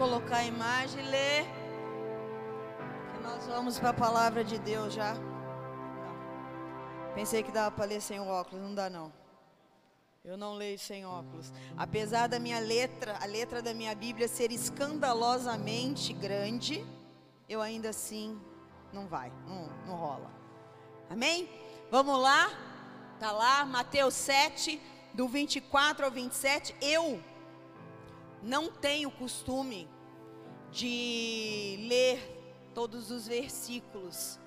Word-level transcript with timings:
colocar 0.00 0.38
a 0.38 0.44
imagem 0.44 1.04
e 1.04 1.10
ler. 1.10 1.44
Que 3.12 3.22
nós 3.22 3.46
vamos 3.46 3.78
para 3.78 3.90
a 3.90 3.92
palavra 3.92 4.42
de 4.42 4.58
Deus 4.58 4.94
já. 4.94 5.12
Não. 5.12 7.12
Pensei 7.14 7.42
que 7.42 7.52
dava 7.52 7.70
para 7.70 7.84
ler 7.84 8.00
sem 8.00 8.18
o 8.18 8.26
óculos, 8.26 8.64
não 8.64 8.74
dá 8.74 8.88
não. 8.88 9.12
Eu 10.24 10.38
não 10.38 10.54
leio 10.54 10.78
sem 10.78 11.04
óculos. 11.04 11.52
Apesar 11.76 12.28
da 12.28 12.38
minha 12.38 12.58
letra, 12.60 13.18
a 13.20 13.26
letra 13.26 13.60
da 13.60 13.74
minha 13.74 13.94
Bíblia 13.94 14.26
ser 14.26 14.50
escandalosamente 14.50 16.14
grande, 16.14 16.82
eu 17.46 17.60
ainda 17.60 17.90
assim 17.90 18.40
não 18.94 19.06
vai, 19.06 19.30
não, 19.46 19.68
não 19.86 19.96
rola. 19.96 20.30
Amém? 21.10 21.46
Vamos 21.90 22.18
lá? 22.18 22.48
Tá 23.18 23.32
lá, 23.32 23.66
Mateus 23.66 24.14
7, 24.14 24.80
do 25.12 25.28
24 25.28 26.06
ao 26.06 26.10
27. 26.10 26.74
Eu 26.80 27.22
não 28.42 28.70
tenho 28.70 29.10
costume 29.10 29.86
de 30.70 31.76
ler 31.88 32.70
todos 32.74 33.10
os 33.10 33.26
versículos. 33.26 34.38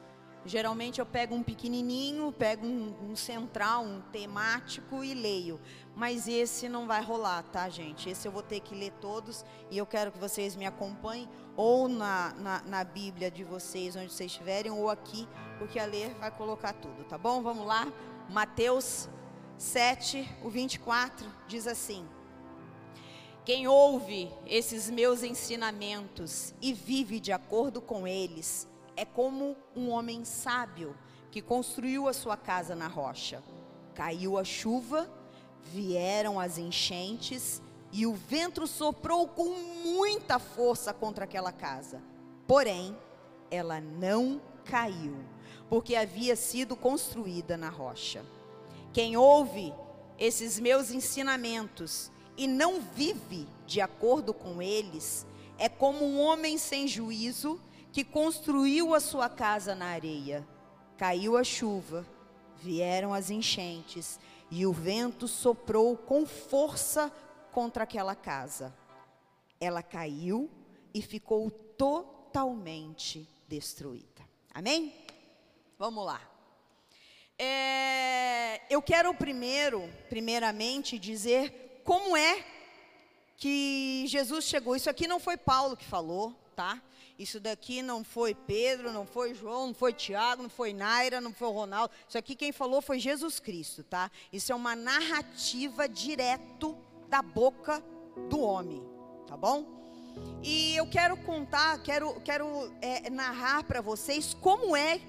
Geralmente 0.46 1.00
eu 1.00 1.06
pego 1.06 1.34
um 1.34 1.42
pequenininho, 1.42 2.32
pego 2.32 2.68
um, 2.68 3.12
um, 3.12 3.16
central, 3.16 3.84
um 3.84 4.02
temático 4.12 5.02
e 5.02 5.14
leio. 5.14 5.60
Mas 5.96 6.28
esse 6.28 6.68
não 6.68 6.86
vai 6.86 7.02
rolar, 7.02 7.44
tá, 7.44 7.70
gente? 7.70 8.10
Esse 8.10 8.28
eu 8.28 8.32
vou 8.32 8.44
ter 8.44 8.60
que 8.60 8.76
ler 8.76 8.92
todos 9.00 9.46
e 9.72 9.78
eu 9.78 9.86
quero 9.86 10.12
que 10.12 10.18
vocês 10.18 10.56
me 10.56 10.66
acompanhem 10.66 11.30
ou 11.56 11.88
na, 11.88 12.34
na, 12.34 12.62
na 12.64 12.84
Bíblia 12.84 13.32
de 13.32 13.44
vocês, 13.44 13.96
onde 13.96 14.12
vocês 14.12 14.32
estiverem, 14.32 14.72
ou 14.72 14.90
aqui, 14.90 15.30
porque 15.58 15.80
a 15.80 15.86
ler 15.86 16.14
vai 16.16 16.32
colocar 16.32 16.74
tudo, 16.74 17.06
tá 17.06 17.18
bom? 17.18 17.42
Vamos 17.42 17.66
lá. 17.66 17.88
Mateus 18.30 19.08
7, 19.58 20.30
o 20.44 20.50
24, 20.50 21.26
diz 21.48 21.68
assim. 21.68 22.06
Quem 23.46 23.68
ouve 23.68 24.32
esses 24.46 24.90
meus 24.90 25.22
ensinamentos 25.22 26.54
e 26.62 26.72
vive 26.72 27.20
de 27.20 27.34
acordo 27.34 27.82
com 27.82 28.08
eles, 28.08 28.66
é 28.96 29.04
como 29.04 29.58
um 29.76 29.90
homem 29.90 30.24
sábio 30.24 30.96
que 31.30 31.42
construiu 31.42 32.08
a 32.08 32.14
sua 32.14 32.38
casa 32.38 32.74
na 32.74 32.88
rocha. 32.88 33.44
Caiu 33.94 34.38
a 34.38 34.46
chuva, 34.46 35.12
vieram 35.62 36.40
as 36.40 36.58
enchentes 36.58 37.62
e 37.92 38.06
o 38.06 38.14
vento 38.14 38.66
soprou 38.66 39.28
com 39.28 39.50
muita 39.84 40.40
força 40.40 40.94
contra 40.94 41.26
aquela 41.26 41.52
casa. 41.52 42.02
Porém, 42.48 42.98
ela 43.52 43.82
não 43.82 44.42
caiu, 44.64 45.18
porque 45.70 45.98
havia 45.98 46.38
sido 46.38 46.78
construída 46.78 47.58
na 47.58 47.68
rocha. 47.68 48.24
Quem 48.94 49.18
ouve 49.18 49.74
esses 50.18 50.58
meus 50.62 50.92
ensinamentos 50.92 52.10
e 52.38 52.48
não 52.48 52.82
vive 52.82 53.48
de 53.66 53.82
acordo 53.82 54.34
com 54.34 54.62
eles, 54.62 55.26
é 55.58 55.70
como 55.70 56.06
um 56.06 56.20
homem 56.20 56.58
sem 56.58 56.88
juízo 56.88 57.62
que 57.92 58.04
construiu 58.04 58.96
a 58.96 59.00
sua 59.00 59.30
casa 59.30 59.76
na 59.76 59.86
areia. 59.86 60.48
Caiu 60.98 61.38
a 61.38 61.44
chuva, 61.44 62.06
vieram 62.58 63.14
as 63.14 63.30
enchentes 63.30 64.20
e 64.50 64.66
o 64.66 64.74
vento 64.74 65.28
soprou 65.28 65.96
com 65.96 66.26
força 66.26 67.12
contra 67.52 67.84
aquela 67.84 68.16
casa. 68.16 68.74
Ela 69.60 69.84
caiu 69.84 70.50
e 70.94 71.02
ficou 71.02 71.50
totalmente 71.52 73.28
destruída. 73.48 74.28
Amém? 74.54 74.94
Vamos 75.78 76.06
lá. 76.06 76.22
É, 77.38 78.62
eu 78.74 78.82
quero 78.82 79.14
primeiro, 79.14 79.90
primeiramente, 80.10 81.00
dizer 81.00 81.63
como 81.84 82.16
é 82.16 82.44
que 83.38 84.06
Jesus 84.08 84.46
chegou. 84.46 84.76
Isso 84.76 84.90
aqui 84.90 85.08
não 85.08 85.20
foi 85.20 85.38
Paulo 85.38 85.76
que 85.76 85.84
falou, 85.84 86.34
tá? 86.56 86.82
Isso 87.18 87.40
daqui 87.40 87.82
não 87.82 88.04
foi 88.04 88.34
Pedro, 88.34 88.92
não 88.92 89.06
foi 89.06 89.34
João, 89.34 89.68
não 89.68 89.74
foi 89.74 89.94
Tiago, 89.94 90.44
não 90.44 90.50
foi 90.50 90.74
Naira, 90.74 91.22
não 91.22 91.34
foi 91.34 91.50
Ronaldo. 91.52 91.94
Isso 92.08 92.18
aqui 92.18 92.36
quem 92.36 92.52
falou 92.52 92.82
foi 92.82 93.00
Jesus 93.00 93.40
Cristo, 93.40 93.84
tá? 93.84 94.10
Isso 94.32 94.52
é 94.52 94.56
uma 94.56 94.76
narrativa 94.76 95.88
direto 95.88 96.78
da 97.08 97.22
boca 97.22 97.84
do 98.30 98.40
homem, 98.40 98.84
tá 99.28 99.38
bom? 99.38 99.66
E 100.42 100.76
eu 100.76 100.88
quero 100.88 101.16
contar, 101.18 101.82
quero, 101.84 102.20
quero 102.22 102.74
é, 102.82 103.10
narrar 103.10 103.64
para 103.64 103.82
vocês 103.82 104.34
como 104.34 104.76
é 104.76 105.00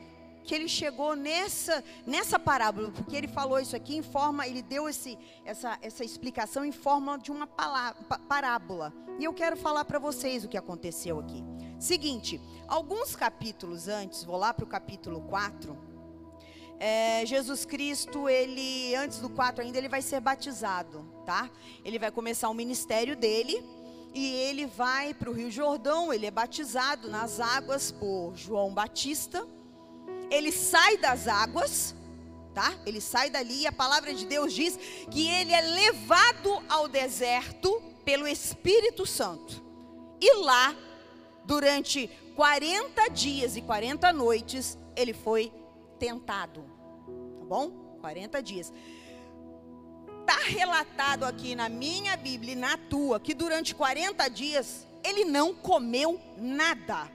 que 0.44 0.54
ele 0.54 0.68
chegou 0.68 1.16
nessa, 1.16 1.82
nessa 2.06 2.38
parábola, 2.38 2.90
porque 2.90 3.16
ele 3.16 3.26
falou 3.26 3.58
isso 3.58 3.74
aqui 3.74 3.96
em 3.96 4.02
forma, 4.02 4.46
ele 4.46 4.62
deu 4.62 4.88
esse, 4.88 5.18
essa, 5.44 5.78
essa 5.80 6.04
explicação 6.04 6.64
em 6.64 6.72
forma 6.72 7.18
de 7.18 7.32
uma 7.32 7.46
parábola. 7.46 8.92
E 9.18 9.24
eu 9.24 9.32
quero 9.32 9.56
falar 9.56 9.84
para 9.86 9.98
vocês 9.98 10.44
o 10.44 10.48
que 10.48 10.58
aconteceu 10.58 11.18
aqui. 11.18 11.42
Seguinte, 11.78 12.40
alguns 12.68 13.16
capítulos 13.16 13.88
antes, 13.88 14.22
vou 14.22 14.36
lá 14.36 14.52
para 14.52 14.64
o 14.64 14.68
capítulo 14.68 15.22
4. 15.22 15.76
É, 16.78 17.24
Jesus 17.24 17.64
Cristo, 17.64 18.28
ele, 18.28 18.94
antes 18.96 19.20
do 19.20 19.30
4 19.30 19.64
ainda, 19.64 19.78
ele 19.78 19.88
vai 19.88 20.02
ser 20.02 20.20
batizado, 20.20 21.08
tá? 21.24 21.48
Ele 21.84 21.98
vai 21.98 22.10
começar 22.10 22.50
o 22.50 22.54
ministério 22.54 23.16
dele 23.16 23.64
e 24.12 24.26
ele 24.26 24.66
vai 24.66 25.14
para 25.14 25.30
o 25.30 25.32
Rio 25.32 25.50
Jordão, 25.50 26.12
ele 26.12 26.26
é 26.26 26.30
batizado 26.30 27.08
nas 27.08 27.40
águas 27.40 27.90
por 27.90 28.32
João 28.34 28.74
Batista 28.74 29.46
ele 30.34 30.50
sai 30.50 30.96
das 30.96 31.28
águas, 31.28 31.94
tá? 32.52 32.74
Ele 32.84 33.00
sai 33.00 33.30
dali 33.30 33.62
e 33.62 33.66
a 33.66 33.72
palavra 33.72 34.12
de 34.12 34.26
Deus 34.26 34.52
diz 34.52 34.78
que 35.10 35.28
ele 35.28 35.52
é 35.52 35.60
levado 35.60 36.62
ao 36.68 36.88
deserto 36.88 37.82
pelo 38.04 38.26
Espírito 38.26 39.06
Santo. 39.06 39.62
E 40.20 40.34
lá, 40.38 40.74
durante 41.44 42.08
40 42.34 43.08
dias 43.08 43.56
e 43.56 43.62
40 43.62 44.12
noites, 44.12 44.78
ele 44.96 45.12
foi 45.12 45.52
tentado. 45.98 46.62
Tá 47.38 47.44
bom? 47.44 47.70
40 48.00 48.42
dias. 48.42 48.72
Está 50.20 50.38
relatado 50.46 51.24
aqui 51.24 51.54
na 51.54 51.68
minha 51.68 52.16
Bíblia 52.16 52.54
e 52.54 52.56
na 52.56 52.76
tua 52.76 53.20
que 53.20 53.34
durante 53.34 53.74
40 53.74 54.28
dias 54.28 54.86
ele 55.04 55.24
não 55.24 55.54
comeu 55.54 56.20
nada. 56.36 57.10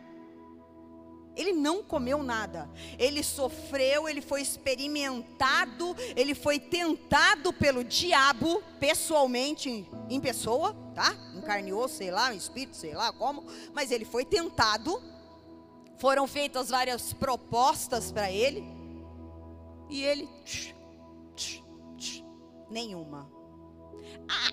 Ele 1.36 1.54
não 1.54 1.82
comeu 1.82 2.22
nada. 2.22 2.70
Ele 2.98 3.24
sofreu, 3.24 4.10
ele 4.10 4.22
foi 4.22 4.42
experimentado, 4.42 5.96
ele 6.16 6.36
foi 6.36 6.60
tentado 6.60 7.54
pelo 7.54 7.84
diabo, 7.84 8.62
pessoalmente, 8.80 9.88
em 10.10 10.20
pessoa, 10.20 10.74
tá? 10.94 11.16
Encarneou, 11.36 11.88
sei 11.88 12.12
lá, 12.12 12.30
um 12.30 12.34
espírito, 12.34 12.76
sei 12.76 12.94
lá 12.94 13.14
como, 13.14 13.46
mas 13.74 13.92
ele 13.92 14.06
foi 14.06 14.26
tentado. 14.26 15.02
Foram 15.98 16.28
feitas 16.28 16.70
várias 16.70 17.14
propostas 17.14 18.12
para 18.12 18.32
ele. 18.32 18.64
E 19.90 20.04
ele 20.04 20.28
tch, 20.46 20.74
tch, 21.36 21.62
tch, 21.98 22.24
nenhuma. 22.70 23.30
Ah, 24.28 24.52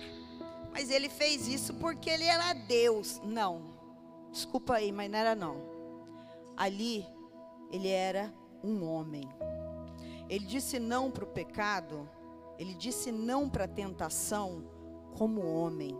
mas 0.71 0.89
ele 0.89 1.09
fez 1.09 1.47
isso 1.47 1.73
porque 1.75 2.09
ele 2.09 2.23
era 2.23 2.53
Deus. 2.53 3.21
Não. 3.23 3.77
Desculpa 4.31 4.75
aí, 4.75 4.91
mas 4.91 5.09
não 5.09 5.19
era 5.19 5.35
não 5.35 5.76
ali 6.57 7.05
ele 7.71 7.87
era 7.87 8.33
um 8.63 8.83
homem. 8.83 9.29
Ele 10.27 10.45
disse 10.45 10.79
não 10.79 11.09
para 11.09 11.23
o 11.23 11.27
pecado, 11.27 12.09
ele 12.57 12.73
disse 12.73 13.11
não 13.11 13.47
para 13.47 13.65
a 13.65 13.67
tentação 13.67 14.63
como 15.17 15.45
homem. 15.45 15.95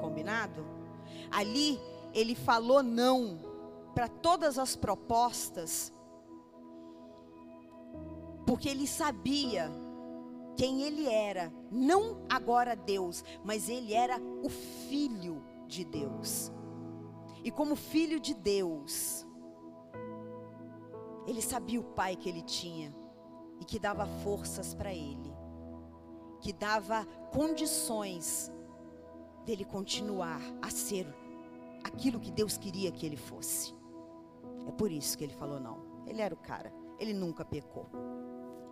Combinado? 0.00 0.64
Ali 1.30 1.78
ele 2.14 2.34
falou 2.34 2.82
não 2.82 3.38
para 3.94 4.08
todas 4.08 4.58
as 4.58 4.76
propostas, 4.76 5.92
porque 8.46 8.68
ele 8.68 8.86
sabia 8.86 9.70
quem 10.56 10.82
ele 10.82 11.08
era, 11.08 11.52
não 11.70 12.22
agora 12.28 12.76
Deus, 12.76 13.24
mas 13.44 13.68
ele 13.68 13.94
era 13.94 14.20
o 14.42 14.48
filho 14.48 15.42
de 15.66 15.84
Deus. 15.84 16.52
E 17.42 17.50
como 17.50 17.74
filho 17.74 18.20
de 18.20 18.34
Deus, 18.34 19.26
ele 21.26 21.40
sabia 21.40 21.80
o 21.80 21.84
pai 21.84 22.16
que 22.16 22.28
ele 22.28 22.42
tinha 22.42 22.94
e 23.60 23.64
que 23.64 23.78
dava 23.78 24.06
forças 24.22 24.74
para 24.74 24.92
ele, 24.92 25.32
que 26.40 26.52
dava 26.52 27.06
condições 27.30 28.50
dele 29.44 29.64
continuar 29.64 30.40
a 30.60 30.70
ser 30.70 31.06
aquilo 31.84 32.20
que 32.20 32.30
Deus 32.30 32.56
queria 32.56 32.90
que 32.90 33.06
ele 33.06 33.16
fosse. 33.16 33.74
É 34.66 34.72
por 34.72 34.90
isso 34.90 35.16
que 35.16 35.24
ele 35.24 35.34
falou 35.34 35.58
não. 35.58 35.78
Ele 36.06 36.20
era 36.20 36.34
o 36.34 36.38
cara, 36.38 36.72
ele 36.98 37.12
nunca 37.12 37.44
pecou. 37.44 37.86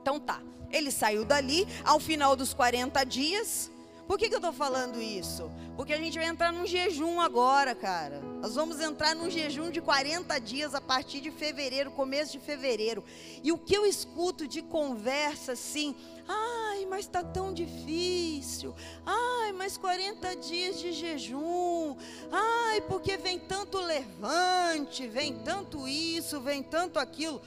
Então 0.01 0.19
tá, 0.19 0.43
ele 0.71 0.91
saiu 0.91 1.25
dali 1.25 1.67
ao 1.85 2.01
final 2.01 2.35
dos 2.35 2.55
40 2.55 3.05
dias, 3.05 3.71
por 4.09 4.17
que, 4.17 4.31
que 4.31 4.35
eu 4.35 4.39
estou 4.39 4.55
falando 4.55 5.03
isso? 5.03 5.53
Porque 5.77 5.93
a 5.93 5.99
gente 5.99 6.19
vai 6.19 6.27
entrar 6.27 6.51
num 6.51 6.67
jejum 6.67 7.21
agora, 7.21 7.75
cara. 7.75 8.23
Nós 8.41 8.55
vamos 8.55 8.81
entrar 8.81 9.15
num 9.15 9.29
jejum 9.29 9.71
de 9.71 9.83
40 9.83 10.39
dias 10.39 10.75
a 10.75 10.81
partir 10.81 11.21
de 11.21 11.31
fevereiro, 11.31 11.91
começo 11.91 12.33
de 12.33 12.39
fevereiro. 12.39 13.05
E 13.45 13.53
o 13.53 13.59
que 13.59 13.77
eu 13.77 13.85
escuto 13.85 14.49
de 14.49 14.63
conversa 14.63 15.53
assim, 15.53 15.95
ai, 16.27 16.87
mas 16.87 17.01
está 17.01 17.23
tão 17.23 17.53
difícil. 17.53 18.75
Ai, 19.05 19.53
mas 19.53 19.77
40 19.77 20.37
dias 20.37 20.81
de 20.81 20.91
jejum. 20.91 21.95
Ai, 22.33 22.81
porque 22.89 23.19
vem 23.19 23.39
tanto 23.39 23.79
levante, 23.79 25.07
vem 25.07 25.35
tanto 25.41 25.87
isso, 25.87 26.41
vem 26.41 26.63
tanto 26.63 26.99
aquilo. 26.99 27.43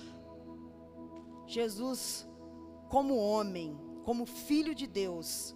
Jesus, 1.48 2.28
como 2.88 3.18
homem, 3.18 3.76
como 4.04 4.28
filho 4.28 4.76
de 4.76 4.86
Deus, 4.86 5.56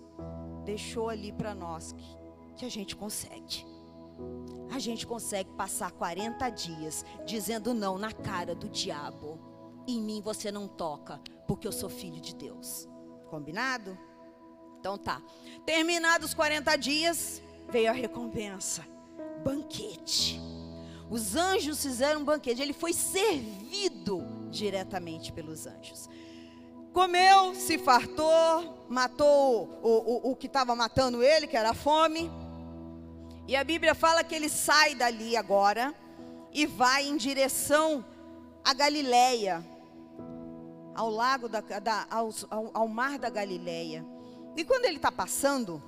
deixou 0.65 1.09
ali 1.09 1.31
para 1.31 1.55
nós 1.55 1.93
que, 1.93 2.17
que 2.57 2.65
a 2.65 2.69
gente 2.69 2.95
consegue. 2.95 3.65
A 4.71 4.79
gente 4.79 5.05
consegue 5.05 5.49
passar 5.51 5.91
40 5.91 6.49
dias 6.49 7.05
dizendo 7.25 7.73
não 7.73 7.97
na 7.97 8.11
cara 8.11 8.55
do 8.55 8.67
diabo. 8.67 9.39
Em 9.87 10.01
mim 10.01 10.21
você 10.21 10.51
não 10.51 10.67
toca, 10.67 11.21
porque 11.47 11.67
eu 11.67 11.71
sou 11.71 11.89
filho 11.89 12.19
de 12.19 12.35
Deus. 12.35 12.89
Combinado? 13.29 13.97
Então 14.79 14.97
tá. 14.97 15.21
Terminados 15.65 16.29
os 16.29 16.33
40 16.33 16.75
dias, 16.77 17.41
veio 17.69 17.89
a 17.89 17.93
recompensa. 17.93 18.83
Banquete. 19.43 20.39
Os 21.09 21.35
anjos 21.35 21.81
fizeram 21.83 22.21
um 22.21 22.25
banquete. 22.25 22.61
Ele 22.61 22.73
foi 22.73 22.93
servido 22.93 24.23
diretamente 24.49 25.31
pelos 25.31 25.67
anjos. 25.67 26.09
Comeu, 26.95 27.53
se 27.53 27.77
fartou, 27.77 28.85
matou 28.87 29.67
o, 29.83 30.29
o, 30.29 30.31
o 30.31 30.35
que 30.37 30.47
estava 30.47 30.73
matando 30.77 31.21
ele, 31.21 31.45
que 31.45 31.57
era 31.57 31.71
a 31.71 31.73
fome. 31.73 32.31
E 33.45 33.53
a 33.53 33.65
Bíblia 33.65 33.93
fala 33.93 34.23
que 34.23 34.33
ele 34.33 34.47
sai 34.47 34.95
dali 34.95 35.35
agora 35.35 35.93
e 36.53 36.65
vai 36.65 37.05
em 37.05 37.17
direção 37.17 38.05
a 38.63 38.73
Galileia, 38.73 39.61
ao 40.95 41.09
lago 41.09 41.49
da, 41.49 41.59
da 41.59 42.07
ao, 42.09 42.29
ao, 42.73 42.87
mar 42.87 43.19
da 43.19 43.29
Galileia. 43.29 44.05
E 44.55 44.63
quando 44.63 44.85
ele 44.85 44.95
está 44.95 45.11
passando, 45.11 45.83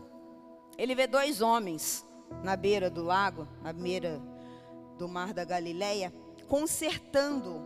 ele 0.77 0.93
vê 0.93 1.07
dois 1.07 1.39
homens 1.39 2.05
na 2.43 2.57
beira 2.57 2.89
do 2.89 3.01
lago, 3.01 3.47
na 3.63 3.71
beira 3.71 4.21
do 4.97 5.07
mar 5.07 5.33
da 5.33 5.45
Galileia, 5.45 6.13
consertando 6.49 7.63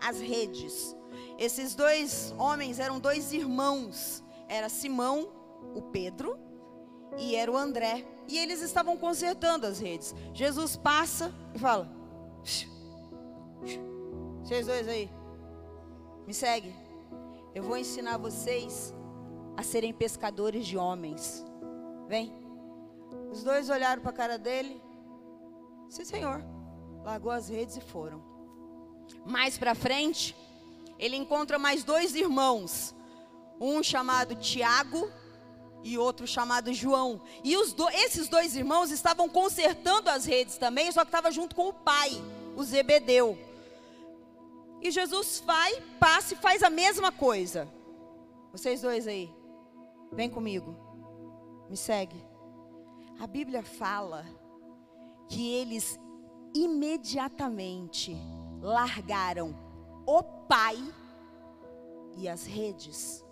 as 0.00 0.18
redes. 0.18 0.96
Esses 1.38 1.74
dois 1.74 2.34
homens 2.36 2.80
eram 2.80 2.98
dois 2.98 3.32
irmãos. 3.32 4.24
Era 4.48 4.68
Simão, 4.68 5.28
o 5.74 5.80
Pedro, 5.80 6.36
e 7.16 7.36
era 7.36 7.50
o 7.50 7.56
André. 7.56 8.04
E 8.26 8.36
eles 8.36 8.60
estavam 8.60 8.96
consertando 8.96 9.66
as 9.66 9.78
redes. 9.78 10.14
Jesus 10.34 10.76
passa 10.76 11.32
e 11.54 11.58
fala: 11.58 11.88
Vocês 14.42 14.66
dois 14.66 14.88
aí, 14.88 15.08
me 16.26 16.34
segue. 16.34 16.74
Eu 17.54 17.62
vou 17.62 17.76
ensinar 17.76 18.18
vocês 18.18 18.92
a 19.56 19.62
serem 19.62 19.92
pescadores 19.92 20.66
de 20.66 20.76
homens. 20.76 21.44
Vem. 22.06 22.32
Os 23.30 23.42
dois 23.42 23.70
olharam 23.70 24.02
para 24.02 24.10
a 24.10 24.14
cara 24.14 24.38
dele. 24.38 24.82
Sim, 25.88 26.04
senhor. 26.04 26.44
Largou 27.04 27.32
as 27.32 27.48
redes 27.48 27.76
e 27.76 27.80
foram. 27.80 28.22
Mais 29.24 29.56
para 29.56 29.74
frente, 29.74 30.36
ele 30.98 31.16
encontra 31.16 31.58
mais 31.58 31.84
dois 31.84 32.14
irmãos. 32.14 32.94
Um 33.60 33.82
chamado 33.82 34.34
Tiago 34.34 35.10
e 35.82 35.96
outro 35.96 36.26
chamado 36.26 36.72
João. 36.72 37.20
E 37.44 37.54
do, 37.74 37.88
esses 37.90 38.28
dois 38.28 38.56
irmãos 38.56 38.90
estavam 38.90 39.28
consertando 39.28 40.10
as 40.10 40.24
redes 40.24 40.58
também, 40.58 40.90
só 40.90 41.02
que 41.02 41.08
estava 41.08 41.30
junto 41.30 41.54
com 41.54 41.68
o 41.68 41.72
pai, 41.72 42.10
o 42.56 42.62
Zebedeu. 42.62 43.38
E 44.80 44.90
Jesus 44.90 45.42
vai, 45.44 45.80
passa 45.98 46.34
e 46.34 46.36
faz 46.36 46.62
a 46.62 46.70
mesma 46.70 47.10
coisa. 47.10 47.68
Vocês 48.52 48.80
dois 48.80 49.06
aí, 49.06 49.30
vem 50.12 50.30
comigo, 50.30 50.76
me 51.68 51.76
segue. 51.76 52.24
A 53.20 53.26
Bíblia 53.26 53.62
fala 53.62 54.24
que 55.28 55.52
eles 55.52 55.98
imediatamente 56.54 58.16
largaram 58.62 59.67
o 60.10 60.22
pai 60.22 60.78
e 62.16 62.26
as 62.30 62.46
redes 62.46 63.22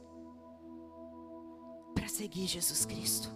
para 1.95 2.07
seguir 2.07 2.47
Jesus 2.47 2.85
Cristo. 2.85 3.31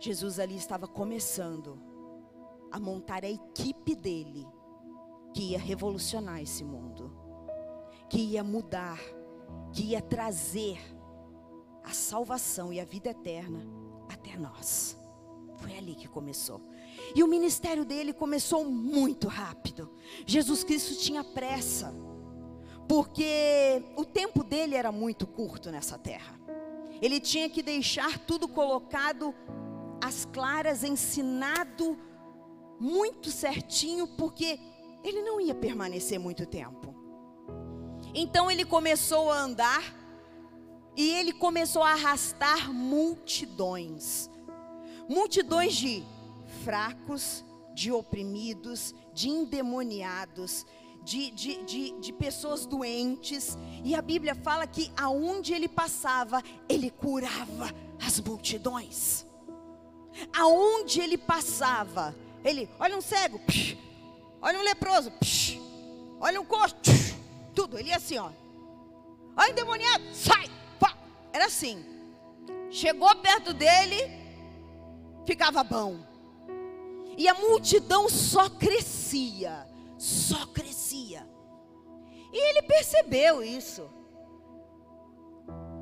Jesus 0.00 0.38
ali 0.38 0.56
estava 0.56 0.88
começando 0.88 1.78
a 2.72 2.80
montar 2.80 3.24
a 3.24 3.28
equipe 3.28 3.94
dele 3.94 4.48
que 5.34 5.50
ia 5.50 5.58
revolucionar 5.58 6.40
esse 6.40 6.64
mundo, 6.64 7.14
que 8.08 8.20
ia 8.20 8.42
mudar, 8.42 8.98
que 9.70 9.90
ia 9.90 10.00
trazer 10.00 10.78
a 11.82 11.92
salvação 11.92 12.72
e 12.72 12.80
a 12.80 12.86
vida 12.86 13.10
eterna 13.10 13.66
até 14.08 14.34
nós. 14.38 14.96
Foi 15.56 15.76
ali 15.76 15.94
que 15.94 16.08
começou. 16.08 16.62
E 17.14 17.22
o 17.22 17.26
ministério 17.26 17.84
dele 17.84 18.12
começou 18.12 18.64
muito 18.64 19.26
rápido. 19.26 19.90
Jesus 20.24 20.62
Cristo 20.62 20.94
tinha 20.96 21.24
pressa, 21.24 21.92
porque 22.88 23.82
o 23.96 24.04
tempo 24.04 24.44
dele 24.44 24.74
era 24.76 24.92
muito 24.92 25.26
curto 25.26 25.70
nessa 25.70 25.98
terra. 25.98 26.38
Ele 27.02 27.18
tinha 27.18 27.50
que 27.50 27.62
deixar 27.62 28.18
tudo 28.20 28.46
colocado 28.46 29.34
às 30.02 30.24
claras, 30.24 30.84
ensinado 30.84 31.98
muito 32.78 33.30
certinho, 33.30 34.06
porque 34.06 34.58
ele 35.02 35.22
não 35.22 35.40
ia 35.40 35.54
permanecer 35.54 36.18
muito 36.18 36.46
tempo. 36.46 36.94
Então 38.14 38.50
ele 38.50 38.64
começou 38.64 39.32
a 39.32 39.38
andar 39.38 39.82
e 40.96 41.10
ele 41.10 41.32
começou 41.32 41.82
a 41.82 41.92
arrastar 41.92 42.72
multidões 42.72 44.30
multidões 45.08 45.74
de 45.74 46.02
fracos, 46.64 47.44
de 47.74 47.92
oprimidos, 47.92 48.94
de 49.12 49.28
endemoniados, 49.28 50.64
de, 51.02 51.30
de, 51.30 51.62
de, 51.64 51.90
de, 52.00 52.12
pessoas 52.12 52.66
doentes. 52.66 53.58
E 53.84 53.94
a 53.94 54.02
Bíblia 54.02 54.34
fala 54.34 54.66
que 54.66 54.90
aonde 54.96 55.52
ele 55.52 55.68
passava, 55.68 56.42
ele 56.68 56.90
curava 56.90 57.72
as 58.04 58.20
multidões. 58.20 59.26
Aonde 60.36 61.00
ele 61.00 61.18
passava, 61.18 62.14
ele, 62.44 62.68
olha 62.78 62.96
um 62.96 63.00
cego, 63.00 63.38
psh, 63.40 63.76
Olha 64.44 64.58
um 64.58 64.62
leproso. 64.62 65.10
Psh. 65.12 65.58
Olha 66.20 66.38
um 66.38 66.44
coxo. 66.44 66.76
Psh. 66.82 67.14
Tudo. 67.54 67.78
Ele 67.78 67.88
ia 67.88 67.96
assim, 67.96 68.18
ó. 68.18 68.30
Olha 69.34 69.50
endemoniado. 69.50 70.04
Sai. 70.12 70.50
Pá. 70.78 70.94
Era 71.32 71.46
assim. 71.46 71.82
Chegou 72.70 73.14
perto 73.16 73.54
dele, 73.54 73.96
ficava 75.24 75.64
bom. 75.64 75.96
E 77.16 77.28
a 77.28 77.34
multidão 77.34 78.08
só 78.08 78.48
crescia. 78.48 79.66
Só 79.98 80.46
crescia. 80.46 81.28
E 82.32 82.50
ele 82.50 82.62
percebeu 82.62 83.42
isso. 83.42 83.88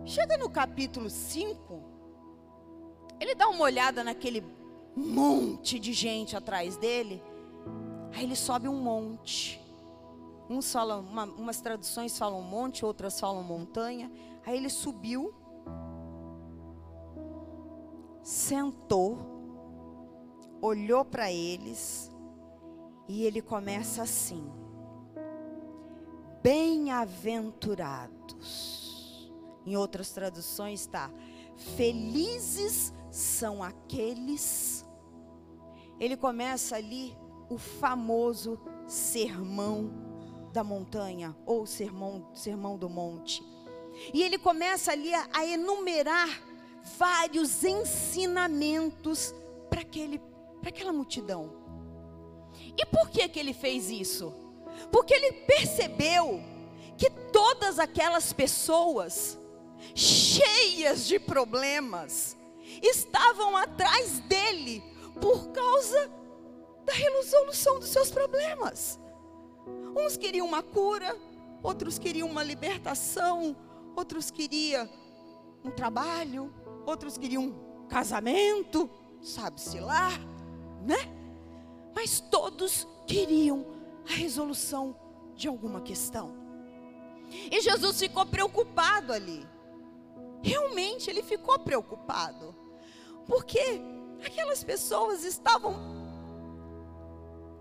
Chega 0.05 0.37
no 0.37 0.51
capítulo 0.51 1.09
5, 1.09 1.83
ele 3.21 3.37
dá 3.37 3.49
uma 3.49 3.62
olhada 3.62 4.03
naquele 4.03 4.45
monte 4.97 5.79
de 5.79 5.93
gente 5.93 6.37
atrás 6.37 6.77
dele. 6.77 7.23
Aí 8.12 8.25
ele 8.25 8.35
sobe 8.35 8.69
um 8.69 8.75
monte. 8.75 9.61
Uns 10.51 10.73
falam, 10.73 11.01
uma, 11.01 11.25
umas 11.25 11.61
traduções 11.61 12.19
falam 12.19 12.43
monte, 12.43 12.85
outras 12.85 13.19
falam 13.19 13.43
montanha. 13.45 14.11
Aí 14.45 14.57
ele 14.57 14.69
subiu, 14.69 15.33
sentou, 18.23 19.32
olhou 20.62 21.04
para 21.04 21.31
eles 21.33 22.11
e 23.09 23.25
ele 23.25 23.42
começa 23.42 24.02
assim: 24.02 24.49
Bem-aventurados. 26.42 29.33
Em 29.66 29.76
outras 29.76 30.12
traduções 30.12 30.83
está: 30.83 31.11
Felizes 31.76 32.95
são 33.11 33.61
aqueles. 33.62 34.87
Ele 36.00 36.16
começa 36.16 36.76
ali 36.76 37.14
o 37.50 37.59
famoso 37.59 38.59
sermão 38.87 39.90
da 40.52 40.64
montanha 40.64 41.37
ou 41.45 41.66
sermão, 41.66 42.31
sermão 42.35 42.78
do 42.78 42.88
monte. 42.88 43.45
E 44.12 44.23
ele 44.23 44.38
começa 44.38 44.92
ali 44.92 45.12
a, 45.12 45.28
a 45.33 45.47
enumerar 45.47 46.28
vários 46.99 47.62
ensinamentos 47.62 49.35
para 49.69 49.85
aquela 50.69 50.92
multidão. 50.92 51.52
E 52.76 52.87
por 52.87 53.11
que 53.11 53.28
que 53.28 53.38
ele 53.38 53.52
fez 53.52 53.90
isso? 53.90 54.33
Porque 54.90 55.14
ele 55.14 55.33
percebeu 55.47 56.42
que 56.97 57.11
todas 57.11 57.78
aquelas 57.78 58.33
pessoas 58.33 59.38
cheias 59.95 61.07
de 61.07 61.19
problemas 61.19 62.37
estavam 62.83 63.57
atrás 63.57 64.21
dele 64.21 64.83
por 65.21 65.49
causa 65.49 66.11
da 66.85 66.92
resolução 66.92 67.78
dos 67.78 67.88
seus 67.88 68.11
problemas. 68.11 68.99
Uns 69.97 70.16
queriam 70.16 70.47
uma 70.47 70.62
cura, 70.62 71.16
outros 71.62 71.99
queriam 71.99 72.28
uma 72.28 72.42
libertação, 72.42 73.57
outros 73.95 74.31
queriam 74.31 74.88
um 75.64 75.71
trabalho, 75.71 76.52
outros 76.87 77.16
queriam 77.16 77.54
casamento, 77.88 78.90
sabe-se 79.21 79.78
lá, 79.78 80.11
né? 80.87 80.97
Mas 81.95 82.21
todos 82.21 82.87
queriam 83.07 83.67
a 84.09 84.12
resolução 84.12 84.97
de 85.35 85.49
alguma 85.49 85.81
questão. 85.81 86.35
E 87.51 87.61
Jesus 87.61 87.99
ficou 87.99 88.27
preocupado 88.27 89.12
ali. 89.12 89.47
Realmente 90.43 91.09
ele 91.09 91.23
ficou 91.23 91.59
preocupado. 91.61 92.55
Porque 93.27 93.81
aquelas 94.25 94.62
pessoas 94.65 95.25
estavam 95.25 96.03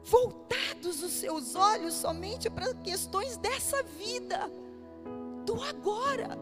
voltados 0.04 1.04
os 1.04 1.12
seus 1.12 1.56
olhos 1.56 1.94
somente 1.94 2.50
para 2.50 2.74
questões 2.76 3.38
dessa 3.38 3.84
vida, 3.84 4.50
do 5.46 5.62
agora, 5.62 6.38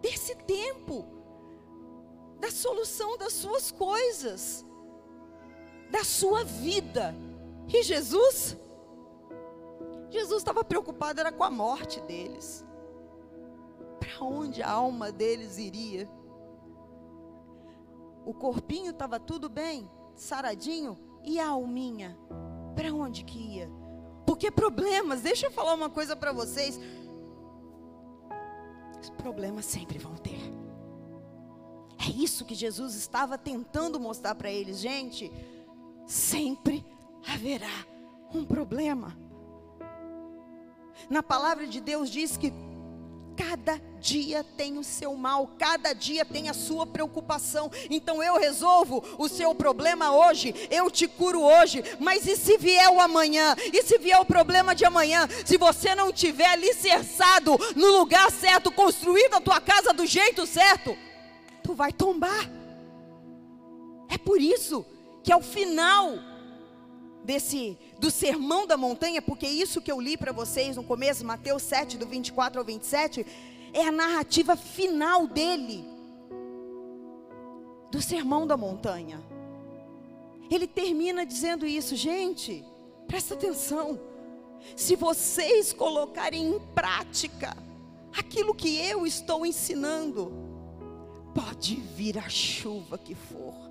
desse 0.00 0.34
tempo, 0.34 1.06
da 2.40 2.50
solução 2.50 3.16
das 3.16 3.32
suas 3.32 3.70
coisas, 3.70 4.64
da 5.90 6.04
sua 6.04 6.44
vida. 6.44 7.14
E 7.68 7.82
Jesus, 7.82 8.56
Jesus 10.10 10.38
estava 10.38 10.64
preocupado 10.64 11.20
era 11.20 11.32
com 11.32 11.44
a 11.44 11.50
morte 11.50 12.00
deles. 12.02 12.64
Para 13.98 14.24
onde 14.24 14.62
a 14.62 14.70
alma 14.70 15.10
deles 15.10 15.58
iria? 15.58 16.08
O 18.24 18.34
corpinho 18.34 18.90
estava 18.90 19.20
tudo 19.20 19.48
bem, 19.48 19.90
saradinho, 20.14 20.98
e 21.22 21.38
a 21.38 21.48
alminha? 21.48 22.16
Para 22.74 22.92
onde 22.92 23.24
que 23.24 23.38
ia? 23.38 23.70
Porque 24.26 24.50
problemas, 24.50 25.22
deixa 25.22 25.46
eu 25.46 25.50
falar 25.50 25.74
uma 25.74 25.88
coisa 25.88 26.16
para 26.16 26.32
vocês. 26.32 26.78
Os 29.00 29.10
problemas 29.10 29.64
sempre 29.64 29.98
vão 29.98 30.16
ter. 30.16 30.40
É 31.98 32.10
isso 32.10 32.44
que 32.44 32.54
Jesus 32.54 32.94
estava 32.94 33.38
tentando 33.38 33.98
mostrar 33.98 34.34
para 34.34 34.50
eles, 34.50 34.78
gente. 34.78 35.32
Sempre 36.06 36.84
haverá 37.26 37.84
um 38.32 38.44
problema. 38.44 39.16
Na 41.10 41.22
palavra 41.22 41.66
de 41.66 41.80
Deus 41.80 42.08
diz 42.10 42.36
que 42.36 42.52
Cada 43.36 43.78
dia 44.00 44.42
tem 44.56 44.78
o 44.78 44.84
seu 44.84 45.14
mal, 45.14 45.50
cada 45.58 45.92
dia 45.92 46.24
tem 46.24 46.48
a 46.48 46.54
sua 46.54 46.86
preocupação. 46.86 47.70
Então 47.90 48.22
eu 48.22 48.38
resolvo 48.38 49.04
o 49.18 49.28
seu 49.28 49.54
problema 49.54 50.10
hoje, 50.10 50.54
eu 50.70 50.90
te 50.90 51.06
curo 51.06 51.42
hoje. 51.42 51.84
Mas 52.00 52.26
e 52.26 52.34
se 52.34 52.56
vier 52.56 52.88
o 52.88 52.98
amanhã? 52.98 53.54
E 53.72 53.82
se 53.82 53.98
vier 53.98 54.18
o 54.18 54.24
problema 54.24 54.74
de 54.74 54.86
amanhã? 54.86 55.28
Se 55.44 55.58
você 55.58 55.94
não 55.94 56.10
tiver 56.10 56.46
alicerçado 56.46 57.58
no 57.76 57.98
lugar 57.98 58.30
certo, 58.30 58.72
construído 58.72 59.34
a 59.34 59.40
tua 59.40 59.60
casa 59.60 59.92
do 59.92 60.06
jeito 60.06 60.46
certo, 60.46 60.96
tu 61.62 61.74
vai 61.74 61.92
tombar. 61.92 62.50
É 64.08 64.16
por 64.16 64.40
isso 64.40 64.86
que 65.26 65.32
ao 65.32 65.42
final 65.42 66.20
desse 67.24 67.76
do 67.98 68.12
sermão 68.12 68.64
da 68.64 68.76
montanha, 68.76 69.20
porque 69.20 69.44
isso 69.44 69.82
que 69.82 69.90
eu 69.90 70.00
li 70.00 70.16
para 70.16 70.30
vocês 70.30 70.76
no 70.76 70.84
começo, 70.84 71.26
Mateus 71.26 71.64
7 71.64 71.98
do 71.98 72.06
24 72.06 72.60
ao 72.60 72.64
27, 72.64 73.26
é 73.72 73.84
a 73.84 73.90
narrativa 73.90 74.54
final 74.54 75.26
dele. 75.26 75.84
Do 77.90 78.00
sermão 78.00 78.46
da 78.46 78.56
montanha. 78.56 79.20
Ele 80.48 80.68
termina 80.68 81.26
dizendo 81.26 81.66
isso, 81.66 81.96
gente, 81.96 82.64
presta 83.08 83.34
atenção. 83.34 83.98
Se 84.76 84.94
vocês 84.94 85.72
colocarem 85.72 86.50
em 86.54 86.60
prática 86.72 87.56
aquilo 88.16 88.54
que 88.54 88.76
eu 88.76 89.04
estou 89.04 89.44
ensinando, 89.44 90.32
pode 91.34 91.74
vir 91.74 92.16
a 92.16 92.28
chuva 92.28 92.96
que 92.96 93.16
for 93.16 93.65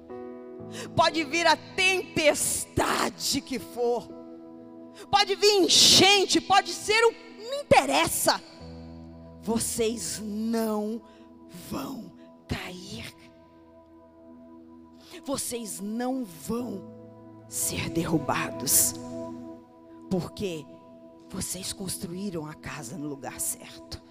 pode 0.96 1.24
vir 1.24 1.46
a 1.48 1.56
tempestade 1.56 3.42
que 3.42 3.60
for, 3.60 4.08
pode 5.10 5.36
vir 5.36 5.64
enchente, 5.64 6.42
pode 6.42 6.72
ser 6.72 7.04
o. 7.06 7.26
Não 7.48 7.62
interessa. 7.62 8.42
Vocês 9.42 10.20
não 10.24 11.02
vão 11.70 12.12
cair. 12.48 13.14
Vocês 15.24 15.80
não 15.80 16.26
vão 16.26 16.82
ser 17.48 17.90
derrubados. 17.90 18.94
Porque 20.10 20.66
vocês 21.30 21.74
construíram 21.74 22.46
a 22.46 22.54
casa 22.54 22.98
no 22.98 23.08
lugar 23.08 23.40
certo. 23.40 24.02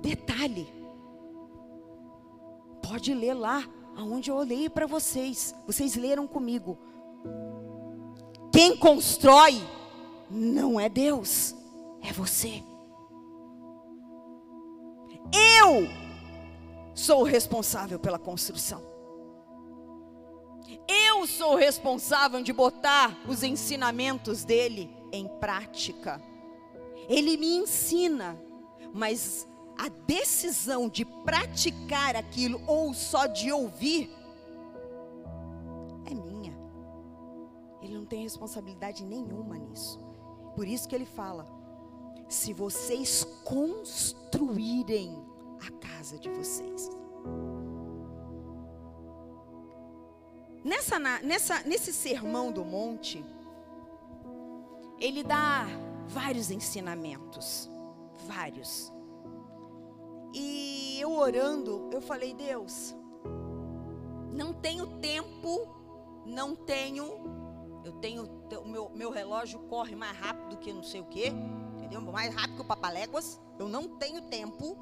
Detalhe. 0.00 0.72
Pode 2.82 3.14
ler 3.14 3.34
lá 3.34 3.62
aonde 4.00 4.30
eu 4.30 4.36
olhei 4.36 4.68
para 4.68 4.86
vocês, 4.86 5.54
vocês 5.66 5.94
leram 5.94 6.26
comigo. 6.26 6.78
Quem 8.52 8.76
constrói 8.76 9.60
não 10.30 10.80
é 10.80 10.88
Deus, 10.88 11.54
é 12.02 12.12
você. 12.12 12.62
Eu 15.32 15.86
sou 16.94 17.20
o 17.20 17.24
responsável 17.24 17.98
pela 17.98 18.18
construção. 18.18 18.82
Eu 20.88 21.26
sou 21.26 21.52
o 21.52 21.56
responsável 21.56 22.42
de 22.42 22.52
botar 22.52 23.18
os 23.28 23.42
ensinamentos 23.42 24.44
dele 24.44 24.90
em 25.12 25.28
prática. 25.38 26.20
Ele 27.08 27.36
me 27.36 27.56
ensina, 27.56 28.40
mas 28.94 29.46
a 29.80 29.88
decisão 29.88 30.90
de 30.90 31.06
praticar 31.06 32.14
aquilo 32.14 32.60
ou 32.66 32.92
só 32.92 33.26
de 33.26 33.50
ouvir 33.50 34.10
é 36.04 36.12
minha. 36.12 36.52
Ele 37.80 37.94
não 37.94 38.04
tem 38.04 38.22
responsabilidade 38.22 39.02
nenhuma 39.06 39.56
nisso. 39.56 39.98
Por 40.54 40.68
isso 40.68 40.86
que 40.86 40.94
ele 40.94 41.06
fala: 41.06 41.48
se 42.28 42.52
vocês 42.52 43.24
construírem 43.42 45.16
a 45.66 45.70
casa 45.88 46.18
de 46.18 46.28
vocês. 46.28 46.90
Nessa, 50.62 50.98
nessa, 50.98 51.62
nesse 51.62 51.90
sermão 51.90 52.52
do 52.52 52.66
monte, 52.66 53.24
ele 54.98 55.24
dá 55.24 55.64
vários 56.06 56.50
ensinamentos, 56.50 57.70
vários. 58.26 58.92
E 60.32 60.98
eu 61.00 61.12
orando, 61.12 61.88
eu 61.92 62.00
falei, 62.00 62.32
Deus, 62.34 62.94
não 64.32 64.52
tenho 64.52 64.86
tempo, 64.98 65.68
não 66.24 66.54
tenho, 66.54 67.04
eu 67.84 67.92
tenho, 67.94 68.24
o 68.62 68.68
meu, 68.68 68.90
meu 68.94 69.10
relógio 69.10 69.58
corre 69.60 69.96
mais 69.96 70.16
rápido 70.16 70.56
que 70.58 70.72
não 70.72 70.82
sei 70.82 71.00
o 71.00 71.04
que, 71.04 71.28
entendeu? 71.76 72.00
Mais 72.00 72.34
rápido 72.34 72.56
que 72.56 72.62
o 72.62 72.64
papaléguas. 72.64 73.40
Eu 73.58 73.68
não 73.68 73.88
tenho 73.88 74.22
tempo 74.22 74.76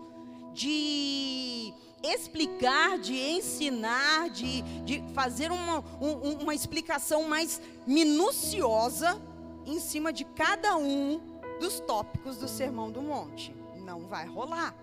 de 0.53 1.73
explicar, 2.03 2.99
de 2.99 3.15
ensinar, 3.15 4.31
de, 4.31 4.63
de 4.83 5.03
fazer 5.15 5.51
uma, 5.51 5.81
um, 6.01 6.43
uma 6.43 6.55
explicação 6.55 7.25
mais 7.25 7.61
minuciosa 7.87 9.21
em 9.67 9.81
cima 9.81 10.13
de 10.13 10.25
cada 10.25 10.77
um 10.77 11.21
dos 11.61 11.81
tópicos 11.81 12.37
do 12.37 12.49
Sermão 12.49 12.91
do 12.91 13.03
Monte. 13.03 13.55
Não 13.77 14.07
vai 14.07 14.27
rolar. 14.27 14.75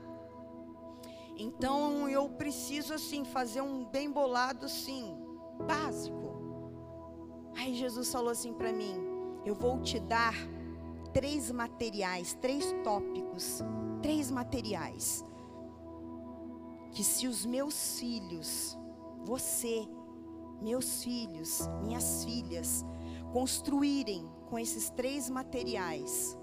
Então 1.37 2.07
eu 2.07 2.29
preciso 2.29 2.93
assim 2.93 3.25
fazer 3.25 3.61
um 3.61 3.85
bem 3.85 4.09
bolado 4.11 4.69
sim, 4.69 5.15
básico. 5.67 6.15
Aí 7.57 7.73
Jesus 7.73 8.11
falou 8.11 8.29
assim 8.29 8.53
para 8.53 8.71
mim: 8.71 8.95
"Eu 9.45 9.55
vou 9.55 9.81
te 9.81 9.99
dar 9.99 10.33
três 11.13 11.51
materiais, 11.51 12.33
três 12.41 12.73
tópicos, 12.83 13.61
três 14.01 14.31
materiais 14.31 15.23
que 16.95 17.03
se 17.03 17.27
os 17.27 17.45
meus 17.45 17.99
filhos, 17.99 18.77
você, 19.25 19.85
meus 20.61 21.03
filhos, 21.03 21.67
minhas 21.83 22.23
filhas, 22.23 22.85
construírem 23.33 24.25
com 24.49 24.57
esses 24.57 24.89
três 24.89 25.29
materiais, 25.29 26.37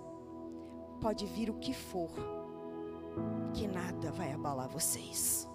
pode 1.00 1.24
vir 1.24 1.48
o 1.48 1.54
que 1.54 1.72
for 1.72 2.10
que 3.54 3.66
nada 3.66 4.10
vai 4.12 4.32
abalar 4.32 4.68
vocês. 4.68 5.48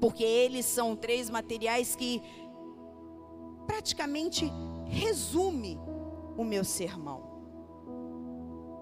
Porque 0.00 0.24
eles 0.24 0.66
são 0.66 0.96
três 0.96 1.28
materiais 1.30 1.94
que 1.94 2.22
praticamente 3.66 4.50
resume 4.86 5.78
o 6.36 6.44
meu 6.44 6.64
sermão. 6.64 7.30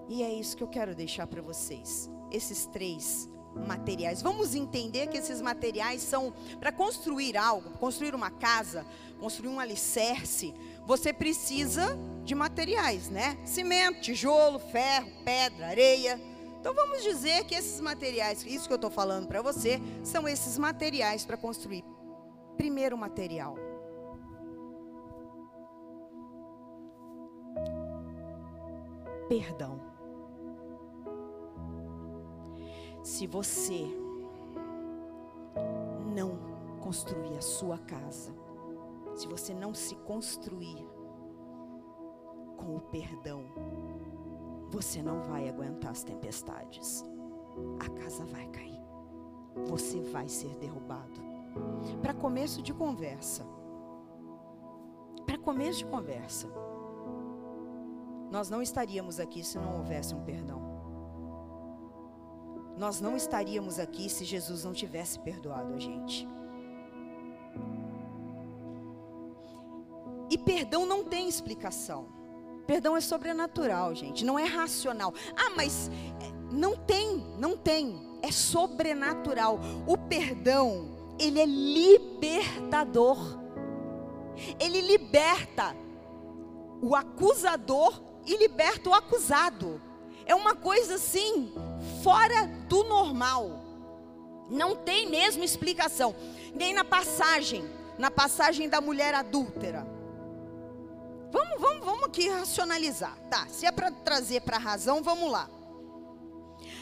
E 0.09 0.23
é 0.23 0.33
isso 0.33 0.57
que 0.57 0.63
eu 0.63 0.67
quero 0.67 0.95
deixar 0.95 1.27
para 1.27 1.41
vocês. 1.41 2.09
Esses 2.31 2.65
três 2.65 3.29
materiais. 3.67 4.21
Vamos 4.21 4.55
entender 4.55 5.07
que 5.07 5.17
esses 5.17 5.41
materiais 5.41 6.01
são 6.01 6.33
para 6.59 6.71
construir 6.71 7.37
algo, 7.37 7.71
construir 7.77 8.15
uma 8.15 8.31
casa, 8.31 8.85
construir 9.19 9.49
um 9.49 9.59
alicerce, 9.59 10.53
você 10.85 11.13
precisa 11.13 11.97
de 12.23 12.33
materiais, 12.33 13.09
né? 13.09 13.37
Cimento, 13.45 14.01
tijolo, 14.01 14.57
ferro, 14.59 15.11
pedra, 15.23 15.67
areia 15.67 16.30
Então 16.61 16.75
vamos 16.75 17.01
dizer 17.01 17.43
que 17.45 17.55
esses 17.55 17.81
materiais, 17.81 18.45
isso 18.45 18.67
que 18.67 18.73
eu 18.73 18.75
estou 18.75 18.91
falando 18.91 19.27
para 19.27 19.41
você, 19.41 19.81
são 20.03 20.27
esses 20.27 20.59
materiais 20.59 21.25
para 21.25 21.35
construir. 21.35 21.83
Primeiro 22.55 22.95
material. 22.95 23.55
Perdão. 29.27 29.81
Se 33.01 33.25
você 33.25 33.87
não 36.13 36.37
construir 36.79 37.35
a 37.39 37.41
sua 37.41 37.79
casa, 37.79 38.31
se 39.15 39.27
você 39.27 39.51
não 39.51 39.73
se 39.73 39.95
construir 39.95 40.87
com 42.55 42.75
o 42.75 42.81
perdão, 42.81 43.45
você 44.71 45.03
não 45.03 45.19
vai 45.19 45.49
aguentar 45.49 45.91
as 45.91 46.01
tempestades. 46.01 47.03
A 47.79 47.89
casa 47.89 48.23
vai 48.25 48.47
cair. 48.47 48.81
Você 49.67 49.99
vai 49.99 50.29
ser 50.29 50.55
derrubado. 50.55 51.21
Para 52.01 52.13
começo 52.13 52.61
de 52.61 52.73
conversa. 52.73 53.45
Para 55.25 55.37
começo 55.37 55.79
de 55.79 55.85
conversa. 55.85 56.47
Nós 58.31 58.49
não 58.49 58.61
estaríamos 58.61 59.19
aqui 59.19 59.43
se 59.43 59.59
não 59.59 59.79
houvesse 59.79 60.15
um 60.15 60.23
perdão. 60.23 60.61
Nós 62.77 63.01
não 63.01 63.17
estaríamos 63.17 63.77
aqui 63.77 64.09
se 64.09 64.23
Jesus 64.23 64.63
não 64.63 64.71
tivesse 64.71 65.19
perdoado 65.19 65.73
a 65.73 65.79
gente. 65.79 66.25
E 70.29 70.37
perdão 70.37 70.85
não 70.85 71.03
tem 71.03 71.27
explicação. 71.27 72.20
Perdão 72.65 72.95
é 72.95 73.01
sobrenatural, 73.01 73.93
gente, 73.95 74.23
não 74.23 74.37
é 74.37 74.45
racional. 74.45 75.13
Ah, 75.35 75.51
mas 75.55 75.89
é, 76.21 76.53
não 76.53 76.75
tem, 76.75 77.17
não 77.37 77.57
tem. 77.57 78.09
É 78.21 78.31
sobrenatural. 78.31 79.59
O 79.87 79.97
perdão, 79.97 80.95
ele 81.19 81.39
é 81.39 81.45
libertador. 81.45 83.39
Ele 84.59 84.81
liberta 84.81 85.75
o 86.81 86.95
acusador 86.95 88.01
e 88.25 88.37
liberta 88.37 88.89
o 88.89 88.93
acusado. 88.93 89.81
É 90.25 90.35
uma 90.35 90.55
coisa 90.55 90.95
assim, 90.95 91.53
fora 92.03 92.45
do 92.67 92.83
normal. 92.83 93.59
Não 94.49 94.75
tem 94.75 95.09
mesmo 95.09 95.43
explicação. 95.43 96.15
Nem 96.53 96.73
na 96.73 96.83
passagem, 96.83 97.63
na 97.97 98.11
passagem 98.11 98.69
da 98.69 98.81
mulher 98.81 99.13
adúltera. 99.13 99.85
Vamos, 101.31 101.59
vamos, 101.59 101.85
vamos 101.85 102.03
aqui 102.03 102.29
racionalizar. 102.29 103.17
Tá, 103.29 103.47
se 103.47 103.65
é 103.65 103.71
para 103.71 103.89
trazer 103.89 104.41
para 104.41 104.57
a 104.57 104.59
razão, 104.59 105.01
vamos 105.01 105.31
lá. 105.31 105.49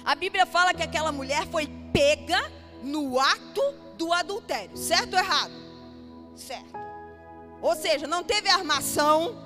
A 0.03 0.15
Bíblia 0.15 0.46
fala 0.46 0.74
que 0.74 0.84
aquela 0.84 1.12
mulher 1.12 1.46
foi 1.48 1.68
pega 1.94 2.51
no 2.82 3.20
ato 3.20 3.62
do 3.98 4.12
adultério. 4.13 4.75
Certo 4.77 5.13
ou 5.13 5.20
errado? 5.20 5.53
Certo. 6.36 6.79
Ou 7.62 7.75
seja, 7.75 8.08
não 8.08 8.24
teve 8.24 8.50
armação, 8.50 9.38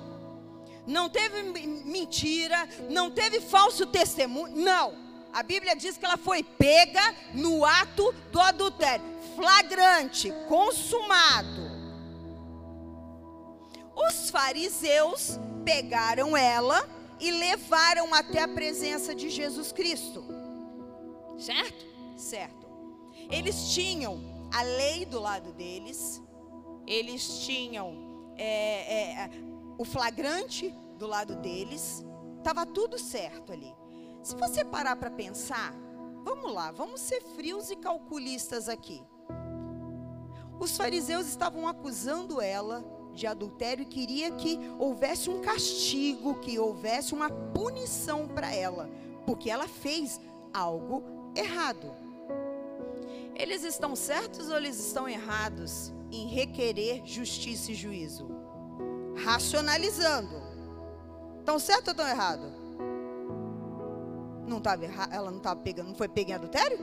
não 0.86 1.08
teve 1.08 1.42
mentira, 1.42 2.68
não 2.88 3.10
teve 3.10 3.40
falso 3.40 3.86
testemunho. 3.86 4.56
Não. 4.56 5.04
A 5.32 5.42
Bíblia 5.42 5.74
diz 5.74 5.96
que 5.96 6.04
ela 6.04 6.16
foi 6.16 6.44
pega 6.44 7.14
no 7.32 7.64
ato 7.64 8.14
do 8.30 8.40
adultério. 8.40 9.04
Flagrante, 9.34 10.32
consumado. 10.48 11.63
Os 13.96 14.30
fariseus 14.30 15.38
pegaram 15.64 16.36
ela 16.36 16.88
e 17.20 17.30
levaram 17.30 18.12
até 18.12 18.42
a 18.42 18.48
presença 18.48 19.14
de 19.14 19.30
Jesus 19.30 19.72
Cristo. 19.72 20.24
Certo? 21.38 21.84
Certo. 22.16 22.66
Eles 23.30 23.72
tinham 23.72 24.20
a 24.52 24.62
lei 24.62 25.04
do 25.04 25.20
lado 25.20 25.52
deles, 25.52 26.22
eles 26.86 27.40
tinham 27.40 28.32
é, 28.36 29.24
é, 29.24 29.30
o 29.78 29.84
flagrante 29.84 30.70
do 30.98 31.06
lado 31.06 31.36
deles, 31.36 32.04
estava 32.38 32.66
tudo 32.66 32.98
certo 32.98 33.52
ali. 33.52 33.74
Se 34.22 34.36
você 34.36 34.64
parar 34.64 34.96
para 34.96 35.10
pensar, 35.10 35.74
vamos 36.22 36.52
lá, 36.52 36.70
vamos 36.70 37.00
ser 37.00 37.20
frios 37.20 37.70
e 37.70 37.76
calculistas 37.76 38.68
aqui. 38.68 39.02
Os 40.60 40.76
fariseus 40.76 41.26
estavam 41.26 41.66
acusando 41.66 42.40
ela 42.40 42.84
de 43.14 43.26
adultério 43.26 43.82
e 43.82 43.86
queria 43.86 44.30
que 44.32 44.58
houvesse 44.78 45.30
um 45.30 45.40
castigo, 45.40 46.34
que 46.40 46.58
houvesse 46.58 47.14
uma 47.14 47.30
punição 47.30 48.26
para 48.28 48.52
ela, 48.54 48.90
porque 49.24 49.50
ela 49.50 49.68
fez 49.68 50.20
algo 50.52 51.02
errado. 51.34 51.92
Eles 53.34 53.64
estão 53.64 53.96
certos 53.96 54.48
ou 54.48 54.56
eles 54.56 54.78
estão 54.78 55.08
errados 55.08 55.92
em 56.10 56.28
requerer 56.28 57.02
justiça 57.04 57.72
e 57.72 57.74
juízo? 57.74 58.28
Racionalizando. 59.24 60.42
Estão 61.40 61.58
certo 61.58 61.88
ou 61.88 61.92
estão 61.92 62.08
errado? 62.08 62.52
Não 64.46 64.60
tava 64.60 64.84
ela 64.84 65.30
não 65.30 65.38
estava 65.38 65.60
pegando, 65.60 65.88
não 65.88 65.94
foi 65.94 66.08
pega 66.08 66.30
em 66.30 66.34
adultério? 66.34 66.78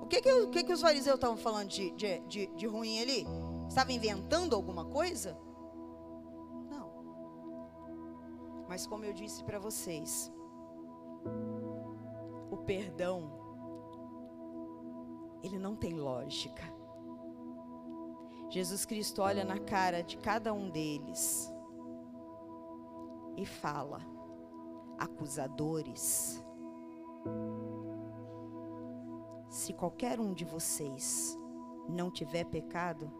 O 0.00 0.06
que 0.06 0.20
que, 0.20 0.32
o 0.32 0.48
que, 0.48 0.64
que 0.64 0.72
os 0.72 0.80
fariseus 0.80 1.14
estavam 1.14 1.36
falando 1.36 1.68
de, 1.68 1.90
de, 1.92 2.18
de, 2.20 2.46
de 2.48 2.66
ruim 2.66 3.00
ali? 3.00 3.26
Estava 3.70 3.92
inventando 3.92 4.56
alguma 4.56 4.84
coisa? 4.84 5.38
Não. 6.68 6.90
Mas 8.68 8.84
como 8.84 9.04
eu 9.04 9.12
disse 9.12 9.44
para 9.44 9.60
vocês, 9.60 10.28
o 12.50 12.56
perdão, 12.56 13.30
ele 15.40 15.56
não 15.56 15.76
tem 15.76 15.94
lógica. 15.94 16.64
Jesus 18.48 18.84
Cristo 18.84 19.22
olha 19.22 19.44
na 19.44 19.60
cara 19.60 20.02
de 20.02 20.16
cada 20.16 20.52
um 20.52 20.68
deles 20.68 21.48
e 23.36 23.46
fala: 23.46 24.00
acusadores, 24.98 26.44
se 29.48 29.72
qualquer 29.72 30.18
um 30.18 30.34
de 30.34 30.44
vocês 30.44 31.38
não 31.88 32.10
tiver 32.10 32.46
pecado, 32.46 33.19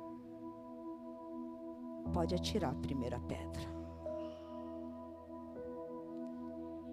pode 2.10 2.34
atirar 2.34 2.72
a 2.72 2.74
primeira 2.74 3.18
pedra. 3.20 3.80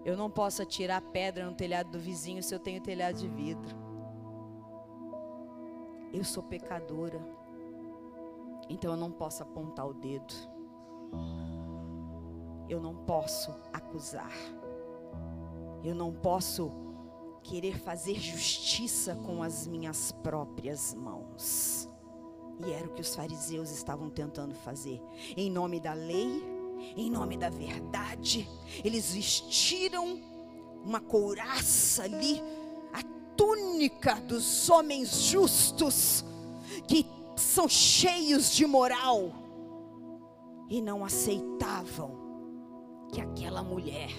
Eu 0.05 0.15
não 0.15 0.29
posso 0.29 0.61
atirar 0.61 1.01
pedra 1.01 1.45
no 1.45 1.53
telhado 1.53 1.91
do 1.91 1.99
vizinho 1.99 2.41
se 2.41 2.55
eu 2.55 2.59
tenho 2.59 2.81
telhado 2.81 3.17
de 3.17 3.27
vidro. 3.27 3.75
Eu 6.13 6.23
sou 6.23 6.41
pecadora. 6.43 7.19
Então 8.69 8.91
eu 8.91 8.97
não 8.97 9.11
posso 9.11 9.43
apontar 9.43 9.85
o 9.85 9.93
dedo. 9.93 10.33
Eu 12.69 12.81
não 12.81 12.95
posso 12.95 13.53
acusar. 13.73 14.31
Eu 15.83 15.93
não 15.93 16.13
posso 16.13 16.71
querer 17.43 17.77
fazer 17.77 18.15
justiça 18.15 19.15
com 19.15 19.41
as 19.41 19.67
minhas 19.67 20.11
próprias 20.11 20.93
mãos. 20.93 21.86
E 22.65 22.71
era 22.71 22.87
o 22.87 22.93
que 22.93 23.01
os 23.01 23.15
fariseus 23.15 23.69
estavam 23.69 24.09
tentando 24.09 24.55
fazer. 24.55 25.01
Em 25.35 25.49
nome 25.49 25.79
da 25.79 25.93
lei, 25.93 26.43
em 26.95 27.09
nome 27.09 27.37
da 27.37 27.49
verdade, 27.49 28.47
eles 28.83 29.13
vestiram 29.13 30.19
uma 30.83 30.99
couraça 30.99 32.03
ali, 32.03 32.41
a 32.93 33.03
túnica 33.35 34.15
dos 34.21 34.69
homens 34.69 35.21
justos, 35.21 36.23
que 36.87 37.05
são 37.35 37.67
cheios 37.67 38.51
de 38.53 38.65
moral, 38.65 39.31
e 40.69 40.81
não 40.81 41.05
aceitavam 41.05 42.27
que 43.11 43.21
aquela 43.21 43.63
mulher 43.63 44.09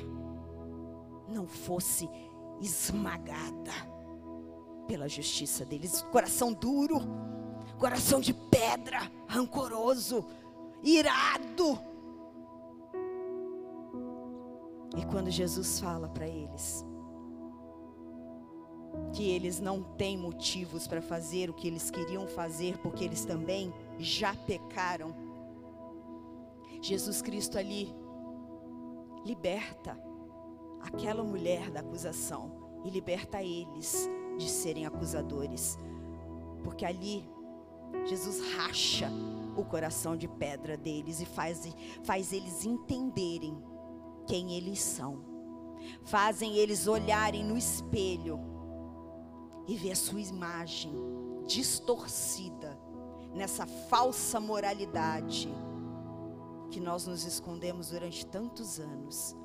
não 1.29 1.47
fosse 1.47 2.09
esmagada 2.61 3.73
pela 4.87 5.09
justiça 5.09 5.65
deles, 5.65 6.03
coração 6.11 6.53
duro 6.53 7.01
coração 7.79 8.21
de 8.21 8.35
pedra, 8.35 9.11
rancoroso, 9.27 10.25
irado. 10.83 11.79
E 14.97 15.05
quando 15.07 15.31
Jesus 15.31 15.79
fala 15.79 16.09
para 16.09 16.27
eles 16.27 16.85
que 19.13 19.31
eles 19.31 19.61
não 19.61 19.83
têm 19.83 20.19
motivos 20.19 20.87
para 20.87 21.01
fazer 21.01 21.49
o 21.49 21.55
que 21.55 21.69
eles 21.69 21.91
queriam 21.91 22.27
fazer, 22.27 22.79
porque 22.79 23.05
eles 23.05 23.25
também 23.25 23.73
já 23.99 24.35
pecaram, 24.35 25.15
Jesus 26.81 27.23
Cristo 27.23 27.59
ali 27.59 27.95
liberta 29.25 29.99
aquela 30.81 31.23
mulher 31.23 31.71
da 31.71 31.81
acusação 31.81 32.81
e 32.85 32.91
liberta 32.91 33.43
eles 33.43 34.09
de 34.37 34.49
serem 34.49 34.87
acusadores, 34.87 35.79
porque 36.63 36.85
ali 36.85 37.29
Jesus 38.07 38.41
racha 38.55 39.11
o 39.57 39.65
coração 39.65 40.17
de 40.17 40.29
pedra 40.29 40.77
deles 40.77 41.21
e 41.21 41.27
faz, 41.27 41.69
faz 42.03 42.33
eles 42.33 42.65
entenderem 42.65 43.57
quem 44.27 44.55
eles 44.55 44.81
são. 44.81 45.27
fazem 46.05 46.57
eles 46.57 46.87
olharem 46.87 47.45
no 47.45 47.57
espelho 47.57 48.39
e 49.67 49.77
ver 49.77 49.93
a 49.93 49.97
sua 49.97 50.21
imagem 50.21 50.93
distorcida 51.47 52.79
nessa 53.35 53.67
falsa 53.67 54.41
moralidade 54.41 55.49
que 56.71 56.81
nós 56.81 57.07
nos 57.07 57.25
escondemos 57.25 57.91
durante 57.91 58.27
tantos 58.27 58.79
anos, 58.79 59.37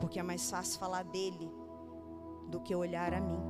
porque 0.00 0.18
é 0.18 0.22
mais 0.22 0.50
fácil 0.50 0.78
falar 0.80 1.04
dele 1.04 1.50
do 2.48 2.60
que 2.60 2.74
olhar 2.74 3.14
a 3.14 3.20
mim. 3.20 3.40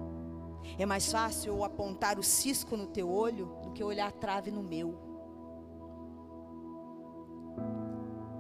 É 0.78 0.86
mais 0.86 1.10
fácil 1.10 1.54
eu 1.54 1.64
apontar 1.64 2.18
o 2.18 2.22
cisco 2.22 2.76
no 2.76 2.86
teu 2.86 3.10
olho 3.10 3.46
que 3.72 3.82
olhar 3.82 4.08
a 4.08 4.12
trave 4.12 4.50
no 4.50 4.62
meu. 4.62 4.94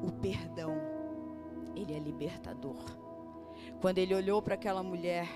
O 0.02 0.12
perdão, 0.20 0.74
ele 1.74 1.94
é 1.94 1.98
libertador. 1.98 2.84
Quando 3.80 3.98
ele 3.98 4.14
olhou 4.14 4.40
para 4.42 4.54
aquela 4.54 4.82
mulher, 4.82 5.28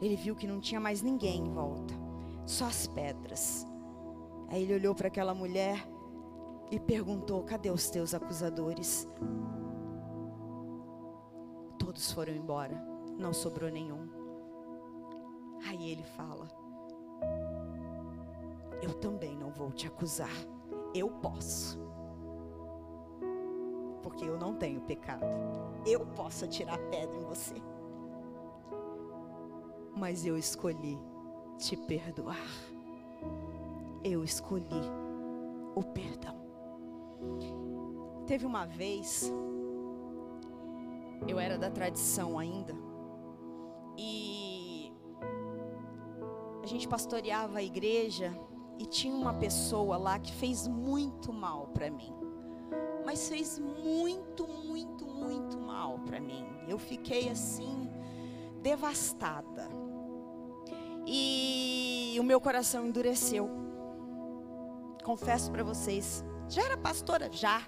ele 0.00 0.16
viu 0.16 0.34
que 0.34 0.46
não 0.46 0.60
tinha 0.60 0.80
mais 0.80 1.02
ninguém 1.02 1.46
em 1.46 1.52
volta, 1.52 1.94
só 2.44 2.66
as 2.66 2.86
pedras. 2.86 3.66
Aí 4.48 4.62
ele 4.62 4.74
olhou 4.74 4.94
para 4.94 5.08
aquela 5.08 5.34
mulher 5.34 5.86
e 6.70 6.78
perguntou: 6.78 7.42
Cadê 7.44 7.70
os 7.70 7.88
teus 7.90 8.14
acusadores? 8.14 9.08
Todos 11.78 12.12
foram 12.12 12.34
embora, 12.34 12.76
não 13.18 13.32
sobrou 13.32 13.70
nenhum. 13.70 14.08
Aí 15.66 15.90
ele 15.90 16.02
fala: 16.02 16.48
Eu 18.86 18.94
também 18.94 19.36
não 19.36 19.50
vou 19.50 19.72
te 19.72 19.88
acusar, 19.88 20.30
eu 20.94 21.10
posso. 21.10 21.76
Porque 24.00 24.24
eu 24.24 24.38
não 24.38 24.54
tenho 24.54 24.80
pecado. 24.82 25.26
Eu 25.84 26.06
posso 26.06 26.44
atirar 26.44 26.78
pedra 26.88 27.16
em 27.16 27.24
você. 27.24 27.60
Mas 29.96 30.24
eu 30.24 30.38
escolhi 30.38 30.96
te 31.58 31.76
perdoar. 31.76 32.36
Eu 34.04 34.22
escolhi 34.22 34.88
o 35.74 35.82
perdão. 35.82 36.36
Teve 38.24 38.46
uma 38.46 38.66
vez, 38.66 39.32
eu 41.26 41.40
era 41.40 41.58
da 41.58 41.70
tradição 41.70 42.38
ainda, 42.38 42.74
e 43.96 44.92
a 46.62 46.66
gente 46.66 46.86
pastoreava 46.86 47.58
a 47.58 47.62
igreja 47.62 48.32
e 48.78 48.86
tinha 48.86 49.14
uma 49.14 49.34
pessoa 49.34 49.96
lá 49.96 50.18
que 50.18 50.32
fez 50.32 50.66
muito 50.66 51.32
mal 51.32 51.68
para 51.68 51.90
mim. 51.90 52.12
Mas 53.04 53.28
fez 53.28 53.58
muito, 53.58 54.46
muito, 54.46 55.06
muito 55.06 55.58
mal 55.58 55.98
para 56.00 56.20
mim. 56.20 56.44
Eu 56.66 56.78
fiquei 56.78 57.28
assim 57.28 57.88
devastada. 58.62 59.68
E 61.06 62.16
o 62.18 62.24
meu 62.24 62.40
coração 62.40 62.86
endureceu. 62.86 63.48
Confesso 65.04 65.52
para 65.52 65.62
vocês, 65.62 66.24
já 66.48 66.64
era 66.64 66.76
pastora? 66.76 67.30
Já. 67.30 67.62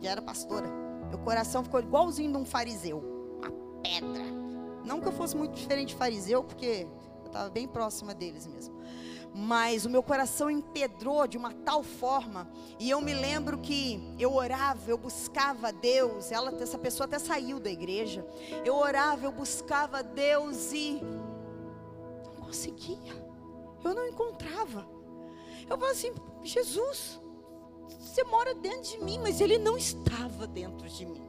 Já 0.00 0.10
era 0.10 0.22
pastora. 0.22 0.68
Meu 1.08 1.18
coração 1.18 1.64
ficou 1.64 1.80
igualzinho 1.80 2.30
de 2.30 2.38
um 2.38 2.44
fariseu. 2.44 2.98
Uma 3.38 3.50
pedra. 3.82 4.24
Não 4.84 5.00
que 5.00 5.08
eu 5.08 5.12
fosse 5.12 5.36
muito 5.36 5.54
diferente 5.54 5.88
de 5.88 5.94
fariseu, 5.96 6.44
porque 6.44 6.86
eu 7.22 7.26
estava 7.26 7.50
bem 7.50 7.66
próxima 7.66 8.14
deles 8.14 8.46
mesmo. 8.46 8.76
Mas 9.34 9.84
o 9.84 9.90
meu 9.90 10.02
coração 10.02 10.50
empedrou 10.50 11.26
de 11.26 11.36
uma 11.36 11.52
tal 11.52 11.82
forma. 11.82 12.48
E 12.78 12.88
eu 12.88 13.00
me 13.00 13.12
lembro 13.12 13.58
que 13.58 14.14
eu 14.18 14.34
orava, 14.34 14.90
eu 14.90 14.96
buscava 14.96 15.72
Deus. 15.72 16.32
Ela, 16.32 16.54
essa 16.60 16.78
pessoa 16.78 17.06
até 17.06 17.18
saiu 17.18 17.60
da 17.60 17.70
igreja. 17.70 18.26
Eu 18.64 18.74
orava, 18.76 19.26
eu 19.26 19.32
buscava 19.32 20.02
Deus 20.02 20.72
e 20.72 21.00
não 22.24 22.46
conseguia. 22.46 23.26
Eu 23.84 23.94
não 23.94 24.08
encontrava. 24.08 24.88
Eu 25.68 25.76
falava 25.76 25.92
assim, 25.92 26.12
Jesus, 26.42 27.20
você 27.98 28.24
mora 28.24 28.54
dentro 28.54 28.82
de 28.82 29.04
mim, 29.04 29.18
mas 29.18 29.40
ele 29.40 29.58
não 29.58 29.76
estava 29.76 30.46
dentro 30.46 30.88
de 30.88 31.04
mim. 31.04 31.28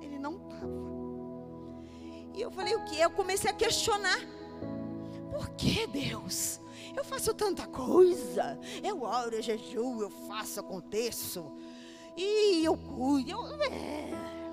Ele 0.00 0.18
não 0.18 0.36
estava. 0.36 0.96
E 2.34 2.40
eu 2.40 2.50
falei, 2.50 2.74
o 2.74 2.84
que? 2.84 2.98
Eu 2.98 3.10
comecei 3.10 3.50
a 3.50 3.54
questionar. 3.54 4.20
Por 5.30 5.50
que 5.50 5.86
Deus? 5.86 6.60
Eu 6.96 7.04
faço 7.04 7.34
tanta 7.34 7.66
coisa. 7.66 8.58
Eu 8.82 9.02
oro, 9.02 9.34
eu 9.34 9.42
jejuo, 9.42 10.02
eu 10.02 10.10
faço, 10.10 10.60
aconteço. 10.60 11.52
E 12.16 12.64
eu 12.64 12.76
cuido. 12.76 13.30
Eu, 13.30 13.46
é, 13.62 14.10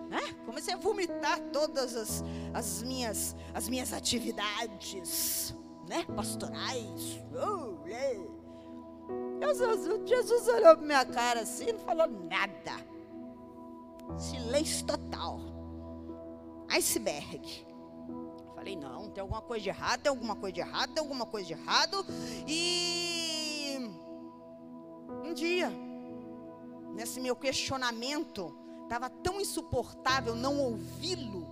né? 0.10 0.22
Comecei 0.46 0.74
a 0.74 0.78
vomitar 0.78 1.40
todas 1.52 1.96
as, 1.96 2.24
as, 2.54 2.84
minhas, 2.84 3.36
as 3.54 3.70
minhas 3.70 3.94
atividades 3.94 5.56
né? 5.88 6.06
pastorais. 6.16 7.22
Oh, 7.34 7.88
yeah. 7.88 8.44
Jesus, 9.42 10.10
Jesus 10.10 10.48
olhou 10.48 10.78
para 10.78 10.86
minha 10.86 11.06
cara 11.06 11.42
assim 11.42 11.70
e 11.70 11.74
não 11.74 11.80
falou 11.80 12.08
nada. 12.08 12.94
Silêncio 14.18 14.86
total. 14.86 15.40
Iceberg. 16.70 17.66
Falei, 18.64 18.78
não, 18.78 19.10
tem 19.10 19.20
alguma 19.22 19.42
coisa 19.42 19.62
de 19.62 19.70
errado, 19.70 20.02
tem 20.04 20.10
alguma 20.10 20.38
coisa 20.38 20.54
de 20.54 20.62
errado, 20.62 20.94
tem 20.94 21.02
alguma 21.02 21.26
coisa 21.26 21.48
de 21.48 21.54
errado. 21.54 22.06
E 22.48 23.78
um 25.22 25.34
dia, 25.34 25.70
nesse 26.94 27.20
meu 27.20 27.36
questionamento, 27.36 28.56
estava 28.84 29.10
tão 29.10 29.42
insuportável 29.42 30.34
não 30.34 30.62
ouvi-lo, 30.62 31.46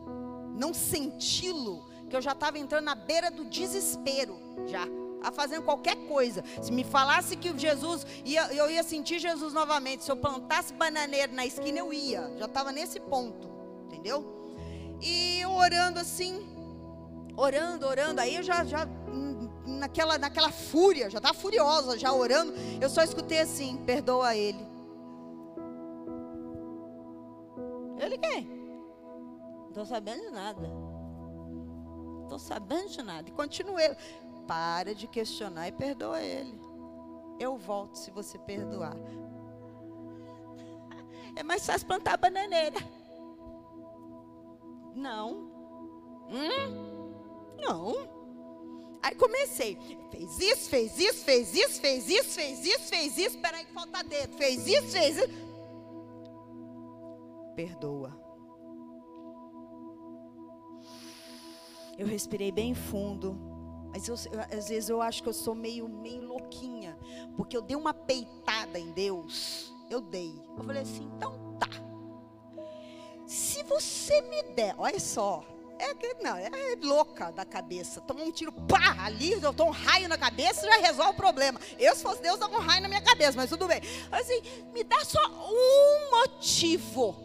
não 0.56 0.74
senti-lo, 0.74 1.86
que 2.10 2.16
eu 2.16 2.22
já 2.22 2.32
estava 2.32 2.58
entrando 2.58 2.86
na 2.86 2.96
beira 2.96 3.30
do 3.30 3.44
desespero, 3.44 4.40
já 4.66 4.88
a 5.22 5.34
fazendo 5.34 5.64
qualquer 5.64 5.98
coisa. 6.08 6.42
Se 6.62 6.72
me 6.72 6.86
falasse 6.86 7.36
que 7.36 7.60
Jesus 7.60 8.08
ia, 8.24 8.54
eu 8.54 8.72
ia 8.72 8.84
sentir 8.84 9.20
Jesus 9.20 9.52
novamente, 9.52 10.06
se 10.06 10.10
eu 10.10 10.16
plantasse 10.16 10.74
bananeira 10.74 11.34
na 11.34 11.46
esquina, 11.46 11.80
eu 11.80 11.92
ia. 11.92 12.34
Já 12.38 12.46
estava 12.46 12.72
nesse 12.72 13.02
ponto, 13.02 13.50
entendeu? 13.88 14.40
E 15.02 15.42
eu 15.42 15.52
orando 15.52 16.00
assim, 16.00 16.51
orando, 17.36 17.86
orando, 17.86 18.22
aí 18.22 18.36
eu 18.36 18.44
já, 18.44 18.64
já 18.66 18.88
naquela, 19.66 20.18
naquela 20.18 20.52
fúria, 20.52 21.10
já 21.10 21.18
estava 21.18 21.34
furiosa, 21.34 21.98
já 21.98 22.14
orando, 22.14 22.54
eu 22.80 22.90
só 22.90 23.04
escutei 23.04 23.40
assim: 23.40 23.78
perdoa 23.86 24.36
ele. 24.36 24.66
Ele 28.00 28.18
quem? 28.18 28.46
Não 28.46 29.68
estou 29.70 29.86
sabendo 29.86 30.22
de 30.22 30.32
nada. 30.32 30.68
Não 30.68 32.24
estou 32.24 32.40
sabendo 32.40 32.90
de 32.90 33.02
nada. 33.04 33.30
E 33.30 33.32
continuei. 33.32 33.96
Para 34.48 34.94
de 34.94 35.08
questionar 35.08 35.68
e 35.68 35.72
perdoa 35.72 36.22
ele. 36.22 36.60
Eu 37.40 37.58
volto 37.58 37.96
se 37.98 38.12
você 38.12 38.38
perdoar. 38.38 38.96
É 41.34 41.44
mais 41.44 41.66
fácil 41.66 41.88
plantar 41.88 42.18
bananeira. 42.18 42.76
Não. 44.94 45.50
Hum? 46.28 46.91
Não. 47.62 48.22
Aí 49.02 49.16
comecei. 49.16 49.78
Fez 50.12 50.40
isso, 50.40 50.70
fez 50.70 50.98
isso, 51.00 51.24
fez 51.24 51.56
isso, 51.56 51.82
fez 51.82 52.10
isso, 52.10 52.30
fez 52.30 52.66
isso, 52.66 52.84
fez 52.88 53.18
isso. 53.18 53.36
Espera 53.36 53.58
aí 53.58 53.66
que 53.66 53.74
falta 53.74 54.04
dedo. 54.04 54.38
Fez 54.38 54.68
isso, 54.68 54.88
fez 54.90 55.18
isso. 55.18 55.30
Perdoa. 57.56 58.16
Eu 61.98 62.08
respirei 62.08 62.52
bem 62.52 62.74
fundo. 62.74 63.38
Mas 63.92 64.08
eu, 64.08 64.16
às 64.16 64.70
vezes 64.70 64.90
eu 64.90 65.02
acho 65.02 65.22
que 65.22 65.30
eu 65.30 65.34
sou 65.34 65.54
meio, 65.54 65.88
meio 65.90 66.26
louquinha. 66.26 66.98
Porque 67.36 67.58
eu 67.58 67.62
dei 67.62 67.76
uma 67.76 67.94
peitada 67.94 68.80
em 68.80 68.92
Deus. 68.92 69.74
Eu 69.90 70.00
dei. 70.00 70.34
Eu 70.58 70.64
falei 70.64 70.82
assim, 70.84 71.04
então 71.16 71.58
tá. 71.60 71.68
Se 73.26 73.64
você 73.64 74.22
me 74.22 74.44
der, 74.54 74.76
olha 74.78 75.00
só. 75.00 75.44
É, 75.82 76.24
não, 76.24 76.38
é 76.38 76.50
louca 76.80 77.32
da 77.32 77.44
cabeça. 77.44 78.00
Toma 78.02 78.22
um 78.22 78.32
tiro, 78.32 78.52
pá, 78.52 78.98
ali, 79.00 79.32
eu 79.32 79.52
tomo 79.52 79.72
um 79.72 79.74
raio 79.74 80.08
na 80.08 80.18
cabeça 80.18 80.68
já 80.68 80.76
resolve 80.78 81.14
o 81.14 81.16
problema. 81.16 81.60
Eu, 81.80 81.96
se 81.96 82.04
fosse 82.04 82.22
Deus, 82.22 82.38
dava 82.40 82.56
um 82.56 82.60
raio 82.60 82.84
na 82.84 82.88
minha 82.88 83.02
cabeça, 83.02 83.34
mas 83.36 83.50
tudo 83.50 83.68
bem. 83.68 83.82
Assim, 84.12 84.42
me 84.72 84.84
dá 84.84 85.04
só 85.04 85.20
um 85.28 86.12
motivo. 86.12 87.16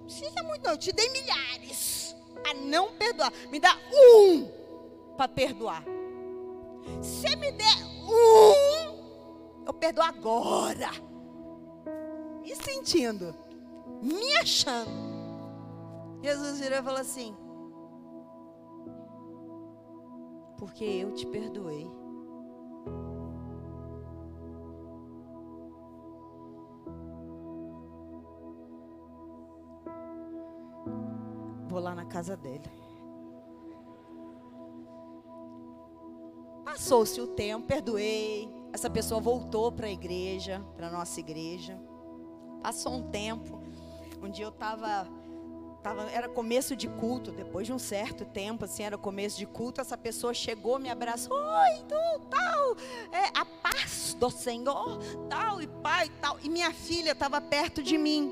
Não 0.00 0.06
precisa 0.06 0.42
muito, 0.42 0.64
não. 0.64 0.72
Eu 0.72 0.78
te 0.78 0.92
dei 0.92 1.08
milhares 1.10 2.16
a 2.50 2.54
não 2.54 2.92
perdoar. 2.94 3.32
Me 3.48 3.60
dá 3.60 3.76
um 3.92 4.50
para 5.16 5.28
perdoar. 5.28 5.84
Se 7.00 7.36
me 7.36 7.52
der 7.52 7.76
um, 8.08 9.64
eu 9.66 9.72
perdoo 9.72 10.02
agora. 10.04 10.90
Me 12.42 12.56
sentindo, 12.56 13.32
me 14.02 14.36
achando. 14.38 14.90
Jesus 16.22 16.58
virou 16.58 16.80
e 16.80 16.82
falou 16.82 17.00
assim: 17.00 17.36
porque 20.60 20.84
eu 20.84 21.10
te 21.14 21.26
perdoei. 21.26 21.90
Vou 31.66 31.80
lá 31.80 31.94
na 31.94 32.04
casa 32.04 32.36
dele. 32.36 32.70
Passou-se 36.62 37.18
o 37.22 37.26
tempo, 37.28 37.66
perdoei. 37.66 38.50
Essa 38.70 38.90
pessoa 38.90 39.18
voltou 39.18 39.72
para 39.72 39.86
a 39.86 39.90
igreja, 39.90 40.62
para 40.76 40.88
a 40.88 40.90
nossa 40.90 41.18
igreja. 41.20 41.80
Passou 42.62 42.92
um 42.92 43.10
tempo. 43.10 43.62
Um 44.22 44.28
dia 44.28 44.44
eu 44.44 44.50
estava 44.50 45.08
Tava, 45.82 46.10
era 46.10 46.28
começo 46.28 46.76
de 46.76 46.86
culto, 46.88 47.32
depois 47.32 47.66
de 47.66 47.72
um 47.72 47.78
certo 47.78 48.26
tempo, 48.26 48.66
assim, 48.66 48.82
era 48.82 48.98
começo 48.98 49.38
de 49.38 49.46
culto, 49.46 49.80
essa 49.80 49.96
pessoa 49.96 50.34
chegou, 50.34 50.78
me 50.78 50.90
abraçou, 50.90 51.34
oi, 51.34 51.84
tu, 51.88 52.26
tal, 52.28 52.76
é, 53.10 53.30
a 53.34 53.46
paz 53.46 54.14
do 54.18 54.28
Senhor, 54.30 54.98
tal, 55.30 55.62
e 55.62 55.66
pai, 55.66 56.10
tal. 56.20 56.38
E 56.42 56.50
minha 56.50 56.70
filha 56.72 57.12
estava 57.12 57.40
perto 57.40 57.82
de 57.82 57.96
mim. 57.96 58.30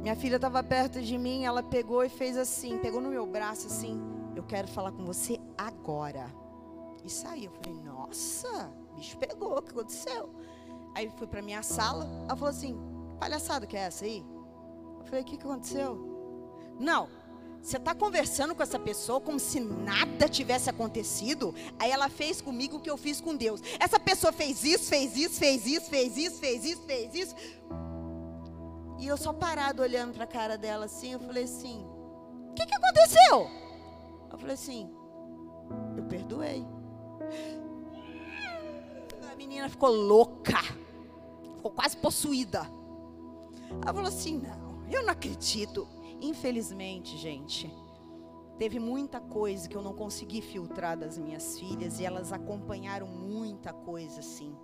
Minha 0.00 0.16
filha 0.16 0.36
estava 0.36 0.62
perto 0.62 1.02
de 1.02 1.18
mim, 1.18 1.44
ela 1.44 1.62
pegou 1.62 2.02
e 2.02 2.08
fez 2.08 2.36
assim, 2.36 2.78
pegou 2.78 3.00
no 3.00 3.10
meu 3.10 3.26
braço 3.26 3.66
assim, 3.66 4.00
eu 4.34 4.42
quero 4.42 4.68
falar 4.68 4.92
com 4.92 5.04
você 5.04 5.38
agora. 5.56 6.26
E 7.04 7.10
saiu. 7.10 7.52
Eu 7.52 7.62
falei, 7.62 7.82
nossa, 7.84 8.70
bicho 8.96 9.18
pegou, 9.18 9.58
o 9.58 9.62
que 9.62 9.70
aconteceu? 9.70 10.30
Aí 10.94 11.10
fui 11.18 11.26
para 11.26 11.42
minha 11.42 11.62
sala, 11.62 12.06
ela 12.24 12.36
falou 12.36 12.50
assim, 12.50 12.78
palhaçada 13.18 13.66
que 13.66 13.76
é 13.76 13.80
essa 13.80 14.06
aí? 14.06 14.24
Eu 14.98 15.04
falei, 15.04 15.22
o 15.22 15.24
que, 15.24 15.36
que 15.36 15.44
aconteceu? 15.44 16.13
Não. 16.78 17.08
Você 17.64 17.78
está 17.78 17.94
conversando 17.94 18.54
com 18.54 18.62
essa 18.62 18.78
pessoa 18.78 19.22
como 19.22 19.40
se 19.40 19.58
nada 19.58 20.28
tivesse 20.28 20.68
acontecido. 20.68 21.54
Aí 21.78 21.90
ela 21.90 22.10
fez 22.10 22.42
comigo 22.42 22.76
o 22.76 22.80
que 22.80 22.90
eu 22.90 22.96
fiz 22.98 23.22
com 23.22 23.34
Deus. 23.34 23.62
Essa 23.80 23.98
pessoa 23.98 24.32
fez 24.34 24.62
isso, 24.64 24.84
fez 24.84 25.16
isso, 25.16 25.38
fez 25.38 25.66
isso, 25.66 25.88
fez 25.88 26.16
isso, 26.18 26.38
fez 26.38 26.64
isso, 26.64 26.82
fez 26.82 27.14
isso. 27.14 27.34
E 28.98 29.06
eu 29.06 29.16
só 29.16 29.32
parado 29.32 29.82
olhando 29.82 30.12
para 30.12 30.24
a 30.24 30.26
cara 30.26 30.58
dela 30.58 30.84
assim, 30.84 31.12
eu 31.12 31.20
falei 31.20 31.44
assim: 31.44 31.86
O 32.50 32.52
que, 32.52 32.66
que 32.66 32.74
aconteceu? 32.74 33.50
Eu 34.30 34.38
falei 34.38 34.54
assim: 34.54 34.90
Eu 35.96 36.04
perdoei. 36.04 36.66
A 39.32 39.36
menina 39.36 39.70
ficou 39.70 39.90
louca, 39.90 40.60
ficou 41.56 41.70
quase 41.70 41.96
possuída. 41.96 42.68
Ela 43.82 43.94
falou 43.94 44.08
assim: 44.08 44.38
Não, 44.38 44.86
eu 44.90 45.02
não 45.02 45.12
acredito. 45.12 45.88
Infelizmente, 46.24 47.18
gente, 47.18 47.70
teve 48.58 48.78
muita 48.78 49.20
coisa 49.20 49.68
que 49.68 49.76
eu 49.76 49.82
não 49.82 49.92
consegui 49.92 50.40
filtrar 50.40 50.96
das 50.96 51.18
minhas 51.18 51.58
filhas 51.58 52.00
e 52.00 52.04
elas 52.06 52.32
acompanharam 52.32 53.06
muita 53.06 53.74
coisa, 53.74 54.20
assim. 54.20 54.56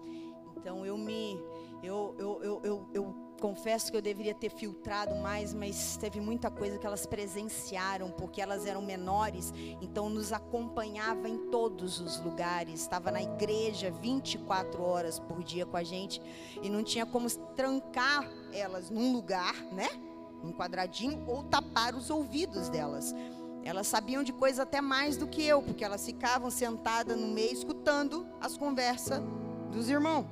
Então 0.56 0.86
eu 0.86 0.96
me. 0.96 1.38
Eu, 1.82 2.14
eu, 2.18 2.42
eu, 2.42 2.60
eu, 2.64 2.88
eu 2.94 3.14
confesso 3.42 3.90
que 3.90 3.96
eu 3.96 4.00
deveria 4.00 4.34
ter 4.34 4.48
filtrado 4.48 5.14
mais, 5.16 5.52
mas 5.52 5.98
teve 5.98 6.18
muita 6.18 6.50
coisa 6.50 6.78
que 6.78 6.86
elas 6.86 7.04
presenciaram, 7.04 8.10
porque 8.10 8.40
elas 8.40 8.64
eram 8.64 8.80
menores, 8.80 9.52
então 9.82 10.08
nos 10.08 10.32
acompanhava 10.32 11.28
em 11.28 11.50
todos 11.50 12.00
os 12.00 12.20
lugares, 12.20 12.80
estava 12.80 13.10
na 13.10 13.22
igreja 13.22 13.90
24 13.90 14.82
horas 14.82 15.18
por 15.18 15.42
dia 15.42 15.64
com 15.64 15.76
a 15.76 15.82
gente, 15.82 16.22
e 16.62 16.68
não 16.68 16.82
tinha 16.82 17.04
como 17.04 17.30
trancar 17.54 18.30
elas 18.52 18.90
num 18.90 19.12
lugar, 19.12 19.54
né? 19.72 20.09
Um 20.42 20.52
quadradinho 20.52 21.24
ou 21.26 21.42
tapar 21.44 21.94
os 21.94 22.10
ouvidos 22.10 22.68
delas. 22.68 23.14
Elas 23.62 23.86
sabiam 23.86 24.22
de 24.22 24.32
coisa 24.32 24.62
até 24.62 24.80
mais 24.80 25.16
do 25.16 25.26
que 25.26 25.44
eu, 25.44 25.62
porque 25.62 25.84
elas 25.84 26.04
ficavam 26.04 26.50
sentadas 26.50 27.18
no 27.18 27.28
meio 27.28 27.52
escutando 27.52 28.26
as 28.40 28.56
conversas 28.56 29.22
dos 29.70 29.90
irmãos. 29.90 30.26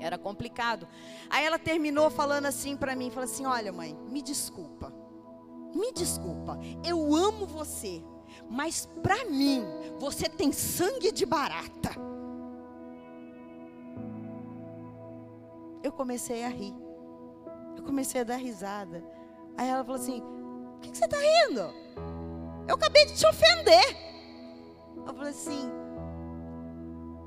Era 0.00 0.18
complicado. 0.18 0.88
Aí 1.28 1.44
ela 1.44 1.58
terminou 1.58 2.10
falando 2.10 2.46
assim 2.46 2.76
para 2.76 2.96
mim, 2.96 3.10
falou 3.10 3.24
assim: 3.24 3.46
"Olha, 3.46 3.72
mãe, 3.72 3.96
me 4.08 4.22
desculpa. 4.22 4.92
Me 5.74 5.92
desculpa. 5.92 6.58
Eu 6.84 7.14
amo 7.14 7.46
você, 7.46 8.02
mas 8.48 8.86
para 9.02 9.26
mim 9.26 9.62
você 9.98 10.28
tem 10.28 10.52
sangue 10.52 11.12
de 11.12 11.24
barata." 11.24 11.90
Eu 15.82 15.92
comecei 15.92 16.44
a 16.44 16.48
rir. 16.48 16.74
Eu 17.76 17.82
comecei 17.82 18.20
a 18.20 18.24
dar 18.24 18.36
risada. 18.36 19.04
Aí 19.60 19.68
ela 19.68 19.84
falou 19.84 20.00
assim: 20.00 20.22
Por 20.22 20.80
que, 20.80 20.96
você 20.96 21.04
está 21.04 21.18
rindo? 21.18 21.60
Eu 22.66 22.76
acabei 22.76 23.04
de 23.04 23.14
te 23.14 23.26
ofender. 23.26 23.84
Eu 24.96 25.12
falei 25.12 25.28
assim: 25.28 25.70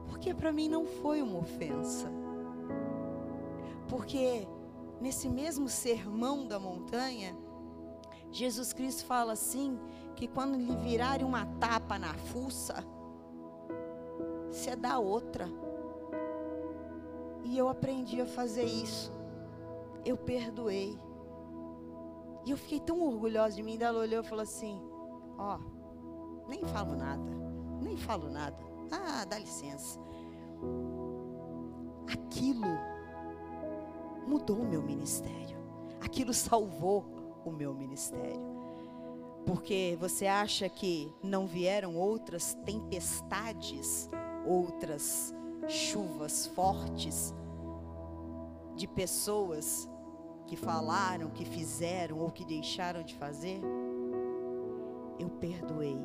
Porque 0.08 0.34
para 0.34 0.52
mim 0.52 0.68
não 0.68 0.84
foi 0.84 1.22
uma 1.22 1.38
ofensa. 1.38 2.12
Porque 3.88 4.48
nesse 5.00 5.30
mesmo 5.30 5.70
sermão 5.70 6.48
da 6.48 6.60
montanha, 6.60 7.38
Jesus 8.32 8.74
Cristo 8.74 9.06
fala 9.06 9.34
assim: 9.34 9.80
que 10.16 10.28
quando 10.28 10.58
lhe 10.58 10.76
virarem 10.78 11.28
uma 11.28 11.46
tapa 11.60 12.00
na 12.00 12.16
fuça, 12.16 12.84
você 14.50 14.76
dá 14.76 14.98
outra. 14.98 15.48
E 17.44 17.56
eu 17.56 17.70
aprendi 17.70 18.20
a 18.22 18.26
fazer 18.26 18.64
isso. 18.64 19.14
Eu 20.04 20.18
perdoei. 20.18 20.98
E 22.46 22.52
eu 22.52 22.58
fiquei 22.58 22.80
tão 22.80 23.02
orgulhosa 23.02 23.56
de 23.56 23.64
mim. 23.64 23.78
Ela 23.80 24.00
olhou 24.00 24.22
e 24.22 24.28
falou 24.28 24.44
assim: 24.44 24.80
Ó, 25.38 25.58
oh, 25.58 26.50
nem 26.50 26.64
falo 26.66 26.96
nada, 26.96 27.32
nem 27.82 27.98
falo 27.98 28.30
nada. 28.30 28.58
Ah, 28.92 29.26
dá 29.26 29.40
licença. 29.40 30.00
Aquilo 32.08 32.68
mudou 34.28 34.58
o 34.58 34.68
meu 34.68 34.82
ministério. 34.82 35.58
Aquilo 36.02 36.34
salvou 36.34 37.06
o 37.46 37.52
meu 37.52 37.74
ministério. 37.74 38.54
Porque 39.46 39.98
você 40.00 40.26
acha 40.26 40.70
que 40.70 41.12
não 41.22 41.46
vieram 41.46 41.96
outras 41.96 42.54
tempestades, 42.66 44.10
outras 44.46 45.34
chuvas 45.68 46.48
fortes 46.48 47.34
de 48.76 48.88
pessoas 48.88 49.90
que 50.48 50.56
falaram, 50.56 51.30
que 51.30 51.46
fizeram 51.46 52.20
ou 52.20 52.30
que 52.30 52.46
deixaram 52.46 53.04
de 53.04 53.16
fazer, 53.16 53.62
eu 55.20 55.30
perdoei 55.30 55.98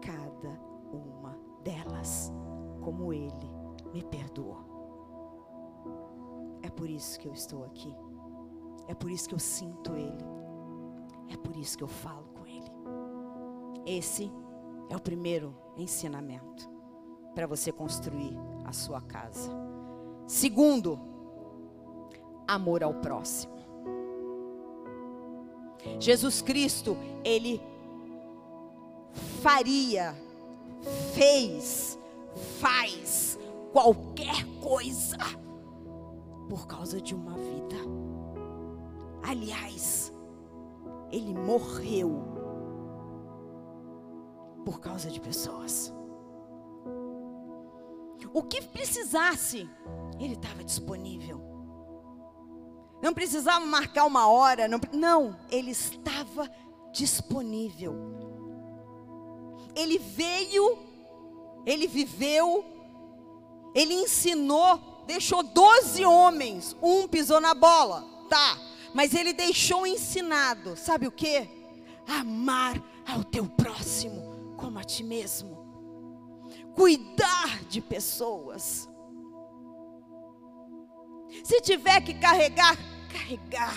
cada 0.00 0.60
uma 0.92 1.38
delas, 1.62 2.32
como 2.80 3.12
Ele 3.12 3.50
me 3.92 4.02
perdoou. 4.04 4.58
É 6.62 6.70
por 6.70 6.88
isso 6.88 7.18
que 7.18 7.28
eu 7.28 7.32
estou 7.32 7.64
aqui. 7.64 7.94
É 8.88 8.94
por 8.94 9.10
isso 9.10 9.28
que 9.28 9.34
eu 9.34 9.38
sinto 9.38 9.94
Ele. 9.94 10.24
É 11.28 11.36
por 11.36 11.56
isso 11.56 11.76
que 11.76 11.84
eu 11.84 11.88
falo 11.88 12.28
com 12.34 12.46
Ele. 12.46 12.70
Esse 13.84 14.30
é 14.88 14.96
o 14.96 15.00
primeiro 15.00 15.54
ensinamento 15.76 16.68
para 17.34 17.46
você 17.46 17.72
construir 17.72 18.36
a 18.64 18.72
sua 18.72 19.00
casa. 19.00 19.50
Segundo, 20.26 20.98
amor 22.46 22.82
ao 22.82 22.94
próximo. 22.94 23.55
Jesus 25.98 26.42
Cristo, 26.42 26.96
ele 27.24 27.60
faria, 29.42 30.14
fez, 31.14 31.98
faz 32.60 33.38
qualquer 33.72 34.44
coisa 34.60 35.16
por 36.48 36.66
causa 36.66 37.00
de 37.00 37.14
uma 37.14 37.34
vida. 37.34 37.76
Aliás, 39.22 40.12
ele 41.10 41.34
morreu 41.34 42.22
por 44.64 44.80
causa 44.80 45.10
de 45.10 45.20
pessoas. 45.20 45.92
O 48.32 48.42
que 48.42 48.62
precisasse, 48.62 49.68
ele 50.18 50.34
estava 50.34 50.62
disponível. 50.62 51.55
Não 53.06 53.14
precisava 53.14 53.64
marcar 53.64 54.04
uma 54.04 54.26
hora, 54.26 54.66
não, 54.66 54.80
não, 54.92 55.36
ele 55.48 55.70
estava 55.70 56.50
disponível. 56.92 57.94
Ele 59.76 59.96
veio, 59.96 60.76
ele 61.64 61.86
viveu, 61.86 62.64
ele 63.72 63.94
ensinou, 63.94 65.04
deixou 65.06 65.44
doze 65.44 66.04
homens, 66.04 66.76
um 66.82 67.06
pisou 67.06 67.40
na 67.40 67.54
bola, 67.54 68.04
tá? 68.28 68.58
Mas 68.92 69.14
ele 69.14 69.32
deixou 69.32 69.86
ensinado, 69.86 70.76
sabe 70.76 71.06
o 71.06 71.12
que? 71.12 71.48
Amar 72.08 72.82
ao 73.06 73.22
teu 73.22 73.46
próximo 73.46 74.56
como 74.56 74.80
a 74.80 74.82
ti 74.82 75.04
mesmo, 75.04 75.56
cuidar 76.74 77.62
de 77.68 77.80
pessoas. 77.80 78.88
Se 81.44 81.60
tiver 81.60 82.00
que 82.00 82.14
carregar 82.14 82.76
carregar, 83.06 83.76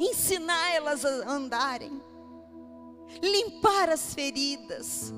ensinar 0.00 0.74
elas 0.74 1.04
a 1.04 1.08
andarem, 1.30 2.02
limpar 3.22 3.88
as 3.90 4.14
feridas, 4.14 5.12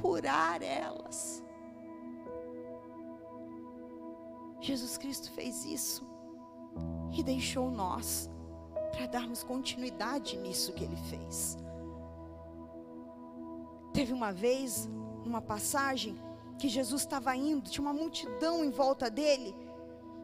curar 0.00 0.62
elas. 0.62 1.42
Jesus 4.60 4.96
Cristo 4.96 5.30
fez 5.32 5.64
isso 5.64 6.04
e 7.12 7.22
deixou 7.22 7.70
nós 7.70 8.28
para 8.92 9.06
darmos 9.06 9.42
continuidade 9.42 10.36
nisso 10.38 10.72
que 10.72 10.84
ele 10.84 10.96
fez. 11.08 11.56
Teve 13.92 14.12
uma 14.12 14.32
vez, 14.32 14.88
numa 15.24 15.40
passagem, 15.40 16.18
que 16.58 16.68
Jesus 16.68 17.02
estava 17.02 17.34
indo, 17.36 17.70
tinha 17.70 17.82
uma 17.82 17.92
multidão 17.92 18.64
em 18.64 18.70
volta 18.70 19.10
dele. 19.10 19.54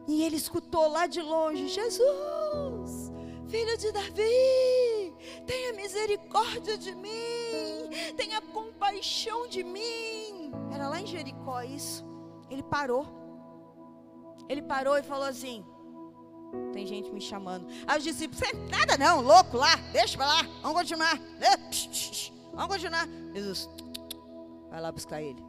E 0.07 0.23
ele 0.23 0.35
escutou 0.35 0.87
lá 0.87 1.07
de 1.07 1.21
longe: 1.21 1.67
Jesus, 1.67 3.11
filho 3.47 3.77
de 3.77 3.91
Davi, 3.91 5.15
tenha 5.45 5.73
misericórdia 5.73 6.77
de 6.77 6.93
mim, 6.95 7.89
tenha 8.17 8.41
compaixão 8.41 9.47
de 9.47 9.63
mim. 9.63 10.51
Era 10.71 10.89
lá 10.89 10.99
em 10.99 11.07
Jericó 11.07 11.61
isso. 11.61 12.05
Ele 12.49 12.63
parou. 12.63 13.07
Ele 14.49 14.61
parou 14.61 14.97
e 14.97 15.03
falou 15.03 15.25
assim: 15.25 15.65
Tem 16.73 16.85
gente 16.85 17.11
me 17.11 17.21
chamando. 17.21 17.65
Aí 17.87 17.97
os 17.97 18.03
discípulos: 18.03 18.41
Nada 18.69 18.97
não, 18.97 19.21
louco 19.21 19.57
lá, 19.57 19.75
deixa 19.93 20.17
pra 20.17 20.27
lá, 20.27 20.43
vamos 20.61 20.77
continuar. 20.77 21.17
Vamos 22.53 22.67
continuar. 22.67 23.07
Jesus, 23.33 23.69
vai 24.69 24.81
lá 24.81 24.91
buscar 24.91 25.21
ele. 25.21 25.43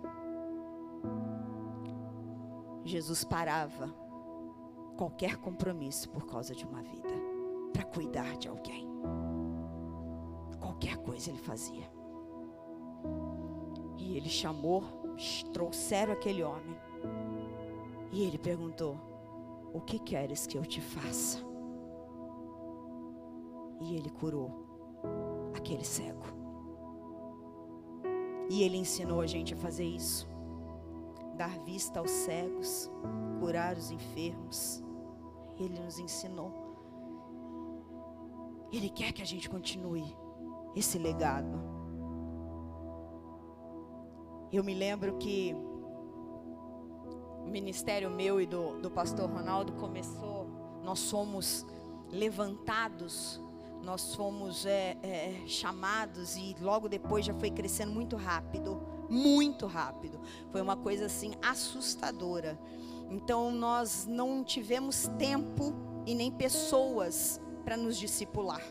Jesus 2.85 3.25
parava 3.25 4.04
qualquer 4.97 5.37
compromisso 5.37 6.09
por 6.09 6.27
causa 6.27 6.55
de 6.55 6.65
uma 6.65 6.83
vida, 6.83 7.15
para 7.73 7.85
cuidar 7.85 8.37
de 8.37 8.49
alguém. 8.49 8.89
Qualquer 10.61 10.97
coisa 10.99 11.31
ele 11.31 11.39
fazia. 11.39 11.91
E 13.99 14.17
ele 14.17 14.29
chamou, 14.29 14.83
trouxeram 15.53 16.13
aquele 16.13 16.43
homem. 16.43 16.77
E 18.13 18.23
ele 18.23 18.39
perguntou: 18.39 18.97
O 19.73 19.81
que 19.81 19.99
queres 19.99 20.47
que 20.47 20.57
eu 20.57 20.65
te 20.65 20.81
faça? 20.81 21.39
E 23.81 23.97
ele 23.97 24.11
curou 24.11 24.51
aquele 25.55 25.85
cego. 25.85 26.25
E 28.51 28.63
ele 28.63 28.77
ensinou 28.77 29.21
a 29.21 29.27
gente 29.27 29.55
a 29.55 29.57
fazer 29.57 29.85
isso 29.85 30.35
dar 31.37 31.59
vista 31.61 31.99
aos 31.99 32.11
cegos, 32.11 32.91
curar 33.41 33.77
os 33.77 33.91
enfermos. 33.91 34.83
Ele 35.59 35.79
nos 35.79 35.99
ensinou. 35.99 36.53
Ele 38.73 38.89
quer 38.89 39.13
que 39.13 39.23
a 39.23 39.25
gente 39.25 39.49
continue 39.49 40.05
esse 40.75 40.99
legado. 40.99 41.59
Eu 44.53 44.65
me 44.65 44.75
lembro 44.75 45.17
que 45.19 45.55
o 47.45 47.49
ministério 47.49 48.11
meu 48.11 48.41
e 48.41 48.47
do, 48.47 48.81
do 48.81 48.91
pastor 48.91 49.29
Ronaldo 49.31 49.73
começou, 49.75 50.47
nós 50.83 50.99
somos 50.99 51.67
levantados, 52.11 53.41
nós 53.83 54.15
fomos 54.15 54.65
é, 54.65 54.97
é, 55.03 55.43
chamados 55.47 56.37
e 56.37 56.57
logo 56.61 56.89
depois 56.89 57.25
já 57.25 57.35
foi 57.35 57.51
crescendo 57.51 57.93
muito 57.93 58.17
rápido 58.17 58.95
muito 59.09 59.67
rápido. 59.67 60.21
Foi 60.51 60.61
uma 60.61 60.77
coisa 60.77 61.07
assim 61.07 61.33
assustadora. 61.43 62.59
Então 63.11 63.51
nós 63.51 64.07
não 64.07 64.43
tivemos 64.43 65.09
tempo 65.19 65.75
e 66.07 66.15
nem 66.15 66.31
pessoas 66.31 67.41
para 67.65 67.77
nos 67.77 67.97
discipular. 67.97 68.63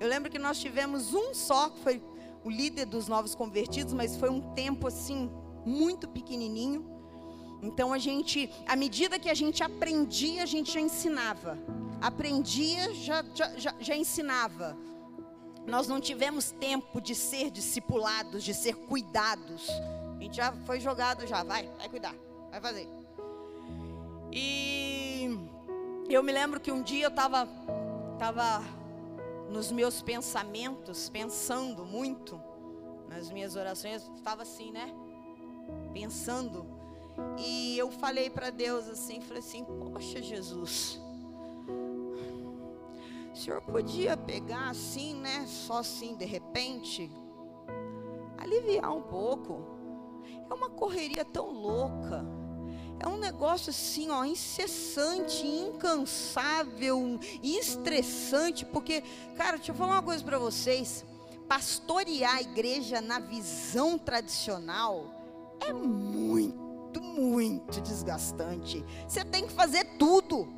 Eu 0.00 0.08
lembro 0.08 0.30
que 0.30 0.38
nós 0.38 0.58
tivemos 0.58 1.14
um 1.14 1.34
só, 1.34 1.70
que 1.70 1.80
foi 1.80 2.02
o 2.44 2.50
líder 2.50 2.86
dos 2.86 3.08
novos 3.08 3.34
convertidos, 3.34 3.92
mas 3.92 4.16
foi 4.16 4.30
um 4.30 4.40
tempo 4.54 4.86
assim 4.86 5.30
muito 5.64 6.08
pequenininho. 6.08 6.84
Então 7.62 7.92
a 7.92 7.98
gente, 7.98 8.50
à 8.66 8.76
medida 8.76 9.18
que 9.18 9.28
a 9.28 9.34
gente 9.34 9.62
aprendia, 9.62 10.42
a 10.42 10.46
gente 10.46 10.72
já 10.72 10.80
ensinava. 10.80 11.58
Aprendia, 12.00 12.94
já, 12.94 13.24
já, 13.34 13.56
já, 13.56 13.74
já 13.80 13.96
ensinava 13.96 14.76
nós 15.68 15.86
não 15.86 16.00
tivemos 16.00 16.50
tempo 16.50 17.00
de 17.00 17.14
ser 17.14 17.50
discipulados, 17.50 18.42
de 18.42 18.54
ser 18.54 18.74
cuidados. 18.74 19.68
A 20.18 20.22
gente 20.22 20.36
já 20.36 20.52
foi 20.64 20.80
jogado 20.80 21.26
já, 21.26 21.44
vai, 21.44 21.68
vai 21.76 21.88
cuidar, 21.88 22.14
vai 22.50 22.60
fazer. 22.60 22.88
E 24.32 25.48
eu 26.08 26.22
me 26.22 26.32
lembro 26.32 26.60
que 26.60 26.70
um 26.70 26.82
dia 26.82 27.06
eu 27.06 27.10
estava 27.10 27.48
tava 28.18 28.62
nos 29.48 29.70
meus 29.70 30.02
pensamentos, 30.02 31.08
pensando 31.08 31.84
muito, 31.84 32.40
nas 33.08 33.30
minhas 33.30 33.56
orações, 33.56 34.10
estava 34.16 34.42
assim, 34.42 34.70
né? 34.70 34.92
Pensando. 35.92 36.66
E 37.38 37.76
eu 37.78 37.90
falei 37.90 38.28
para 38.30 38.50
Deus 38.50 38.88
assim, 38.88 39.20
falei 39.20 39.38
assim: 39.38 39.64
"Poxa, 39.64 40.20
Jesus, 40.22 41.00
o 43.32 43.36
senhor 43.36 43.62
podia 43.62 44.16
pegar 44.16 44.70
assim, 44.70 45.14
né? 45.14 45.46
Só 45.46 45.78
assim, 45.78 46.16
de 46.16 46.24
repente, 46.24 47.10
aliviar 48.36 48.92
um 48.94 49.02
pouco. 49.02 49.64
É 50.50 50.54
uma 50.54 50.70
correria 50.70 51.24
tão 51.24 51.50
louca. 51.50 52.37
É 53.00 53.06
um 53.06 53.16
negócio 53.16 53.70
assim, 53.70 54.10
ó, 54.10 54.24
incessante, 54.24 55.46
incansável, 55.46 57.18
estressante, 57.42 58.64
porque, 58.64 59.02
cara, 59.36 59.56
deixa 59.56 59.70
eu 59.72 59.76
falar 59.76 59.94
uma 59.94 60.02
coisa 60.02 60.24
para 60.24 60.38
vocês. 60.38 61.04
Pastorear 61.48 62.36
a 62.36 62.40
igreja 62.42 63.00
na 63.00 63.18
visão 63.20 63.96
tradicional 63.96 65.14
é 65.60 65.72
muito, 65.72 67.00
muito 67.00 67.80
desgastante. 67.80 68.84
Você 69.06 69.24
tem 69.24 69.46
que 69.46 69.52
fazer 69.52 69.84
tudo. 69.98 70.48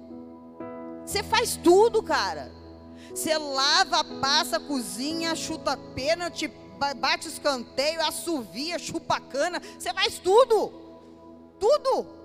Você 1.04 1.22
faz 1.22 1.56
tudo, 1.56 2.02
cara. 2.02 2.52
Você 3.14 3.36
lava, 3.36 4.02
passa, 4.20 4.58
cozinha, 4.58 5.34
chuta 5.34 5.76
pênalti, 5.94 6.50
bate 6.96 7.28
escanteio, 7.28 8.00
assovia, 8.02 8.78
chupa 8.78 9.20
cana. 9.20 9.60
Você 9.78 9.92
faz 9.92 10.18
tudo. 10.18 10.72
Tudo. 11.58 12.19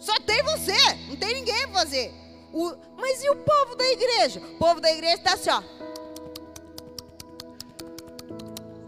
Só 0.00 0.18
tem 0.20 0.42
você. 0.42 0.76
Não 1.08 1.16
tem 1.16 1.34
ninguém 1.34 1.68
para 1.68 1.80
fazer. 1.80 2.12
O, 2.52 2.74
mas 2.96 3.22
e 3.22 3.30
o 3.30 3.36
povo 3.36 3.76
da 3.76 3.86
igreja? 3.88 4.40
O 4.40 4.58
povo 4.58 4.80
da 4.80 4.90
igreja 4.90 5.14
está 5.14 5.34
assim, 5.34 5.50
ó. 5.50 5.62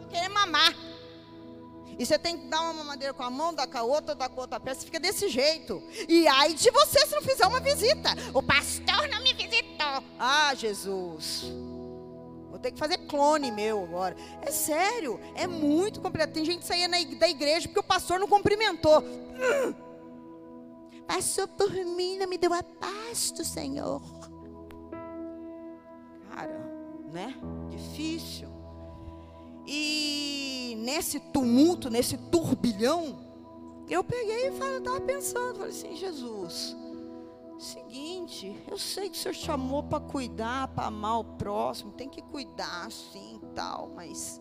Querendo 0.09 0.35
mamar. 0.35 0.75
E 1.99 2.07
você 2.07 2.19
tem 2.19 2.37
que 2.39 2.47
dar 2.49 2.63
uma 2.63 2.73
mamadeira 2.73 3.13
com 3.13 3.23
a 3.23 3.31
mão, 3.31 3.55
dar 3.55 3.67
com 3.67 3.79
a 3.79 3.83
outra, 3.83 4.15
dar 4.15 4.29
com 4.29 4.41
a 4.41 4.45
outra 4.45 4.59
peça, 4.59 4.85
fica 4.85 4.99
desse 4.99 5.29
jeito. 5.29 5.83
E 6.09 6.27
aí 6.27 6.55
de 6.55 6.71
você 6.71 7.07
se 7.07 7.15
não 7.15 7.23
fizer 7.23 7.47
uma 7.47 7.61
visita. 7.61 8.09
O 8.33 8.43
pastor 8.43 9.07
não 9.09 9.23
me 9.23 9.35
visitou. 9.35 10.03
Ah, 10.19 10.55
Jesus. 10.55 11.45
Vou 12.51 12.59
ter 12.59 12.73
que 12.73 12.79
fazer 12.79 12.99
clone 13.07 13.53
meu 13.53 13.85
agora. 13.85 14.17
É 14.41 14.51
sério, 14.51 15.21
é 15.35 15.47
muito 15.47 16.01
complicado. 16.01 16.33
Tem 16.33 16.45
gente 16.45 16.65
saía 16.65 16.89
da 16.89 17.29
igreja 17.29 17.69
porque 17.69 17.81
o 17.81 17.85
pastor 17.85 18.19
não 18.19 18.27
cumprimentou. 18.27 19.01
Hum. 19.01 19.92
Passou 21.13 21.47
por 21.47 21.71
mim, 21.71 22.17
não 22.17 22.27
me 22.27 22.39
deu 22.39 22.55
a 22.55 22.63
paz 22.63 23.31
do 23.33 23.45
Senhor. 23.45 24.01
Cara, 26.31 26.59
né? 27.13 27.35
Difícil. 27.69 28.49
E 29.67 30.75
nesse 30.79 31.21
tumulto, 31.21 31.91
nesse 31.91 32.17
turbilhão, 32.17 33.19
eu 33.91 34.03
peguei 34.03 34.49
e 34.49 34.53
estava 34.55 35.03
pensando, 35.03 35.57
falei 35.57 35.69
assim, 35.69 35.95
Jesus, 35.97 36.75
seguinte, 37.59 38.59
eu 38.67 38.79
sei 38.79 39.11
que 39.11 39.19
o 39.19 39.21
Senhor 39.21 39.35
chamou 39.35 39.83
para 39.83 40.01
cuidar, 40.01 40.69
para 40.69 40.87
amar 40.87 41.21
o 41.21 41.25
próximo, 41.37 41.93
tem 41.93 42.09
que 42.09 42.23
cuidar 42.23 42.87
assim 42.87 43.37
e 43.37 43.47
tal, 43.55 43.93
mas. 43.95 44.41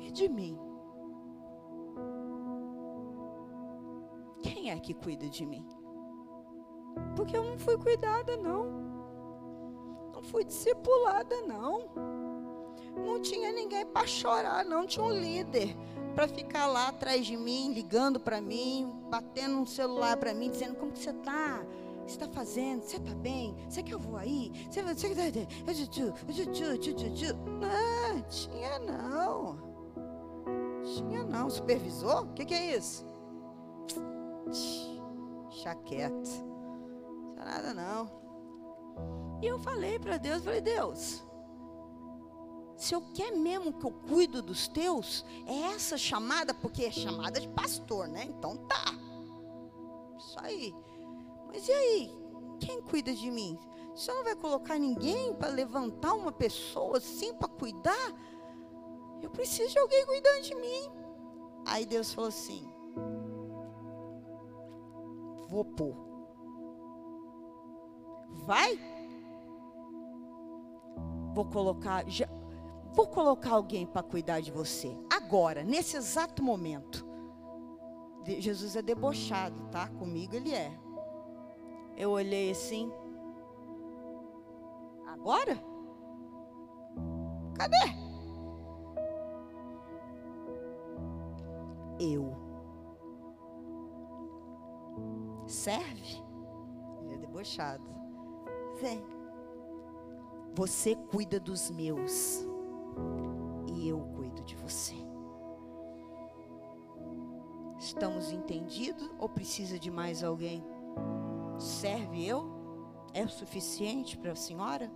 E 0.00 0.10
de 0.10 0.28
mim? 0.28 0.65
Quem 4.46 4.70
é 4.70 4.78
que 4.78 4.94
cuida 4.94 5.28
de 5.28 5.44
mim? 5.44 5.66
Porque 7.14 7.36
eu 7.36 7.44
não 7.44 7.58
fui 7.58 7.76
cuidada, 7.76 8.36
não 8.36 8.86
fui 10.26 10.44
discipulada, 10.44 11.34
não. 11.42 11.88
Não 12.96 13.20
tinha 13.20 13.52
ninguém 13.52 13.86
para 13.86 14.06
chorar, 14.06 14.64
não. 14.64 14.86
Tinha 14.86 15.04
um 15.04 15.12
líder 15.12 15.76
para 16.14 16.28
ficar 16.28 16.66
lá 16.66 16.88
atrás 16.88 17.26
de 17.26 17.36
mim, 17.36 17.72
ligando 17.72 18.18
para 18.18 18.40
mim, 18.40 18.90
batendo 19.10 19.58
um 19.58 19.66
celular 19.66 20.16
para 20.16 20.34
mim, 20.34 20.50
dizendo 20.50 20.74
como 20.76 20.92
que 20.92 20.98
você 20.98 21.10
está. 21.10 21.64
Você 22.06 22.14
está 22.14 22.28
fazendo? 22.28 22.82
Você 22.82 22.96
está 22.96 23.14
bem? 23.14 23.56
Você 23.68 23.82
quer 23.82 23.94
eu 23.94 23.98
vou 23.98 24.16
aí? 24.16 24.52
Você, 24.70 24.80
você, 24.80 25.08
não, 27.58 28.28
tinha 28.28 28.78
não. 28.78 29.56
Tinha 30.82 31.24
não. 31.24 31.50
Supervisor? 31.50 32.22
O 32.22 32.32
que, 32.32 32.44
que 32.44 32.54
é 32.54 32.76
isso? 32.76 33.04
Chaqueta. 35.50 36.14
Não 36.14 37.32
tinha 37.32 37.44
nada 37.44 37.74
não. 37.74 38.10
E 39.42 39.46
eu 39.46 39.58
falei 39.58 39.98
para 39.98 40.16
Deus, 40.16 40.42
falei, 40.42 40.60
Deus, 40.60 41.22
se 42.76 42.94
eu 42.94 43.00
quer 43.12 43.32
mesmo 43.32 43.72
que 43.72 43.86
eu 43.86 43.90
cuido 43.90 44.42
dos 44.42 44.68
teus, 44.68 45.24
é 45.46 45.72
essa 45.72 45.96
chamada, 45.96 46.52
porque 46.52 46.84
é 46.84 46.90
chamada 46.90 47.40
de 47.40 47.48
pastor, 47.48 48.06
né? 48.06 48.24
Então 48.24 48.56
tá. 48.56 48.94
Isso 50.18 50.38
aí. 50.40 50.74
Mas 51.48 51.66
e 51.68 51.72
aí? 51.72 52.10
Quem 52.60 52.82
cuida 52.82 53.14
de 53.14 53.30
mim? 53.30 53.58
Você 53.94 54.12
não 54.12 54.24
vai 54.24 54.36
colocar 54.36 54.78
ninguém 54.78 55.34
para 55.34 55.48
levantar 55.48 56.12
uma 56.12 56.32
pessoa 56.32 56.98
assim 56.98 57.34
para 57.34 57.48
cuidar? 57.48 58.12
Eu 59.22 59.30
preciso 59.30 59.72
de 59.72 59.78
alguém 59.78 60.04
cuidando 60.04 60.42
de 60.42 60.54
mim. 60.54 60.92
Aí 61.64 61.86
Deus 61.86 62.12
falou 62.12 62.28
assim: 62.28 62.70
Vou 65.48 65.64
pôr. 65.64 65.94
Vai. 68.44 68.78
Vou 71.34 71.44
colocar. 71.44 72.08
Já, 72.08 72.26
vou 72.92 73.06
colocar 73.06 73.52
alguém 73.52 73.86
para 73.86 74.02
cuidar 74.02 74.40
de 74.40 74.50
você. 74.50 74.96
Agora, 75.10 75.62
nesse 75.62 75.96
exato 75.96 76.42
momento. 76.42 77.06
Jesus 78.24 78.74
é 78.74 78.82
debochado, 78.82 79.68
tá? 79.70 79.88
Comigo 79.88 80.34
ele 80.34 80.52
é. 80.52 80.76
Eu 81.96 82.10
olhei 82.10 82.50
assim. 82.50 82.92
Agora? 85.06 85.56
Cadê? 87.54 87.76
Eu. 92.00 92.45
Serve? 95.66 96.22
Ele 97.02 97.14
é 97.14 97.18
debochado. 97.18 97.82
Vem. 98.80 99.04
Você 100.54 100.94
cuida 100.94 101.40
dos 101.40 101.72
meus. 101.72 102.46
E 103.74 103.88
eu 103.88 103.98
cuido 104.14 104.44
de 104.44 104.54
você. 104.54 104.94
Estamos 107.80 108.30
entendidos 108.30 109.10
ou 109.18 109.28
precisa 109.28 109.76
de 109.76 109.90
mais 109.90 110.22
alguém? 110.22 110.64
Serve 111.58 112.24
eu? 112.24 112.48
É 113.12 113.24
o 113.24 113.28
suficiente 113.28 114.16
para 114.16 114.30
a 114.30 114.36
senhora? 114.36 114.88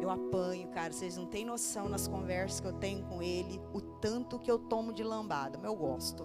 Eu 0.00 0.10
apanho, 0.10 0.68
cara. 0.68 0.92
Vocês 0.92 1.16
não 1.16 1.26
têm 1.26 1.44
noção 1.44 1.88
nas 1.88 2.06
conversas 2.06 2.60
que 2.60 2.68
eu 2.68 2.74
tenho 2.74 3.04
com 3.06 3.20
ele, 3.20 3.60
o 3.72 3.80
tanto 3.80 4.38
que 4.38 4.48
eu 4.48 4.60
tomo 4.60 4.92
de 4.92 5.02
lambada. 5.02 5.58
Mas 5.58 5.66
eu 5.68 5.76
gosto. 5.76 6.24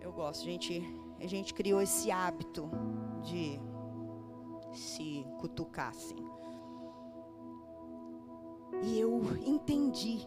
Eu 0.00 0.12
gosto. 0.12 0.44
Gente, 0.44 1.01
a 1.22 1.26
gente 1.28 1.54
criou 1.54 1.80
esse 1.80 2.10
hábito 2.10 2.68
de 3.22 3.60
se 4.72 5.24
cutucar 5.38 5.90
assim. 5.90 6.16
E 8.82 8.98
eu 8.98 9.20
entendi 9.46 10.26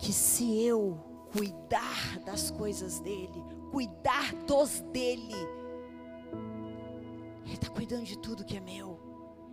que 0.00 0.12
se 0.12 0.64
eu 0.64 0.98
cuidar 1.32 2.18
das 2.24 2.50
coisas 2.50 2.98
dele, 2.98 3.44
cuidar 3.70 4.34
dos 4.46 4.80
dele, 4.92 5.36
ele 7.44 7.54
está 7.54 7.68
cuidando 7.68 8.04
de 8.04 8.18
tudo 8.18 8.44
que 8.44 8.56
é 8.56 8.60
meu. 8.60 8.98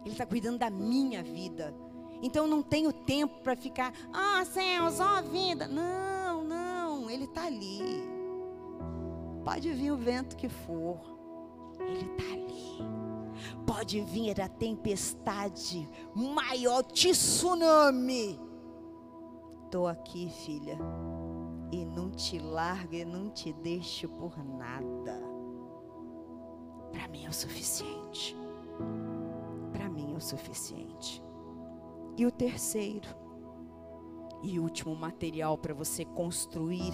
Ele 0.03 0.13
está 0.13 0.25
cuidando 0.25 0.57
da 0.57 0.71
minha 0.71 1.21
vida. 1.21 1.75
Então 2.23 2.45
eu 2.45 2.49
não 2.49 2.63
tenho 2.63 2.91
tempo 2.91 3.41
para 3.43 3.55
ficar, 3.55 3.93
ah, 4.11 4.43
céus, 4.45 4.99
ó 4.99 5.17
a 5.17 5.21
vida. 5.21 5.67
Não, 5.67 6.43
não, 6.43 7.09
ele 7.09 7.25
está 7.25 7.45
ali. 7.45 8.18
Pode 9.49 9.73
vir 9.73 9.91
o 9.91 9.97
vento 9.97 10.35
que 10.35 10.47
for, 10.47 10.99
ele 11.79 12.05
está 12.11 12.33
ali. 12.33 12.77
Pode 13.65 14.01
vir 14.01 14.39
a 14.41 14.47
tempestade 14.47 15.89
maior, 16.13 16.83
tsunami. 16.83 18.39
Estou 19.65 19.87
aqui, 19.87 20.29
filha, 20.45 20.77
e 21.71 21.85
não 21.85 22.11
te 22.11 22.37
largo 22.37 22.93
e 22.93 23.05
não 23.05 23.29
te 23.29 23.53
deixo 23.53 24.07
por 24.09 24.37
nada. 24.43 25.19
Para 26.91 27.07
mim 27.07 27.25
é 27.25 27.29
o 27.29 27.33
suficiente 27.33 28.35
o 30.19 30.21
suficiente. 30.21 31.23
E 32.17 32.25
o 32.25 32.31
terceiro 32.31 33.07
e 34.43 34.59
último 34.59 34.95
material 34.95 35.57
para 35.57 35.73
você 35.73 36.05
construir 36.05 36.93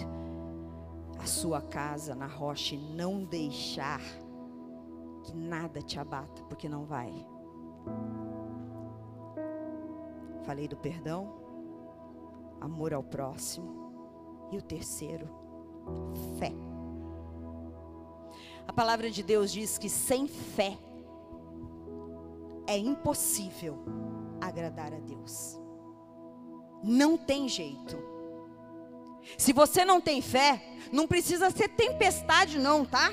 a 1.18 1.26
sua 1.26 1.60
casa 1.60 2.14
na 2.14 2.26
rocha 2.26 2.74
e 2.74 2.78
não 2.78 3.24
deixar 3.24 4.00
que 5.24 5.34
nada 5.34 5.82
te 5.82 5.98
abata, 5.98 6.42
porque 6.44 6.68
não 6.68 6.84
vai. 6.84 7.12
Falei 10.44 10.68
do 10.68 10.76
perdão, 10.76 11.32
amor 12.60 12.94
ao 12.94 13.02
próximo 13.02 14.48
e 14.52 14.56
o 14.56 14.62
terceiro, 14.62 15.28
fé. 16.38 16.52
A 18.66 18.72
palavra 18.72 19.10
de 19.10 19.22
Deus 19.22 19.50
diz 19.52 19.78
que 19.78 19.88
sem 19.88 20.26
fé 20.28 20.78
é 22.66 22.76
impossível 22.76 23.78
agradar 24.40 24.92
a 24.92 24.98
Deus. 24.98 25.60
Não 26.82 27.16
tem 27.16 27.48
jeito. 27.48 27.96
Se 29.36 29.52
você 29.52 29.84
não 29.84 30.00
tem 30.00 30.20
fé, 30.20 30.62
não 30.92 31.06
precisa 31.06 31.50
ser 31.50 31.68
tempestade 31.68 32.58
não, 32.58 32.84
tá? 32.84 33.12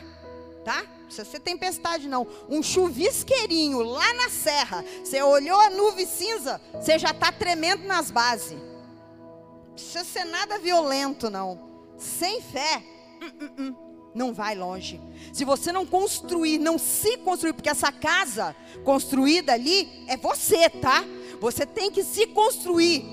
Tá? 0.64 0.84
Precisa 1.06 1.26
ser 1.26 1.40
tempestade 1.40 2.08
não. 2.08 2.28
Um 2.50 2.64
chuvisqueirinho 2.64 3.82
lá 3.82 4.14
na 4.14 4.30
serra, 4.30 4.84
você 5.04 5.22
olhou 5.22 5.60
a 5.60 5.70
nuvem 5.70 6.06
cinza, 6.06 6.62
você 6.74 6.98
já 6.98 7.12
está 7.12 7.32
tremendo 7.32 7.84
nas 7.86 8.10
bases. 8.10 8.58
Não 8.58 9.74
precisa 9.74 10.04
ser 10.04 10.26
nada 10.26 10.60
violento 10.60 11.30
não. 11.30 11.72
Sem 11.98 12.42
fé, 12.42 12.84
uh, 13.22 13.46
uh, 13.46 13.70
uh 13.70 13.94
não 14.14 14.34
vai 14.34 14.56
longe. 14.56 15.02
Se 15.32 15.44
você 15.44 15.72
não 15.72 15.86
construir, 15.86 16.60
não 16.60 16.78
se 16.78 17.18
construir, 17.18 17.54
porque 17.54 17.70
essa 17.70 17.92
casa 17.92 18.56
construída 18.84 19.54
ali 19.54 19.90
é 20.08 20.16
você, 20.16 20.70
tá? 20.70 21.04
Você 21.42 21.66
tem 21.66 21.90
que 21.90 22.04
se 22.04 22.28
construir 22.28 23.04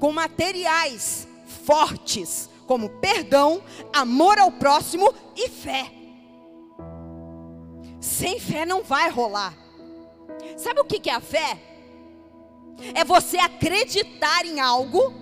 com 0.00 0.12
materiais 0.12 1.27
fortes, 1.68 2.48
como 2.66 2.88
perdão, 2.88 3.62
amor 3.92 4.38
ao 4.38 4.50
próximo 4.50 5.12
e 5.36 5.50
fé. 5.50 5.92
Sem 8.00 8.40
fé 8.40 8.64
não 8.64 8.82
vai 8.82 9.10
rolar. 9.10 9.54
Sabe 10.56 10.80
o 10.80 10.84
que 10.86 11.10
é 11.10 11.14
a 11.14 11.20
fé? 11.20 11.60
É 12.94 13.04
você 13.04 13.36
acreditar 13.36 14.46
em 14.46 14.60
algo 14.60 15.12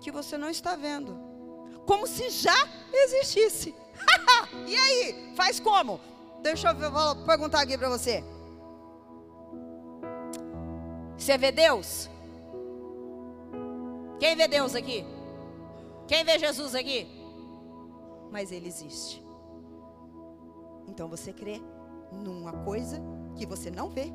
que 0.00 0.12
você 0.12 0.38
não 0.38 0.48
está 0.48 0.76
vendo, 0.76 1.18
como 1.86 2.06
se 2.06 2.30
já 2.30 2.68
existisse. 2.92 3.74
e 4.68 4.76
aí? 4.76 5.32
Faz 5.34 5.58
como? 5.58 6.00
Deixa 6.40 6.68
eu, 6.68 7.26
perguntar 7.26 7.62
aqui 7.62 7.76
para 7.76 7.88
você. 7.88 8.22
Você 11.16 11.36
vê 11.36 11.50
Deus? 11.50 12.08
Quem 14.20 14.36
vê 14.36 14.46
Deus 14.46 14.76
aqui? 14.76 15.04
Quem 16.12 16.24
vê 16.24 16.38
Jesus 16.38 16.74
aqui? 16.74 17.08
Mas 18.30 18.52
Ele 18.52 18.68
existe. 18.68 19.24
Então 20.86 21.08
você 21.08 21.32
crê 21.32 21.58
numa 22.12 22.52
coisa 22.64 23.00
que 23.34 23.46
você 23.46 23.70
não 23.70 23.88
vê, 23.88 24.12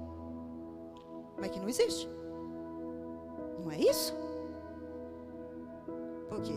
mas 1.39 1.49
que 1.49 1.59
não 1.59 1.67
existe. 1.67 2.07
Não 3.63 3.71
é 3.71 3.79
isso? 3.79 4.13
Por 6.29 6.39
quê? 6.43 6.53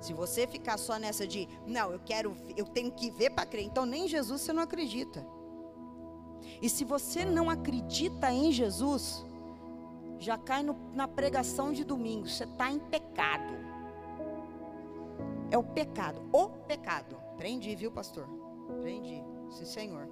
Se 0.00 0.12
você 0.12 0.46
ficar 0.46 0.78
só 0.78 0.96
nessa 0.96 1.26
de, 1.26 1.48
não, 1.66 1.90
eu 1.90 1.98
quero, 1.98 2.36
eu 2.56 2.64
tenho 2.64 2.92
que 2.92 3.10
ver 3.10 3.30
para 3.30 3.46
crer, 3.46 3.64
então 3.64 3.84
nem 3.84 4.04
em 4.04 4.08
Jesus 4.08 4.42
você 4.42 4.52
não 4.52 4.62
acredita. 4.62 5.26
E 6.62 6.70
se 6.70 6.84
você 6.84 7.24
não 7.24 7.50
acredita 7.50 8.30
em 8.30 8.52
Jesus, 8.52 9.26
já 10.20 10.38
cai 10.38 10.62
no, 10.62 10.76
na 10.94 11.08
pregação 11.08 11.72
de 11.72 11.82
domingo, 11.82 12.28
você 12.28 12.44
está 12.44 12.70
em 12.70 12.78
pecado. 12.78 13.57
É 15.50 15.56
o 15.56 15.62
pecado, 15.62 16.20
o 16.32 16.48
pecado. 16.66 17.16
Prendi, 17.36 17.74
viu, 17.74 17.90
pastor? 17.90 18.28
Prendi, 18.80 19.22
sim, 19.50 19.64
senhor. 19.64 20.08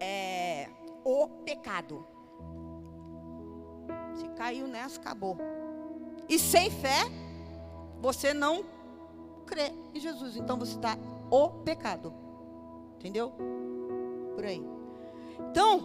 É 0.00 0.68
o 1.04 1.28
pecado. 1.44 2.06
Se 4.14 4.28
caiu 4.30 4.66
nessa, 4.66 5.00
acabou. 5.00 5.36
E 6.28 6.38
sem 6.38 6.70
fé, 6.70 7.04
você 8.00 8.34
não 8.34 8.64
crê 9.46 9.72
em 9.94 10.00
Jesus. 10.00 10.36
Então 10.36 10.58
você 10.58 10.76
está 10.76 10.96
o 11.30 11.48
pecado. 11.48 12.12
Entendeu? 12.96 13.32
Por 14.34 14.44
aí. 14.44 14.62
Então, 15.50 15.82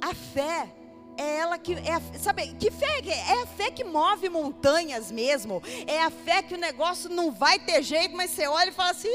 a 0.00 0.14
fé 0.14 0.68
é 1.16 1.38
ela 1.38 1.58
que 1.58 1.72
é 1.74 2.18
sabe 2.18 2.48
que 2.54 2.70
fé 2.70 3.00
é? 3.06 3.42
a 3.42 3.46
fé 3.46 3.70
que 3.70 3.84
move 3.84 4.28
montanhas 4.28 5.10
mesmo 5.10 5.62
é 5.86 6.02
a 6.02 6.10
fé 6.10 6.42
que 6.42 6.54
o 6.54 6.58
negócio 6.58 7.10
não 7.10 7.30
vai 7.30 7.58
ter 7.58 7.82
jeito 7.82 8.16
mas 8.16 8.30
você 8.30 8.46
olha 8.46 8.70
e 8.70 8.72
fala 8.72 8.90
assim 8.90 9.08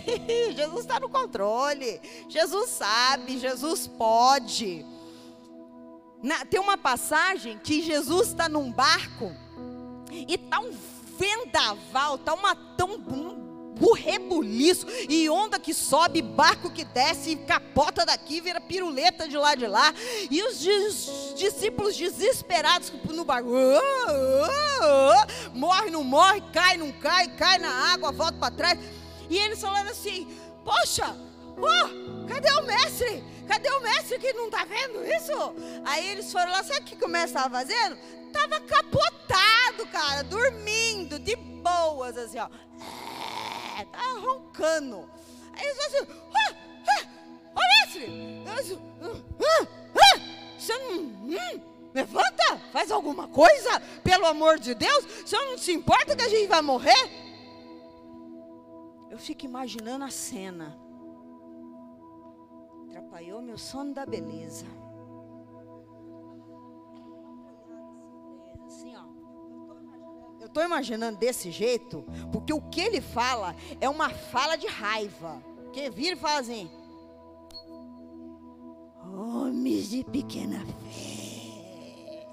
Jesus 0.54 0.80
está 0.80 1.00
no 1.00 1.08
controle 1.08 2.00
Jesus 2.28 2.70
sabe 2.70 3.38
Jesus 3.38 3.86
pode 3.86 4.84
Na, 6.22 6.44
tem 6.44 6.60
uma 6.60 6.76
passagem 6.76 7.58
que 7.58 7.82
Jesus 7.82 8.28
está 8.28 8.48
num 8.48 8.70
barco 8.70 9.32
e 10.10 10.34
está 10.34 10.60
um 10.60 10.72
vendaval, 11.18 12.18
tá 12.18 12.34
uma 12.34 12.54
tão 12.54 12.98
rebuliço, 13.94 14.86
e 15.08 15.28
onda 15.28 15.58
que 15.58 15.74
sobe, 15.74 16.22
barco 16.22 16.70
que 16.70 16.84
desce, 16.84 17.36
capota 17.36 18.06
daqui, 18.06 18.40
vira 18.40 18.60
piruleta 18.60 19.28
de 19.28 19.36
lá 19.36 19.54
de 19.54 19.66
lá, 19.66 19.92
e 20.30 20.42
os 20.42 20.60
discípulos 21.36 21.96
desesperados 21.96 22.92
no 23.08 23.24
barco, 23.24 23.50
oh, 23.50 23.80
oh, 24.08 24.82
oh, 24.82 25.58
morre, 25.58 25.90
não 25.90 26.04
morre, 26.04 26.42
cai, 26.52 26.76
não 26.76 26.92
cai, 26.92 27.28
cai 27.36 27.58
na 27.58 27.92
água, 27.92 28.12
volta 28.12 28.38
para 28.38 28.54
trás, 28.54 28.78
e 29.28 29.36
eles 29.38 29.60
falando 29.60 29.90
assim: 29.90 30.26
Poxa, 30.64 31.16
oh, 31.56 32.26
cadê 32.26 32.50
o 32.50 32.66
mestre? 32.66 33.24
Cadê 33.46 33.70
o 33.70 33.80
mestre 33.80 34.18
que 34.18 34.32
não 34.32 34.46
está 34.46 34.64
vendo 34.64 35.04
isso? 35.06 35.32
Aí 35.84 36.08
eles 36.08 36.32
foram 36.32 36.50
lá, 36.50 36.62
sabe 36.64 36.80
o 36.80 36.84
que 36.84 37.04
o 37.04 37.08
mestre 37.08 37.38
estava 37.38 37.58
fazendo? 37.58 37.96
Estava 38.26 38.60
capotado, 38.60 39.86
cara, 39.92 40.22
dormindo, 40.24 41.18
de 41.18 41.36
boas, 41.36 42.16
assim, 42.16 42.38
ó. 42.38 42.48
Tava 43.84 44.20
roncando. 44.20 45.08
Aí 45.52 45.64
eles 45.64 45.76
falaram 45.76 46.02
assim, 46.02 46.20
ah, 46.34 46.54
ah, 46.88 47.06
ô 47.54 47.60
mestre, 47.84 48.44
ah, 48.46 48.56
ah, 49.94 50.20
você 50.58 50.78
não... 50.78 50.96
Hum, 50.96 51.60
levanta, 51.94 52.58
faz 52.72 52.90
alguma 52.90 53.28
coisa, 53.28 53.80
pelo 54.02 54.26
amor 54.26 54.58
de 54.58 54.74
Deus, 54.74 55.04
você 55.24 55.36
não 55.36 55.56
se 55.56 55.72
importa 55.72 56.14
que 56.14 56.22
a 56.22 56.28
gente 56.28 56.46
vai 56.46 56.62
morrer? 56.62 57.10
Eu 59.10 59.18
fico 59.18 59.46
imaginando 59.46 60.04
a 60.04 60.10
cena 60.10 60.86
atrapalhou 62.96 63.42
meu 63.42 63.58
sono 63.58 63.92
da 63.92 64.06
beleza. 64.06 64.66
Assim, 68.66 68.96
ó. 68.96 69.05
Eu 70.46 70.48
estou 70.48 70.62
imaginando 70.62 71.18
desse 71.18 71.50
jeito, 71.50 72.04
porque 72.30 72.52
o 72.52 72.60
que 72.60 72.80
ele 72.80 73.00
fala 73.00 73.56
é 73.80 73.88
uma 73.88 74.08
fala 74.08 74.54
de 74.54 74.68
raiva. 74.68 75.42
Que 75.72 75.90
vira 75.90 76.14
e 76.14 76.18
fala 76.18 76.38
assim: 76.38 76.70
Homens 79.12 79.90
de 79.90 80.04
pequena 80.04 80.64
fé. 80.64 82.28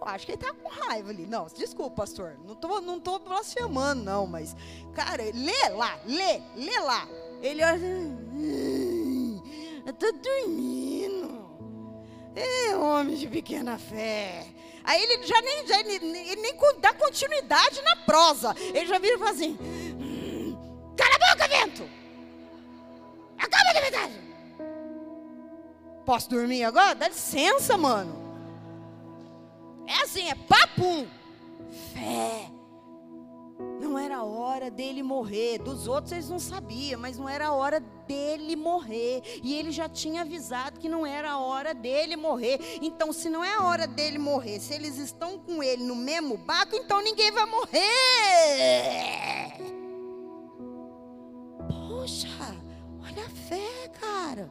Eu 0.00 0.06
acho 0.06 0.24
que 0.24 0.30
ele 0.30 0.40
está 0.40 0.54
com 0.54 0.68
raiva 0.68 1.10
ali. 1.10 1.26
Não, 1.26 1.48
desculpa, 1.48 1.96
pastor. 1.96 2.38
Não 2.46 2.54
tô, 2.54 2.80
não 2.80 3.00
tô 3.00 3.18
blasfemando, 3.18 4.04
não, 4.04 4.24
mas. 4.24 4.54
Cara, 4.94 5.24
lê 5.34 5.68
lá, 5.70 5.98
lê, 6.06 6.40
lê 6.54 6.78
lá. 6.78 7.08
Ele 7.42 7.64
olha 7.64 7.74
assim, 7.74 9.42
eu 9.84 9.92
tô 9.94 10.12
dormindo. 10.12 11.47
É, 12.38 12.76
homem 12.76 13.16
de 13.16 13.26
pequena 13.26 13.78
fé. 13.78 14.46
Aí 14.84 15.02
ele 15.02 15.26
já 15.26 15.40
nem, 15.40 15.66
já, 15.66 15.80
ele, 15.80 15.98
nem 16.36 16.56
dá 16.80 16.94
continuidade 16.94 17.82
na 17.82 17.96
prosa. 17.96 18.54
Ele 18.58 18.86
já 18.86 18.98
vira 18.98 19.16
e 19.16 19.18
fala 19.18 19.30
assim: 19.30 19.58
Cala 20.96 21.14
a 21.14 21.34
boca, 21.34 21.48
vento! 21.48 21.90
Acaba 23.38 23.72
de 23.72 23.80
verdade! 23.80 24.14
Posso 26.06 26.30
dormir 26.30 26.64
agora? 26.64 26.94
Dá 26.94 27.08
licença, 27.08 27.76
mano. 27.76 28.16
É 29.86 30.02
assim, 30.02 30.28
é 30.28 30.34
papum. 30.34 31.06
Fé 31.92 32.57
não 33.98 34.04
era 34.04 34.22
hora 34.22 34.70
dele 34.70 35.02
morrer. 35.02 35.58
Dos 35.58 35.88
outros 35.88 36.12
eles 36.12 36.30
não 36.30 36.38
sabiam, 36.38 37.00
mas 37.00 37.18
não 37.18 37.28
era 37.28 37.52
hora 37.52 37.80
dele 37.80 38.54
morrer. 38.54 39.22
E 39.42 39.54
ele 39.54 39.72
já 39.72 39.88
tinha 39.88 40.20
avisado 40.20 40.78
que 40.78 40.88
não 40.88 41.04
era 41.04 41.32
a 41.32 41.38
hora 41.40 41.74
dele 41.74 42.14
morrer. 42.14 42.60
Então, 42.80 43.12
se 43.12 43.28
não 43.28 43.42
é 43.42 43.54
a 43.54 43.64
hora 43.64 43.88
dele 43.88 44.18
morrer, 44.18 44.60
se 44.60 44.72
eles 44.72 44.98
estão 44.98 45.36
com 45.38 45.60
ele 45.62 45.82
no 45.82 45.96
mesmo 45.96 46.36
barco, 46.36 46.76
então 46.76 47.02
ninguém 47.02 47.32
vai 47.32 47.44
morrer. 47.46 47.78
Poxa, 51.66 52.28
olha 53.02 53.26
a 53.26 53.30
fé, 53.30 53.88
cara. 54.00 54.48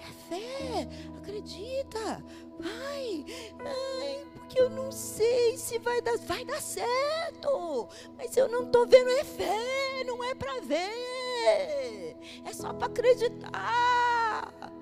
É 0.00 0.10
fé, 0.28 0.88
acredita. 1.18 2.24
Vai, 2.58 3.24
ai, 3.60 4.26
porque 4.48 4.62
eu 4.62 4.70
não 4.70 4.90
sei 4.90 5.58
se 5.58 5.78
vai 5.78 6.00
dar, 6.00 6.16
vai 6.16 6.42
dar 6.42 6.62
certo. 6.62 7.86
Mas 8.16 8.34
eu 8.34 8.48
não 8.48 8.64
estou 8.64 8.86
vendo 8.86 9.10
é 9.10 9.22
fé, 9.22 10.04
não 10.06 10.24
é 10.24 10.34
para 10.34 10.60
ver. 10.60 12.16
É 12.46 12.52
só 12.54 12.72
para 12.72 12.86
acreditar. 12.86 14.72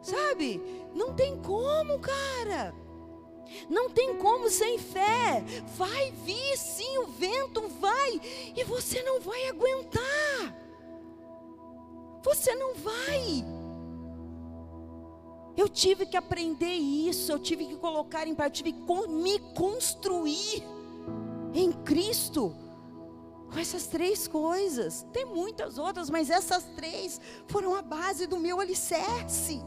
Sabe? 0.00 0.62
Não 0.94 1.12
tem 1.12 1.36
como, 1.42 1.98
cara. 1.98 2.74
Não 3.68 3.90
tem 3.90 4.16
como 4.16 4.48
sem 4.48 4.78
fé. 4.78 5.44
Vai 5.76 6.10
vir 6.12 6.56
sim, 6.56 6.96
o 6.96 7.06
vento 7.06 7.68
vai 7.68 8.18
e 8.56 8.64
você 8.64 9.02
não 9.02 9.20
vai 9.20 9.46
aguentar. 9.48 10.56
Você 12.22 12.54
não 12.54 12.74
vai. 12.76 13.44
Eu 15.56 15.68
tive 15.68 16.04
que 16.04 16.16
aprender 16.16 16.74
isso, 16.74 17.32
eu 17.32 17.38
tive 17.38 17.66
que 17.66 17.76
colocar 17.76 18.26
em 18.26 18.34
prática, 18.34 18.68
eu 18.68 18.72
tive 18.72 18.84
que 18.84 19.08
me 19.08 19.38
construir 19.54 20.62
em 21.54 21.72
Cristo. 21.72 22.54
Com 23.50 23.58
essas 23.58 23.86
três 23.86 24.26
coisas. 24.28 25.06
Tem 25.12 25.24
muitas 25.24 25.78
outras, 25.78 26.10
mas 26.10 26.30
essas 26.30 26.64
três 26.74 27.20
foram 27.46 27.74
a 27.74 27.80
base 27.80 28.26
do 28.26 28.38
meu 28.38 28.60
alicerce. 28.60 29.62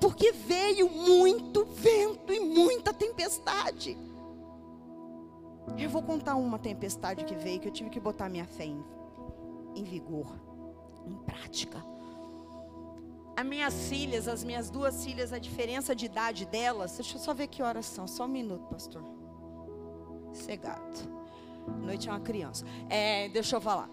Porque 0.00 0.32
veio 0.32 0.88
muito 0.88 1.64
vento 1.64 2.32
e 2.32 2.40
muita 2.40 2.94
tempestade. 2.94 3.98
Eu 5.76 5.90
vou 5.90 6.02
contar 6.02 6.36
uma 6.36 6.58
tempestade 6.58 7.24
que 7.24 7.34
veio, 7.34 7.60
que 7.60 7.68
eu 7.68 7.72
tive 7.72 7.90
que 7.90 8.00
botar 8.00 8.28
minha 8.28 8.46
fé 8.46 8.64
em, 8.64 8.82
em 9.74 9.84
vigor, 9.84 10.32
em 11.04 11.16
prática. 11.18 11.84
As 13.36 13.44
minhas 13.44 13.88
filhas, 13.88 14.26
as 14.26 14.42
minhas 14.42 14.70
duas 14.70 15.04
filhas, 15.04 15.30
a 15.30 15.38
diferença 15.38 15.94
de 15.94 16.06
idade 16.06 16.46
delas, 16.46 16.96
deixa 16.96 17.18
eu 17.18 17.20
só 17.20 17.34
ver 17.34 17.48
que 17.48 17.62
horas 17.62 17.84
são, 17.84 18.08
só 18.08 18.24
um 18.24 18.28
minuto, 18.28 18.66
pastor. 18.70 19.04
Cegado. 20.32 21.16
Noite 21.82 22.08
é 22.08 22.12
uma 22.12 22.20
criança. 22.20 22.64
É, 22.88 23.28
deixa 23.28 23.56
eu 23.56 23.60
falar. 23.60 23.90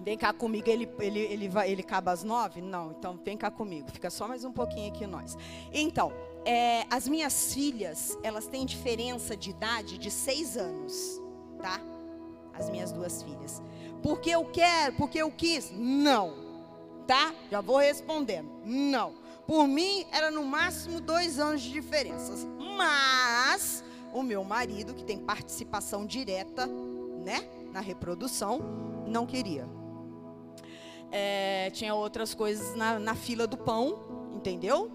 Vem 0.00 0.18
cá 0.18 0.30
comigo, 0.32 0.68
ele, 0.68 0.86
ele, 0.98 1.20
ele, 1.20 1.48
vai, 1.48 1.70
ele 1.70 1.80
acaba 1.80 2.12
às 2.12 2.22
nove? 2.22 2.60
Não, 2.60 2.90
então 2.90 3.18
vem 3.24 3.36
cá 3.36 3.50
comigo, 3.50 3.90
fica 3.90 4.10
só 4.10 4.28
mais 4.28 4.44
um 4.44 4.52
pouquinho 4.52 4.92
aqui 4.92 5.06
nós. 5.06 5.36
Então, 5.72 6.12
é, 6.44 6.84
as 6.90 7.08
minhas 7.08 7.54
filhas, 7.54 8.16
elas 8.22 8.46
têm 8.46 8.66
diferença 8.66 9.34
de 9.34 9.50
idade 9.50 9.96
de 9.96 10.10
seis 10.10 10.54
anos, 10.54 11.20
tá? 11.62 11.80
As 12.52 12.68
minhas 12.68 12.92
duas 12.92 13.22
filhas. 13.22 13.62
Porque 14.02 14.30
eu 14.30 14.44
quero, 14.44 14.94
porque 14.96 15.18
eu 15.18 15.30
quis? 15.30 15.72
Não 15.72 16.47
tá? 17.08 17.34
Já 17.50 17.62
vou 17.62 17.78
respondendo. 17.78 18.50
Não. 18.64 19.14
Por 19.46 19.66
mim, 19.66 20.04
era 20.12 20.30
no 20.30 20.44
máximo 20.44 21.00
dois 21.00 21.40
anos 21.40 21.62
de 21.62 21.72
diferença. 21.72 22.34
Mas 22.76 23.82
o 24.12 24.22
meu 24.22 24.44
marido, 24.44 24.94
que 24.94 25.02
tem 25.02 25.18
participação 25.18 26.04
direta, 26.04 26.66
né, 27.24 27.48
na 27.72 27.80
reprodução, 27.80 28.60
não 29.06 29.26
queria. 29.26 29.66
É, 31.10 31.70
tinha 31.70 31.94
outras 31.94 32.34
coisas 32.34 32.76
na, 32.76 32.98
na, 32.98 33.14
fila 33.14 33.46
do 33.46 33.56
pão, 33.56 34.30
entendeu? 34.34 34.90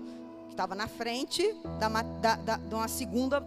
Que 0.46 0.54
estava 0.54 0.76
na 0.76 0.88
frente 0.88 1.52
da, 1.80 1.90
da, 1.90 2.36
da, 2.36 2.58
de 2.58 2.76
uma 2.76 2.88
segunda 2.88 3.44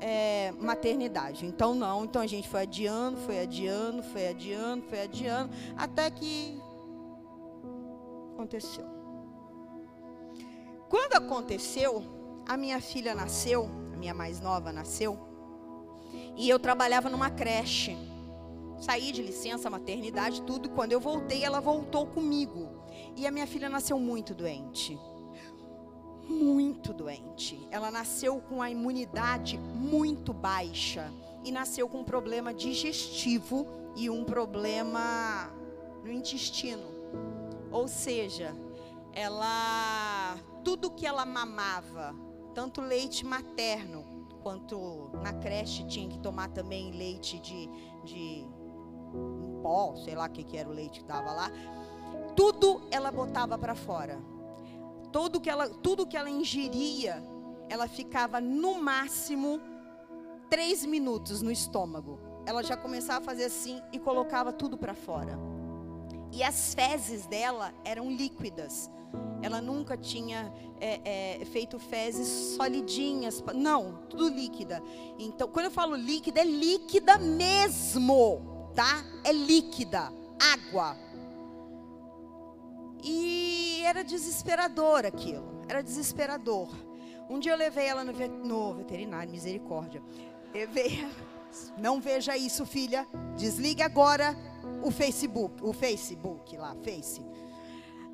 é, 0.00 0.52
maternidade. 0.58 1.46
Então 1.46 1.76
não, 1.76 2.04
então 2.04 2.20
a 2.20 2.26
gente 2.26 2.48
foi 2.48 2.62
adiando, 2.62 3.18
foi 3.18 3.38
adiando, 3.38 4.02
foi 4.02 4.26
adiando, 4.26 4.82
foi 4.88 5.02
adiando, 5.02 5.50
até 5.76 6.10
que 6.10 6.60
aconteceu. 8.42 8.84
Quando 10.88 11.14
aconteceu, 11.14 12.02
a 12.46 12.56
minha 12.56 12.80
filha 12.80 13.14
nasceu, 13.14 13.68
a 13.94 13.96
minha 13.96 14.12
mais 14.12 14.40
nova 14.40 14.72
nasceu, 14.72 15.18
e 16.36 16.48
eu 16.48 16.58
trabalhava 16.58 17.08
numa 17.08 17.30
creche. 17.30 17.96
Saí 18.78 19.12
de 19.12 19.22
licença, 19.22 19.70
maternidade, 19.70 20.42
tudo. 20.42 20.68
Quando 20.70 20.92
eu 20.92 21.00
voltei, 21.00 21.44
ela 21.44 21.60
voltou 21.60 22.06
comigo. 22.06 22.68
E 23.16 23.26
a 23.26 23.30
minha 23.30 23.46
filha 23.46 23.68
nasceu 23.68 23.98
muito 23.98 24.34
doente. 24.34 24.98
Muito 26.28 26.92
doente. 26.92 27.66
Ela 27.70 27.90
nasceu 27.92 28.40
com 28.40 28.60
a 28.60 28.68
imunidade 28.68 29.56
muito 29.56 30.32
baixa. 30.32 31.12
E 31.44 31.52
nasceu 31.52 31.88
com 31.88 32.00
um 32.00 32.04
problema 32.04 32.52
digestivo 32.52 33.66
e 33.94 34.10
um 34.10 34.24
problema 34.24 35.48
no 36.02 36.10
intestino. 36.10 36.91
Ou 37.72 37.88
seja, 37.88 38.54
ela 39.12 40.36
tudo 40.62 40.90
que 40.90 41.06
ela 41.06 41.24
mamava, 41.24 42.14
tanto 42.54 42.80
leite 42.80 43.24
materno 43.24 44.04
quanto 44.42 45.10
na 45.22 45.32
creche 45.32 45.86
tinha 45.86 46.08
que 46.08 46.18
tomar 46.18 46.48
também 46.48 46.90
leite 46.90 47.38
de, 47.38 47.68
de 48.04 48.46
um 49.14 49.60
pó, 49.62 49.94
sei 49.96 50.14
lá 50.14 50.26
o 50.26 50.30
que, 50.30 50.42
que 50.42 50.56
era 50.56 50.68
o 50.68 50.72
leite 50.72 51.00
que 51.00 51.04
estava 51.04 51.32
lá. 51.32 51.50
Tudo 52.36 52.82
ela 52.90 53.10
botava 53.10 53.58
para 53.58 53.74
fora. 53.74 54.20
Tudo 55.12 55.40
que 55.40 55.50
ela, 55.50 55.68
tudo 55.68 56.06
que 56.06 56.16
ela 56.16 56.30
ingeria, 56.30 57.22
ela 57.68 57.86
ficava 57.86 58.40
no 58.40 58.80
máximo 58.82 59.60
três 60.48 60.84
minutos 60.84 61.42
no 61.42 61.50
estômago. 61.50 62.18
ela 62.44 62.62
já 62.62 62.76
começava 62.76 63.20
a 63.20 63.22
fazer 63.22 63.44
assim 63.44 63.80
e 63.92 63.98
colocava 63.98 64.52
tudo 64.52 64.76
para 64.76 64.94
fora. 64.94 65.38
E 66.32 66.42
as 66.42 66.74
fezes 66.74 67.26
dela 67.26 67.74
eram 67.84 68.10
líquidas. 68.10 68.90
Ela 69.42 69.60
nunca 69.60 69.96
tinha 69.96 70.52
é, 70.80 71.40
é, 71.40 71.44
feito 71.44 71.78
fezes 71.78 72.56
solidinhas. 72.56 73.44
Não, 73.54 74.04
tudo 74.08 74.28
líquida. 74.28 74.82
Então, 75.18 75.46
quando 75.48 75.66
eu 75.66 75.70
falo 75.70 75.94
líquida, 75.94 76.40
é 76.40 76.44
líquida 76.44 77.18
mesmo, 77.18 78.70
tá? 78.74 79.04
É 79.22 79.32
líquida, 79.32 80.10
água. 80.40 80.96
E 83.04 83.82
era 83.84 84.02
desesperador 84.02 85.04
aquilo. 85.04 85.62
Era 85.68 85.82
desesperador. 85.82 86.68
Um 87.28 87.38
dia 87.38 87.52
eu 87.52 87.58
levei 87.58 87.86
ela 87.86 88.04
no, 88.04 88.12
no 88.12 88.74
veterinário, 88.74 89.30
misericórdia. 89.30 90.02
Não 91.76 92.00
veja 92.00 92.36
isso, 92.36 92.64
filha. 92.64 93.06
Desligue 93.36 93.82
agora 93.82 94.36
o 94.82 94.90
Facebook, 94.90 95.62
o 95.62 95.72
Facebook 95.72 96.56
lá, 96.56 96.74
Face. 96.82 97.24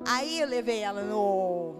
Aí 0.05 0.39
eu 0.39 0.47
levei 0.47 0.79
ela 0.79 1.01
no 1.01 1.73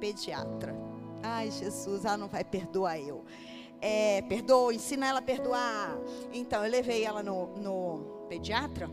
pediatra. 0.00 0.74
Ai, 1.22 1.50
Jesus, 1.50 2.04
ela 2.04 2.16
não 2.16 2.28
vai 2.28 2.44
perdoar 2.44 2.98
eu. 2.98 3.24
É, 3.80 4.22
perdoa, 4.22 4.74
ensina 4.74 5.06
ela 5.06 5.18
a 5.18 5.22
perdoar. 5.22 5.98
Então, 6.32 6.64
eu 6.64 6.70
levei 6.70 7.04
ela 7.04 7.22
no, 7.22 7.46
no 7.56 8.26
pediatra. 8.28 8.88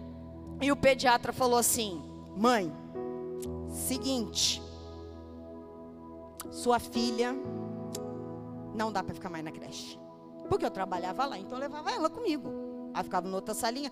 E 0.61 0.71
o 0.71 0.75
pediatra 0.75 1.31
falou 1.31 1.57
assim: 1.57 2.01
Mãe, 2.35 2.71
seguinte. 3.69 4.61
Sua 6.51 6.79
filha 6.79 7.33
não 8.75 8.91
dá 8.91 9.03
para 9.03 9.13
ficar 9.13 9.29
mais 9.29 9.43
na 9.43 9.51
creche. 9.51 9.99
Porque 10.49 10.65
eu 10.65 10.71
trabalhava 10.71 11.25
lá, 11.25 11.37
então 11.37 11.57
eu 11.57 11.61
levava 11.61 11.91
ela 11.91 12.09
comigo. 12.09 12.49
Ela 12.93 13.03
ficava 13.03 13.27
em 13.27 13.33
outra 13.33 13.53
salinha. 13.53 13.91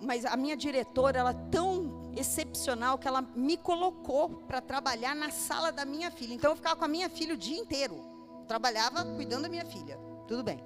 Mas 0.00 0.24
a 0.24 0.36
minha 0.36 0.56
diretora, 0.56 1.18
ela 1.18 1.30
é 1.30 1.50
tão 1.50 2.12
excepcional 2.16 2.98
que 2.98 3.06
ela 3.06 3.22
me 3.22 3.56
colocou 3.56 4.28
para 4.28 4.60
trabalhar 4.60 5.14
na 5.14 5.30
sala 5.30 5.70
da 5.70 5.84
minha 5.84 6.10
filha. 6.10 6.34
Então 6.34 6.50
eu 6.50 6.56
ficava 6.56 6.76
com 6.76 6.84
a 6.84 6.88
minha 6.88 7.08
filha 7.08 7.34
o 7.34 7.36
dia 7.36 7.58
inteiro. 7.58 8.02
Trabalhava 8.46 9.04
cuidando 9.04 9.42
da 9.42 9.48
minha 9.48 9.64
filha. 9.64 9.98
Tudo 10.26 10.42
bem. 10.42 10.62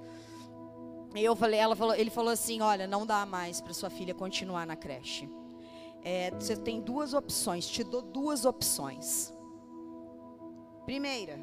E 1.15 1.25
eu 1.25 1.35
falei, 1.35 1.59
ela 1.59 1.75
falou, 1.75 1.95
ele 1.95 2.11
falou 2.11 2.31
assim: 2.31 2.61
olha, 2.61 2.87
não 2.87 3.05
dá 3.05 3.27
mais 3.27 3.61
para 3.61 3.75
sua 3.75 3.91
filha 3.91 4.15
continuar 4.15 4.67
na 4.67 4.77
creche. 4.77 5.29
É, 6.03 6.31
você 6.31 6.57
tem 6.57 6.81
duas 6.81 7.13
opções, 7.13 7.67
te 7.67 7.85
dou 7.85 8.01
duas 8.01 8.45
opções. 8.45 9.35
Primeira, 10.85 11.39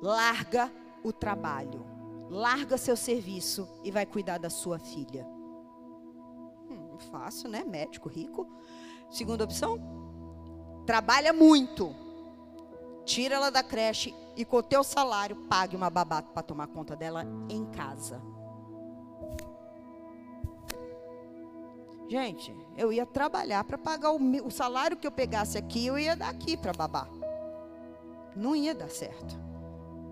larga 0.00 0.72
o 1.04 1.12
trabalho, 1.12 1.84
larga 2.28 2.76
seu 2.76 2.96
serviço 2.96 3.68
e 3.84 3.90
vai 3.90 4.04
cuidar 4.04 4.38
da 4.38 4.50
sua 4.50 4.78
filha. 4.78 5.26
Fácil, 7.00 7.48
né? 7.48 7.64
Médico 7.64 8.08
rico. 8.08 8.46
Segunda 9.10 9.44
opção, 9.44 9.78
trabalha 10.86 11.32
muito, 11.32 11.94
tira 13.04 13.34
ela 13.34 13.50
da 13.50 13.62
creche 13.62 14.14
e 14.36 14.44
com 14.44 14.58
o 14.58 14.62
teu 14.62 14.84
salário 14.84 15.36
pague 15.48 15.74
uma 15.74 15.90
babá 15.90 16.22
para 16.22 16.42
tomar 16.42 16.68
conta 16.68 16.94
dela 16.94 17.24
em 17.48 17.64
casa. 17.66 18.22
Gente, 22.08 22.54
eu 22.76 22.92
ia 22.92 23.06
trabalhar 23.06 23.62
para 23.64 23.78
pagar 23.78 24.10
o, 24.10 24.18
o, 24.44 24.50
salário 24.50 24.96
que 24.96 25.06
eu 25.06 25.12
pegasse 25.12 25.56
aqui, 25.56 25.86
eu 25.86 25.96
ia 25.98 26.16
dar 26.16 26.28
aqui 26.28 26.56
para 26.56 26.72
babá. 26.72 27.08
Não 28.34 28.54
ia 28.54 28.74
dar 28.74 28.90
certo. 28.90 29.36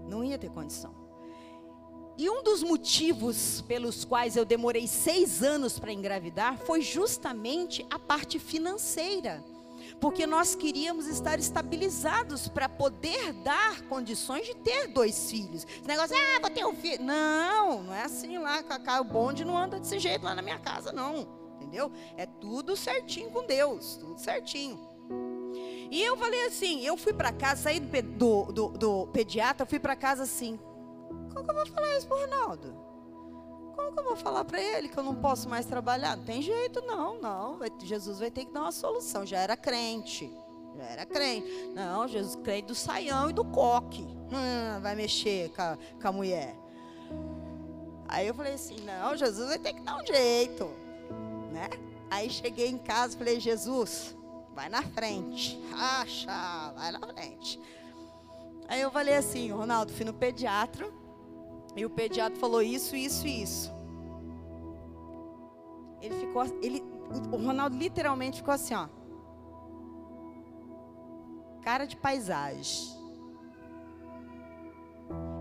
Não 0.09 0.23
ia 0.23 0.39
ter 0.39 0.49
condição. 0.51 0.95
E 2.19 2.29
um 2.29 2.43
dos 2.43 2.63
motivos 2.65 3.63
pelos 3.63 4.05
quais 4.05 4.37
eu 4.37 4.45
demorei 4.45 4.87
seis 4.89 5.43
anos 5.43 5.79
para 5.79 5.93
engravidar 5.93 6.59
foi 6.59 6.83
justamente 6.83 7.87
a 7.89 7.99
parte 7.99 8.39
financeira. 8.41 9.43
Porque 10.01 10.27
nós 10.27 10.55
queríamos 10.55 11.07
estar 11.07 11.39
estabilizados 11.39 12.49
para 12.49 12.69
poder 12.69 13.33
dar 13.45 13.83
condições 13.83 14.47
de 14.47 14.57
ter 14.57 14.89
dois 14.89 15.31
filhos. 15.31 15.65
Esse 15.65 15.87
negócio, 15.87 16.17
ah, 16.17 16.41
vou 16.41 16.51
ter 16.51 16.67
um 16.67 16.75
filho. 16.75 17.03
Não, 17.03 17.85
não 17.85 17.95
é 17.95 18.03
assim 18.03 18.37
lá. 18.37 18.63
O 19.01 19.05
bonde 19.05 19.45
não 19.45 19.57
anda 19.57 19.79
desse 19.79 19.99
jeito 19.99 20.25
lá 20.25 20.35
na 20.35 20.43
minha 20.43 20.59
casa, 20.59 20.93
não 20.93 21.39
entendeu? 21.69 21.93
É 22.17 22.25
tudo 22.25 22.77
certinho 22.77 23.31
com 23.31 23.45
Deus, 23.45 23.97
tudo 23.97 24.19
certinho. 24.19 24.79
E 25.91 26.03
eu 26.03 26.17
falei 26.17 26.47
assim, 26.47 26.85
eu 26.85 26.97
fui 26.97 27.13
para 27.13 27.33
casa, 27.33 27.63
saí 27.63 27.81
do, 27.81 28.45
do, 28.53 28.69
do 28.69 29.07
pediatra, 29.09 29.67
fui 29.67 29.79
para 29.79 29.97
casa 29.97 30.25
assim, 30.25 30.59
como 31.29 31.45
que 31.45 31.51
eu 31.51 31.55
vou 31.55 31.67
falar 31.67 31.97
isso 31.97 32.07
pro 32.07 32.19
Ronaldo? 32.19 32.75
Como 33.75 33.93
que 33.93 34.01
eu 34.01 34.05
vou 34.05 34.17
falar 34.17 34.45
para 34.45 34.61
ele 34.61 34.89
que 34.89 34.99
eu 34.99 35.03
não 35.03 35.15
posso 35.15 35.49
mais 35.49 35.67
trabalhar? 35.67 36.17
Não 36.17 36.25
tem 36.25 36.43
jeito 36.43 36.81
não, 36.83 37.21
não. 37.21 37.59
Jesus 37.83 38.19
vai 38.19 38.31
ter 38.31 38.45
que 38.45 38.53
dar 38.53 38.63
uma 38.63 38.73
solução. 38.73 39.25
Já 39.25 39.39
era 39.39 39.57
crente, 39.57 40.33
já 40.77 40.85
era 40.85 41.07
crente. 41.07 41.47
Não, 41.75 42.09
Jesus 42.09 42.37
crente 42.37 42.67
do 42.67 42.75
saião 42.75 43.31
e 43.31 43.33
do 43.33 43.45
coque. 43.45 44.03
Hum, 44.03 44.81
vai 44.81 44.95
mexer 44.95 45.51
com 45.51 45.63
a, 45.63 45.79
com 46.01 46.09
a 46.09 46.13
mulher. 46.13 46.57
Aí 48.09 48.27
eu 48.27 48.35
falei 48.35 48.55
assim, 48.55 48.77
não, 48.81 49.17
Jesus 49.17 49.49
vai 49.49 49.59
ter 49.59 49.75
que 49.75 49.81
dar 49.83 50.01
um 50.03 50.07
jeito 50.07 50.69
né? 51.59 51.69
Aí 52.11 52.31
cheguei 52.31 52.69
em 52.69 52.79
casa 52.79 53.15
e 53.15 53.19
falei, 53.19 53.41
Jesus, 53.41 54.17
vai 54.55 54.69
na 54.69 54.83
frente. 54.83 55.61
Acha, 55.75 56.73
vai 56.73 56.93
na 56.93 57.01
frente. 57.01 57.61
Aí 58.69 58.81
eu 58.81 58.91
falei 58.91 59.15
assim, 59.15 59.51
Ronaldo, 59.51 59.93
fui 59.93 60.05
no 60.05 60.15
pediatra. 60.15 60.91
E 61.77 61.85
o 61.85 61.91
pediatra 61.91 62.39
falou 62.39 62.63
isso, 62.63 62.97
isso 62.97 63.27
e 63.27 63.43
isso. 63.43 63.73
Ele 66.01 66.15
ficou, 66.15 66.45
ele, 66.63 66.83
o 67.33 67.37
Ronaldo 67.37 67.77
literalmente 67.77 68.39
ficou 68.39 68.55
assim, 68.55 68.75
ó. 68.75 68.89
Cara 71.63 71.87
de 71.87 71.97
paisagem. 71.97 72.97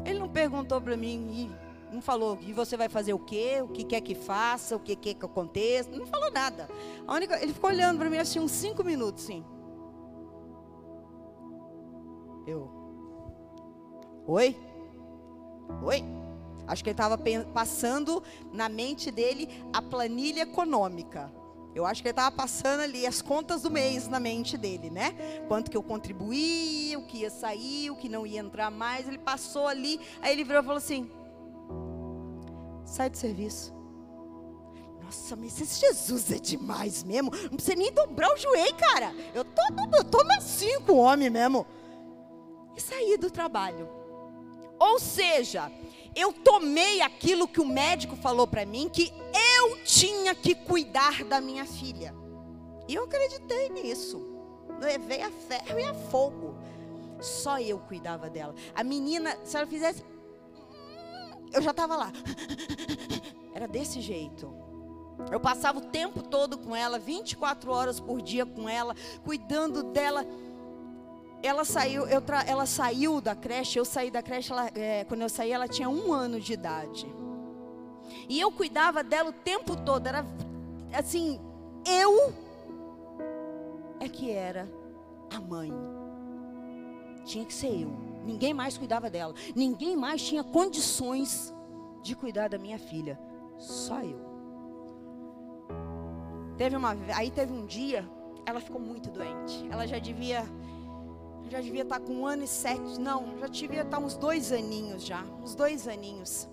Ele 0.06 0.20
não 0.20 0.30
perguntou 0.30 0.80
para 0.82 0.96
mim, 0.96 1.52
não 1.92 2.02
falou, 2.02 2.38
e 2.42 2.54
você 2.54 2.76
vai 2.76 2.90
fazer 2.90 3.14
o 3.14 3.20
quê? 3.20 3.62
O 3.62 3.68
que 3.68 3.84
quer 3.84 4.02
que 4.02 4.16
faça? 4.16 4.76
O 4.76 4.80
que 4.80 4.96
quer 4.96 5.14
que 5.14 5.26
aconteça? 5.26 5.90
Não 5.92 6.06
falou 6.06 6.32
nada. 6.32 6.70
A 7.06 7.14
única, 7.14 7.42
ele 7.42 7.54
ficou 7.54 7.70
olhando 7.70 7.98
para 7.98 8.10
mim 8.10 8.18
assim 8.18 8.40
uns 8.40 8.52
cinco 8.52 8.84
minutos, 8.84 9.24
sim. 9.24 9.46
Eu. 12.46 12.70
Oi? 14.26 14.67
Oi? 15.84 16.04
Acho 16.68 16.84
que 16.84 16.90
ele 16.90 16.94
estava 16.94 17.18
passando 17.54 18.22
na 18.52 18.68
mente 18.68 19.10
dele 19.10 19.50
a 19.72 19.82
planilha 19.82 20.42
econômica. 20.42 21.32
Eu 21.74 21.86
acho 21.86 22.02
que 22.02 22.08
ele 22.08 22.14
estava 22.14 22.36
passando 22.36 22.82
ali 22.82 23.06
as 23.06 23.22
contas 23.22 23.62
do 23.62 23.70
mês 23.70 24.08
na 24.08 24.20
mente 24.20 24.58
dele, 24.58 24.90
né? 24.90 25.14
Quanto 25.48 25.70
que 25.70 25.78
eu 25.78 25.84
contribuía, 25.84 26.98
o 26.98 27.06
que 27.06 27.20
ia 27.20 27.30
sair, 27.30 27.92
o 27.92 27.96
que 27.96 28.10
não 28.10 28.26
ia 28.26 28.40
entrar 28.40 28.72
mais. 28.72 29.08
Ele 29.08 29.20
passou 29.20 29.68
ali, 29.68 30.00
aí 30.22 30.34
ele 30.34 30.44
virou 30.44 30.62
e 30.62 30.66
falou 30.66 30.78
assim: 30.78 31.10
sai 32.84 33.10
do 33.10 33.18
serviço. 33.18 33.74
Nossa, 35.04 35.36
mas 35.38 35.62
esse 35.62 35.80
Jesus 35.80 36.32
é 36.32 36.40
demais 36.40 37.04
mesmo. 37.04 37.32
Não 37.32 37.52
precisa 37.52 37.78
nem 37.78 37.94
dobrar 37.94 38.34
o 38.34 38.38
joelho, 38.38 38.76
cara. 38.76 39.14
Eu 39.34 39.46
tô, 39.46 39.62
eu 39.96 40.04
tô 40.04 40.20
assim 40.36 40.82
com 40.82 40.94
o 40.94 40.98
homem 40.98 41.30
mesmo. 41.30 41.66
E 42.76 42.82
saí 42.82 43.18
do 43.18 43.30
trabalho. 43.32 43.97
Ou 44.80 45.00
seja, 45.00 45.72
eu 46.16 46.32
tomei 46.32 47.02
aquilo 47.02 47.48
que 47.48 47.62
o 47.62 47.66
médico 47.66 48.16
falou 48.16 48.48
para 48.48 48.66
mim, 48.66 48.90
que 48.90 49.12
eu 49.58 49.78
tinha 49.84 50.34
que 50.36 50.56
cuidar 50.56 51.24
da 51.24 51.42
minha 51.42 51.66
filha. 51.66 52.14
E 52.88 52.96
eu 52.96 53.04
acreditei 53.04 53.70
nisso. 53.70 54.22
Levei 54.80 55.22
a 55.22 55.32
ferro 55.32 55.80
e 55.80 55.84
a 55.84 55.94
fogo. 55.94 56.56
Só 57.20 57.60
eu 57.60 57.80
cuidava 57.80 58.30
dela. 58.30 58.54
A 58.76 58.84
menina, 58.84 59.38
se 59.44 59.58
ela 59.58 59.66
fizesse 59.66 60.04
eu 61.52 61.62
já 61.62 61.72
estava 61.72 61.96
lá. 61.96 62.12
Era 63.54 63.68
desse 63.68 64.02
jeito. 64.02 64.54
Eu 65.32 65.40
passava 65.40 65.80
o 65.80 65.86
tempo 65.90 66.22
todo 66.22 66.58
com 66.58 66.76
ela, 66.76 67.00
24 67.00 67.72
horas 67.72 68.00
por 68.00 68.22
dia 68.22 68.46
com 68.46 68.70
ela, 68.70 68.96
cuidando 69.24 69.84
dela. 69.84 70.26
Ela 71.44 71.64
saiu, 71.64 72.08
eu 72.08 72.22
tra... 72.22 72.44
ela 72.44 72.66
saiu 72.66 73.22
da 73.22 73.36
creche, 73.36 73.80
eu 73.80 73.86
saí 73.86 74.10
da 74.10 74.22
creche, 74.22 74.52
ela, 74.52 74.70
é, 74.76 75.04
quando 75.06 75.22
eu 75.22 75.30
saí, 75.30 75.52
ela 75.52 75.68
tinha 75.68 75.90
um 75.90 76.12
ano 76.12 76.40
de 76.40 76.54
idade. 76.54 77.08
E 78.28 78.40
eu 78.40 78.52
cuidava 78.52 79.04
dela 79.04 79.30
o 79.30 79.34
tempo 79.34 79.76
todo, 79.76 80.08
era 80.08 80.26
assim, 80.94 81.40
eu 81.86 82.34
é 84.00 84.08
que 84.08 84.32
era 84.32 84.70
a 85.36 85.40
mãe. 85.40 85.72
Tinha 87.26 87.46
que 87.46 87.54
ser 87.54 87.82
eu. 87.82 87.90
Ninguém 88.26 88.54
mais 88.54 88.78
cuidava 88.78 89.10
dela. 89.10 89.34
Ninguém 89.56 89.96
mais 89.96 90.22
tinha 90.22 90.44
condições 90.44 91.54
de 92.02 92.16
cuidar 92.16 92.50
da 92.50 92.58
minha 92.58 92.80
filha. 92.80 93.20
Só 93.58 94.02
eu. 94.02 94.20
Teve 96.58 96.76
uma, 96.76 96.96
aí 97.16 97.30
teve 97.30 97.54
um 97.54 97.66
dia, 97.66 98.08
ela 98.46 98.60
ficou 98.60 98.80
muito 98.80 99.10
doente. 99.10 99.68
Ela 99.70 99.86
já 99.86 100.00
devia, 100.00 100.44
já 101.50 101.62
devia 101.62 101.84
estar 101.84 102.00
com 102.00 102.14
um 102.14 102.26
ano 102.26 102.44
e 102.44 102.48
sete, 102.48 103.00
não, 103.00 103.40
já 103.40 103.48
devia 103.48 103.82
estar 103.82 104.00
uns 104.00 104.16
dois 104.16 104.52
aninhos 104.52 105.04
já, 105.04 105.22
uns 105.42 105.56
dois 105.56 105.88
aninhos. 105.88 106.48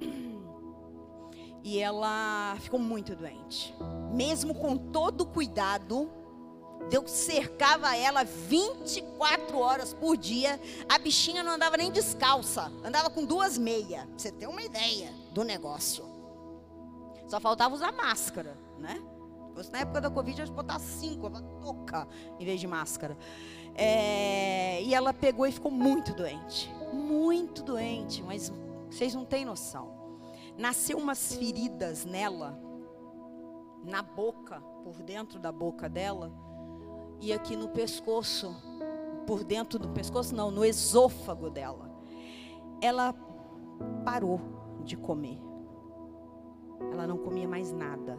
E 1.64 1.80
ela 1.80 2.56
ficou 2.60 2.78
muito 2.78 3.14
doente. 3.16 3.74
Mesmo 4.14 4.54
com 4.54 4.76
todo 4.76 5.22
o 5.22 5.26
cuidado, 5.26 6.08
Deus 6.88 7.10
cercava 7.10 7.94
ela 7.94 8.24
24 8.24 9.58
horas 9.58 9.92
por 9.92 10.16
dia. 10.16 10.58
A 10.88 10.98
bichinha 10.98 11.42
não 11.42 11.52
andava 11.52 11.76
nem 11.76 11.90
descalça, 11.90 12.72
andava 12.82 13.10
com 13.10 13.24
duas 13.24 13.58
meias. 13.58 14.06
Você 14.16 14.30
tem 14.32 14.48
uma 14.48 14.62
ideia 14.62 15.12
do 15.32 15.44
negócio. 15.44 16.04
Só 17.26 17.38
faltava 17.38 17.74
usar 17.74 17.92
máscara, 17.92 18.56
né? 18.78 19.02
Na 19.70 19.78
época 19.80 20.00
da 20.00 20.10
Covid, 20.10 20.40
ia 20.40 20.46
botar 20.46 20.78
cinco, 20.78 21.26
ela 21.26 21.42
toca 21.60 22.06
em 22.38 22.44
vez 22.44 22.60
de 22.60 22.66
máscara. 22.66 23.16
É, 23.74 24.82
e 24.82 24.94
ela 24.94 25.12
pegou 25.12 25.46
e 25.46 25.52
ficou 25.52 25.70
muito 25.70 26.14
doente. 26.14 26.72
Muito 26.92 27.62
doente, 27.62 28.22
mas 28.22 28.52
vocês 28.90 29.14
não 29.14 29.24
têm 29.24 29.44
noção. 29.44 29.96
Nasceu 30.56 30.98
umas 30.98 31.34
feridas 31.34 32.04
nela, 32.04 32.58
na 33.84 34.02
boca, 34.02 34.60
por 34.82 35.02
dentro 35.02 35.38
da 35.38 35.52
boca 35.52 35.88
dela, 35.88 36.32
e 37.20 37.32
aqui 37.32 37.56
no 37.56 37.68
pescoço, 37.68 38.54
por 39.26 39.44
dentro 39.44 39.78
do 39.78 39.88
pescoço, 39.90 40.34
não, 40.34 40.50
no 40.50 40.64
esôfago 40.64 41.50
dela. 41.50 41.90
Ela 42.80 43.14
parou 44.04 44.40
de 44.84 44.96
comer. 44.96 45.40
Ela 46.92 47.06
não 47.06 47.18
comia 47.18 47.46
mais 47.46 47.72
nada. 47.72 48.18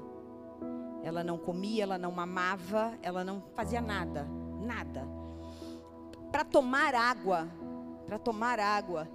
Ela 1.03 1.23
não 1.23 1.37
comia, 1.37 1.83
ela 1.83 1.97
não 1.97 2.11
mamava, 2.11 2.93
ela 3.01 3.23
não 3.23 3.41
fazia 3.53 3.81
nada, 3.81 4.27
nada. 4.61 5.07
Para 6.31 6.43
tomar 6.43 6.93
água, 6.93 7.47
para 8.05 8.19
tomar 8.19 8.59
água, 8.59 9.07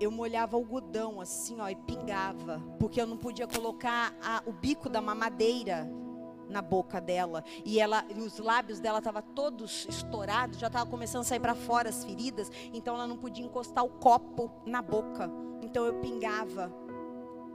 eu 0.00 0.10
molhava 0.10 0.56
algodão 0.56 1.20
assim, 1.20 1.60
ó, 1.60 1.68
e 1.68 1.74
pingava, 1.74 2.62
porque 2.78 3.00
eu 3.00 3.06
não 3.06 3.16
podia 3.16 3.46
colocar 3.46 4.14
a, 4.22 4.42
o 4.46 4.52
bico 4.52 4.88
da 4.88 5.00
mamadeira 5.00 5.88
na 6.48 6.62
boca 6.62 7.00
dela 7.00 7.42
e 7.64 7.80
ela 7.80 8.04
e 8.08 8.20
os 8.20 8.38
lábios 8.38 8.78
dela 8.78 8.98
estavam 8.98 9.22
todos 9.34 9.86
estourados, 9.88 10.58
já 10.58 10.68
estava 10.68 10.88
começando 10.88 11.22
a 11.22 11.24
sair 11.24 11.40
para 11.40 11.54
fora 11.54 11.88
as 11.88 12.04
feridas, 12.04 12.50
então 12.72 12.94
ela 12.94 13.06
não 13.06 13.16
podia 13.16 13.44
encostar 13.44 13.84
o 13.84 13.88
copo 13.88 14.50
na 14.64 14.80
boca. 14.80 15.30
Então 15.62 15.84
eu 15.84 15.94
pingava 15.94 16.72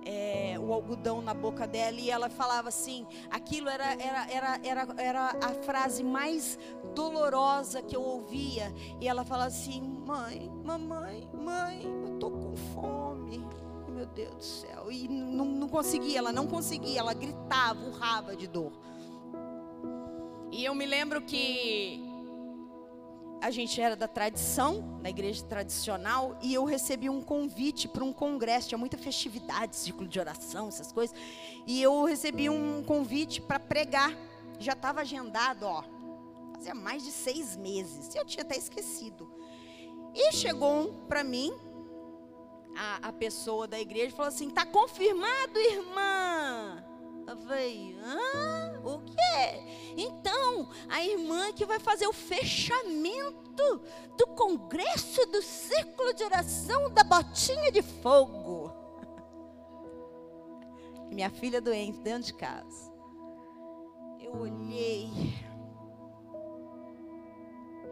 é, 0.05 0.57
o 0.59 0.73
algodão 0.73 1.21
na 1.21 1.33
boca 1.33 1.67
dela 1.67 1.99
e 1.99 2.09
ela 2.09 2.29
falava 2.29 2.69
assim: 2.69 3.05
aquilo 3.29 3.69
era, 3.69 3.93
era, 3.93 4.31
era, 4.31 4.59
era, 4.63 4.87
era 4.97 5.37
a 5.41 5.53
frase 5.63 6.03
mais 6.03 6.57
dolorosa 6.95 7.81
que 7.81 7.95
eu 7.95 8.01
ouvia. 8.01 8.73
E 8.99 9.07
ela 9.07 9.23
falava 9.23 9.47
assim: 9.47 9.81
mãe, 9.81 10.51
mamãe, 10.63 11.29
mãe, 11.33 11.83
eu 11.83 12.19
tô 12.19 12.31
com 12.31 12.55
fome. 12.73 13.45
Meu 13.89 14.05
Deus 14.07 14.35
do 14.35 14.43
céu. 14.43 14.91
E 14.91 15.07
não, 15.07 15.45
não 15.45 15.67
conseguia, 15.67 16.19
ela 16.19 16.31
não 16.31 16.47
conseguia, 16.47 16.99
ela 16.99 17.13
gritava, 17.13 17.85
urrava 17.85 18.35
de 18.35 18.47
dor. 18.47 18.71
E 20.51 20.65
eu 20.65 20.75
me 20.75 20.85
lembro 20.85 21.21
que 21.21 22.10
a 23.41 23.49
gente 23.49 23.81
era 23.81 23.95
da 23.95 24.07
tradição, 24.07 24.99
na 25.01 25.09
igreja 25.09 25.43
tradicional, 25.43 26.37
e 26.41 26.53
eu 26.53 26.63
recebi 26.63 27.09
um 27.09 27.21
convite 27.21 27.87
para 27.87 28.03
um 28.03 28.13
congresso, 28.13 28.69
tinha 28.69 28.77
muita 28.77 28.97
festividade, 28.97 29.75
círculo 29.75 30.07
de 30.07 30.19
oração, 30.19 30.67
essas 30.67 30.91
coisas, 30.91 31.15
e 31.65 31.81
eu 31.81 32.03
recebi 32.03 32.49
um 32.49 32.83
convite 32.83 33.41
para 33.41 33.59
pregar, 33.59 34.15
já 34.59 34.73
estava 34.73 35.01
agendado, 35.01 35.65
ó, 35.65 35.83
fazia 36.53 36.75
mais 36.75 37.03
de 37.03 37.11
seis 37.11 37.57
meses, 37.57 38.13
eu 38.13 38.23
tinha 38.23 38.43
até 38.43 38.55
esquecido. 38.55 39.33
E 40.13 40.31
chegou 40.33 40.93
para 41.07 41.23
mim, 41.23 41.51
a, 42.75 43.09
a 43.09 43.13
pessoa 43.13 43.67
da 43.67 43.79
igreja, 43.79 44.15
falou 44.15 44.27
assim: 44.27 44.49
está 44.49 44.65
confirmado, 44.65 45.57
irmã? 45.57 46.50
Eu 47.31 47.37
falei, 47.37 47.97
hã? 48.03 48.81
O 48.83 48.99
quê? 48.99 49.93
Então, 49.95 50.67
a 50.89 51.01
irmã 51.01 51.53
que 51.53 51.65
vai 51.65 51.79
fazer 51.79 52.05
o 52.05 52.11
fechamento 52.11 53.81
do 54.17 54.27
congresso 54.35 55.25
do 55.27 55.41
círculo 55.41 56.13
de 56.13 56.25
oração 56.25 56.89
da 56.91 57.05
botinha 57.05 57.71
de 57.71 57.81
fogo. 57.81 58.69
Minha 61.09 61.29
filha 61.29 61.61
doente 61.61 61.99
dentro 61.99 62.23
de 62.23 62.33
casa. 62.33 62.91
Eu 64.19 64.35
olhei. 64.35 65.09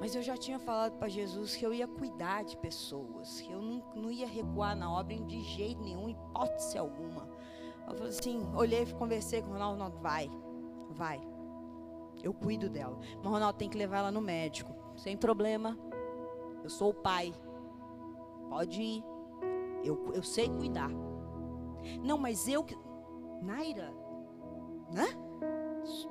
Mas 0.02 0.16
eu 0.16 0.22
já 0.22 0.36
tinha 0.36 0.60
falado 0.60 0.98
para 0.98 1.08
Jesus 1.08 1.56
que 1.56 1.66
eu 1.66 1.74
ia 1.74 1.88
cuidar 1.88 2.44
de 2.44 2.58
pessoas, 2.58 3.40
que 3.40 3.54
eu 3.54 3.62
não, 3.62 3.84
não 3.96 4.12
ia 4.12 4.28
recuar 4.28 4.76
na 4.76 4.92
obra 4.92 5.16
de 5.16 5.42
jeito 5.44 5.82
nenhum, 5.82 6.10
hipótese 6.10 6.78
alguma. 6.78 7.39
Eu 7.90 7.96
falei 7.96 8.10
assim, 8.10 8.48
olhei, 8.56 8.86
conversei 8.94 9.42
com 9.42 9.50
o 9.50 9.54
Ronaldo, 9.54 9.74
Ronaldo, 9.74 9.98
vai, 10.00 10.30
vai. 10.92 11.20
Eu 12.22 12.34
cuido 12.34 12.70
dela. 12.70 12.98
Mas 13.18 13.32
Ronaldo 13.32 13.58
tem 13.58 13.70
que 13.70 13.78
levar 13.78 14.00
ela 14.00 14.12
no 14.12 14.22
médico. 14.22 14.74
Sem 14.96 15.18
problema. 15.18 15.78
Eu 16.64 16.70
sou 16.70 16.90
o 16.90 16.94
pai. 16.94 17.34
Pode 18.50 18.82
ir. 18.82 19.04
Eu, 19.84 20.12
eu 20.14 20.22
sei 20.22 20.50
cuidar. 20.50 20.92
Não, 22.04 22.18
mas 22.18 22.48
eu 22.48 22.64
que. 22.64 22.78
Naira, 23.42 23.94
né? 24.92 25.08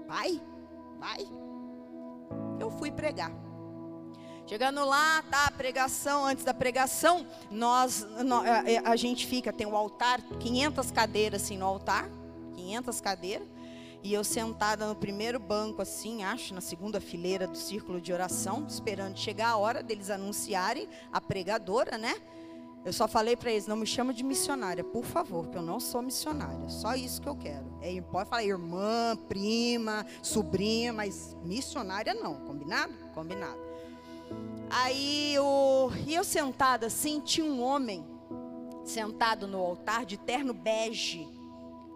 Pai, 0.07 0.41
vai. 0.99 1.29
Eu 2.59 2.71
fui 2.71 2.91
pregar. 2.91 3.31
Chegando 4.49 4.83
lá, 4.83 5.23
tá 5.31 5.45
a 5.45 5.51
pregação, 5.51 6.25
antes 6.25 6.43
da 6.43 6.55
pregação, 6.55 7.27
nós, 7.51 8.07
a, 8.17 8.67
é, 8.67 8.77
é, 8.77 8.79
a, 8.79 8.97
gente 8.97 9.27
fica, 9.27 9.53
tem 9.53 9.67
o 9.67 9.73
um 9.73 9.77
altar, 9.77 10.23
500 10.41 10.91
cadeiras 10.91 11.43
assim 11.43 11.59
no 11.59 11.67
altar, 11.67 12.09
500 12.57 12.99
cadeiras, 13.03 13.47
e 14.03 14.15
eu 14.15 14.25
sentada 14.25 14.87
no 14.87 14.97
primeiro 14.97 15.39
banco 15.39 15.83
assim, 15.83 16.25
acho, 16.25 16.55
na 16.55 16.63
segunda 16.63 16.99
fileira 16.99 17.47
do 17.47 17.59
círculo 17.59 18.01
de 18.01 18.11
oração, 18.11 18.65
esperando 18.67 19.19
chegar 19.19 19.49
a 19.51 19.57
hora 19.59 19.83
deles 19.83 20.09
anunciarem 20.09 20.89
a 21.13 21.21
pregadora, 21.21 21.99
né? 21.99 22.15
Eu 22.87 22.93
só 22.95 23.07
falei 23.07 23.37
para 23.37 23.51
eles, 23.51 23.67
não 23.67 23.77
me 23.77 23.87
chama 23.87 24.15
de 24.15 24.25
missionária, 24.25 24.83
por 24.83 25.05
favor, 25.05 25.43
porque 25.43 25.59
eu 25.59 25.63
não 25.63 25.79
sou 25.79 26.01
missionária. 26.01 26.71
Só 26.71 26.95
isso 26.95 27.21
que 27.21 27.29
eu 27.29 27.37
quero. 27.37 27.67
É, 27.83 28.01
pode 28.01 28.31
falar 28.31 28.45
irmã, 28.45 29.15
prima, 29.29 30.07
sobrinha, 30.23 30.91
mas 30.91 31.37
missionária 31.45 32.15
não. 32.15 32.37
Combinado? 32.47 32.95
Combinado. 33.13 33.68
Aí 34.71 35.35
eu, 35.35 35.91
e 36.07 36.15
eu 36.15 36.25
sentada 36.25 36.87
assim, 36.87 37.21
tinha 37.21 37.47
um 37.47 37.63
homem 37.63 38.05
sentado 38.85 39.47
no 39.47 39.59
altar 39.59 40.05
de 40.05 40.17
terno 40.17 40.53
bege. 40.53 41.29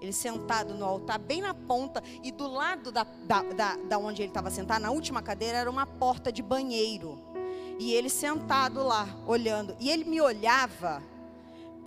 Ele 0.01 0.13
sentado 0.13 0.75
no 0.75 0.85
altar, 0.85 1.19
bem 1.19 1.41
na 1.41 1.55
ponta, 1.55 2.03
e 2.25 2.33
do 2.33 2.49
lado 2.49 2.91
da, 2.91 3.05
da, 3.05 3.43
da, 3.43 3.77
da 3.77 3.99
onde 3.99 4.21
ele 4.21 4.31
estava 4.31 4.51
sentado, 4.51 4.83
na 4.83 4.91
última 4.91 5.23
cadeira, 5.23 5.59
era 5.59 5.71
uma 5.71 5.87
porta 5.87 6.33
de 6.33 6.43
banheiro. 6.43 7.21
E 7.79 7.93
ele 7.93 8.09
sentado 8.09 8.83
lá, 8.83 9.07
olhando. 9.27 9.77
E 9.79 9.91
ele 9.91 10.05
me 10.05 10.21
olhava 10.21 11.03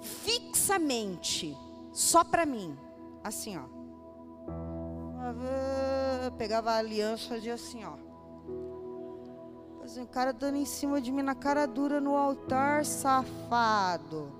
fixamente, 0.01 1.57
só 1.91 2.23
para 2.23 2.45
mim. 2.45 2.77
Assim, 3.23 3.57
ó. 3.57 3.63
Pegava 6.37 6.71
a 6.71 6.77
aliança 6.77 7.37
e 7.37 7.49
assim, 7.49 7.83
ó. 7.83 7.93
Assim, 9.85 10.01
o 10.01 10.07
cara 10.07 10.33
dando 10.33 10.57
em 10.57 10.65
cima 10.65 10.99
de 10.99 11.11
mim 11.11 11.21
na 11.21 11.35
cara 11.35 11.67
dura 11.67 12.01
no 12.01 12.15
altar, 12.15 12.83
safado. 12.83 14.31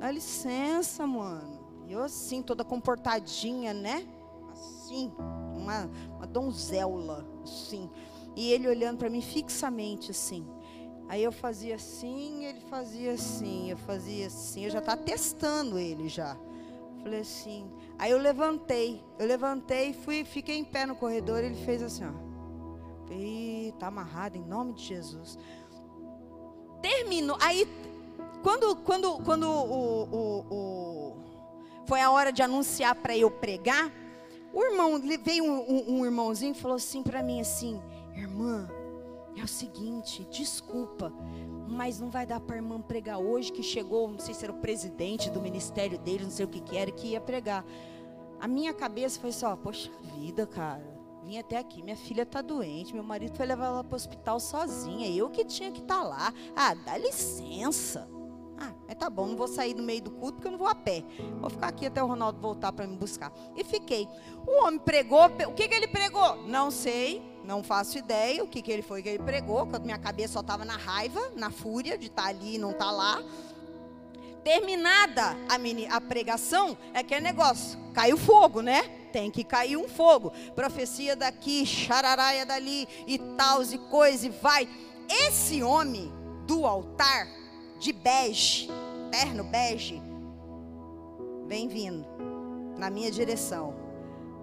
Dá 0.00 0.10
licença, 0.10 1.06
mano. 1.06 1.60
E 1.86 1.92
eu 1.92 2.02
assim, 2.02 2.40
toda 2.40 2.64
comportadinha, 2.64 3.74
né? 3.74 4.08
Assim, 4.50 5.12
uma, 5.54 5.90
uma 6.16 6.26
donzela, 6.26 7.28
assim. 7.44 7.90
E 8.34 8.50
ele 8.50 8.66
olhando 8.66 8.96
para 8.96 9.10
mim 9.10 9.20
fixamente, 9.20 10.10
assim. 10.10 10.48
Aí 11.06 11.22
eu 11.22 11.32
fazia 11.32 11.74
assim, 11.74 12.46
ele 12.46 12.60
fazia 12.60 13.12
assim, 13.12 13.70
eu 13.70 13.76
fazia 13.76 14.26
assim. 14.26 14.64
Eu 14.64 14.70
já 14.70 14.78
estava 14.78 15.02
testando 15.02 15.78
ele 15.78 16.08
já. 16.08 16.34
Falei 17.02 17.20
assim. 17.20 17.70
Aí 17.98 18.10
eu 18.10 18.18
levantei, 18.18 19.04
eu 19.18 19.26
levantei, 19.26 19.92
fui, 19.92 20.24
fiquei 20.24 20.56
em 20.56 20.64
pé 20.64 20.86
no 20.86 20.96
corredor. 20.96 21.44
Ele 21.44 21.54
fez 21.56 21.82
assim, 21.82 22.06
ó. 22.06 22.25
E 23.10 23.72
tá 23.78 23.88
amarrado 23.88 24.36
em 24.36 24.44
nome 24.44 24.72
de 24.74 24.84
Jesus. 24.84 25.38
Terminou. 26.80 27.36
Aí, 27.40 27.66
quando, 28.42 28.76
quando, 28.76 29.18
quando 29.18 29.48
o, 29.48 30.02
o, 30.04 30.46
o 30.50 31.16
foi 31.86 32.00
a 32.00 32.10
hora 32.10 32.32
de 32.32 32.42
anunciar 32.42 32.94
para 32.96 33.16
eu 33.16 33.30
pregar, 33.30 33.92
o 34.52 34.62
irmão 34.62 35.00
veio 35.22 35.44
um, 35.44 35.60
um, 35.60 35.98
um 35.98 36.04
irmãozinho 36.04 36.52
e 36.52 36.54
falou 36.54 36.76
assim 36.76 37.02
para 37.02 37.22
mim 37.22 37.40
assim, 37.40 37.80
irmã, 38.14 38.68
é 39.36 39.44
o 39.44 39.48
seguinte, 39.48 40.26
desculpa, 40.30 41.12
mas 41.68 42.00
não 42.00 42.10
vai 42.10 42.26
dar 42.26 42.40
para 42.40 42.56
a 42.56 42.58
irmã 42.58 42.80
pregar 42.80 43.18
hoje 43.18 43.52
que 43.52 43.62
chegou, 43.62 44.08
não 44.08 44.18
sei 44.18 44.34
se 44.34 44.44
era 44.44 44.52
o 44.52 44.58
presidente 44.58 45.30
do 45.30 45.40
ministério 45.40 45.98
dele, 45.98 46.24
não 46.24 46.30
sei 46.30 46.44
o 46.44 46.48
que 46.48 46.60
que 46.60 46.76
era, 46.76 46.90
que 46.90 47.08
ia 47.08 47.20
pregar. 47.20 47.64
A 48.40 48.48
minha 48.48 48.72
cabeça 48.72 49.20
foi 49.20 49.32
só, 49.32 49.54
poxa 49.56 49.90
vida, 50.16 50.46
cara 50.46 50.95
vim 51.26 51.38
até 51.38 51.58
aqui, 51.58 51.82
minha 51.82 51.96
filha 51.96 52.22
está 52.22 52.40
doente, 52.40 52.94
meu 52.94 53.02
marido 53.02 53.36
foi 53.36 53.46
levar 53.46 53.66
ela 53.66 53.84
para 53.84 53.94
o 53.94 53.96
hospital 53.96 54.38
sozinha, 54.38 55.08
eu 55.08 55.28
que 55.28 55.44
tinha 55.44 55.72
que 55.72 55.80
estar 55.80 55.98
tá 55.98 56.04
lá. 56.04 56.32
Ah, 56.54 56.74
dá 56.74 56.96
licença. 56.96 58.08
Ah, 58.58 58.72
Mas 58.86 58.96
tá 58.96 59.10
bom, 59.10 59.26
não 59.26 59.36
vou 59.36 59.48
sair 59.48 59.74
no 59.74 59.82
meio 59.82 60.00
do 60.00 60.10
culto 60.10 60.34
porque 60.34 60.48
eu 60.48 60.52
não 60.52 60.58
vou 60.58 60.68
a 60.68 60.74
pé. 60.74 61.04
Vou 61.40 61.50
ficar 61.50 61.68
aqui 61.68 61.84
até 61.84 62.02
o 62.02 62.06
Ronaldo 62.06 62.40
voltar 62.40 62.72
para 62.72 62.86
me 62.86 62.96
buscar. 62.96 63.30
E 63.54 63.62
fiquei. 63.62 64.08
O 64.46 64.64
homem 64.64 64.78
pregou, 64.78 65.26
o 65.26 65.52
que, 65.52 65.68
que 65.68 65.74
ele 65.74 65.88
pregou? 65.88 66.36
Não 66.46 66.70
sei, 66.70 67.22
não 67.44 67.62
faço 67.62 67.98
ideia 67.98 68.42
o 68.42 68.48
que, 68.48 68.62
que 68.62 68.72
ele 68.72 68.82
foi 68.82 69.02
que 69.02 69.10
ele 69.10 69.22
pregou, 69.22 69.66
porque 69.66 69.84
minha 69.84 69.98
cabeça 69.98 70.34
só 70.34 70.40
estava 70.40 70.64
na 70.64 70.76
raiva, 70.76 71.20
na 71.36 71.50
fúria 71.50 71.98
de 71.98 72.06
estar 72.06 72.22
tá 72.22 72.28
ali 72.28 72.54
e 72.54 72.58
não 72.58 72.70
estar 72.70 72.86
tá 72.86 72.90
lá. 72.92 73.22
Terminada 74.46 75.36
a, 75.90 76.00
pregação, 76.00 76.78
é 76.94 77.00
aquele 77.00 77.20
negócio, 77.20 77.76
caiu 77.92 78.16
fogo, 78.16 78.62
né? 78.62 78.80
Tem 79.12 79.28
que 79.28 79.42
cair 79.42 79.76
um 79.76 79.88
fogo. 79.88 80.30
Profecia 80.54 81.16
daqui, 81.16 81.66
chararaia 81.66 82.46
dali 82.46 82.86
e 83.08 83.18
tal, 83.36 83.60
e 83.64 83.76
coisa, 83.90 84.28
e 84.28 84.30
vai. 84.30 84.68
Esse 85.08 85.64
homem 85.64 86.12
do 86.46 86.64
altar, 86.64 87.26
de 87.80 87.92
bege, 87.92 88.68
terno 89.10 89.42
bege, 89.42 90.00
vem 91.48 91.66
vindo 91.66 92.06
na 92.78 92.88
minha 92.88 93.10
direção. 93.10 93.74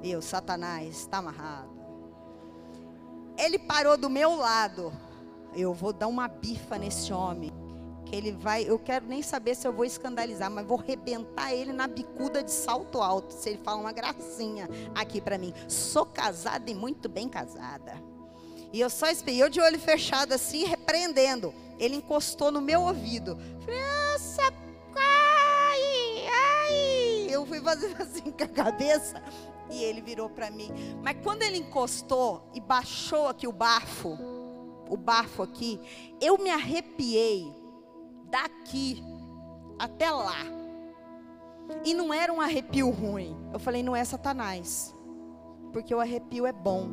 Eu, 0.03 0.21
Satanás, 0.21 0.97
está 0.97 1.19
amarrado. 1.19 1.69
Ele 3.37 3.57
parou 3.57 3.95
do 3.95 4.09
meu 4.09 4.35
lado. 4.35 4.91
Eu 5.55 5.73
vou 5.73 5.93
dar 5.93 6.07
uma 6.07 6.27
bifa 6.27 6.77
nesse 6.77 7.13
homem 7.13 7.53
que 7.53 7.62
ele 8.13 8.31
vai, 8.31 8.63
eu 8.69 8.77
quero 8.77 9.07
nem 9.07 9.23
saber 9.23 9.55
se 9.55 9.67
eu 9.67 9.73
vou 9.73 9.83
escandalizar, 9.83 10.49
mas 10.51 10.67
vou 10.67 10.77
rebentar 10.77 11.51
ele 11.51 11.73
na 11.73 11.87
bicuda 11.87 12.43
de 12.43 12.51
salto 12.51 13.01
alto, 13.01 13.33
se 13.33 13.49
ele 13.49 13.57
fala 13.57 13.81
uma 13.81 13.91
gracinha 13.91 14.69
aqui 14.93 15.19
para 15.19 15.35
mim. 15.35 15.51
Sou 15.67 16.05
casada 16.05 16.69
e 16.69 16.75
muito 16.75 17.09
bem 17.09 17.27
casada. 17.27 17.99
E 18.71 18.79
eu 18.79 18.87
só 18.87 19.09
esperei, 19.09 19.41
eu 19.41 19.49
de 19.49 19.59
olho 19.59 19.79
fechado 19.79 20.31
assim, 20.31 20.63
repreendendo. 20.63 21.55
Ele 21.79 21.95
encostou 21.95 22.51
no 22.51 22.61
meu 22.61 22.81
ouvido. 22.81 23.35
Nossa, 23.35 24.43
ai, 24.95 26.27
ai. 26.27 27.27
Eu 27.31 27.47
fui 27.47 27.59
fazendo 27.61 27.97
assim 28.01 28.31
com 28.31 28.43
a 28.43 28.47
cabeça 28.47 29.23
e 29.71 29.83
ele 29.83 30.01
virou 30.01 30.29
para 30.29 30.51
mim. 30.51 30.71
Mas 31.01 31.17
quando 31.23 31.41
ele 31.41 31.57
encostou 31.57 32.47
e 32.53 32.61
baixou 32.61 33.27
aqui 33.27 33.47
o 33.47 33.51
bafo, 33.51 34.15
o 34.87 34.95
bafo 34.95 35.41
aqui, 35.41 35.79
eu 36.21 36.37
me 36.37 36.51
arrepiei 36.51 37.62
daqui 38.33 39.03
até 39.77 40.09
lá. 40.09 40.33
E 41.85 41.93
não 41.93 42.11
era 42.11 42.33
um 42.33 42.41
arrepio 42.41 42.89
ruim. 42.89 43.37
Eu 43.53 43.59
falei, 43.59 43.83
não 43.83 43.95
é 43.95 44.03
Satanás. 44.03 44.93
Porque 45.71 45.93
o 45.93 45.99
arrepio 45.99 46.47
é 46.47 46.51
bom. 46.51 46.89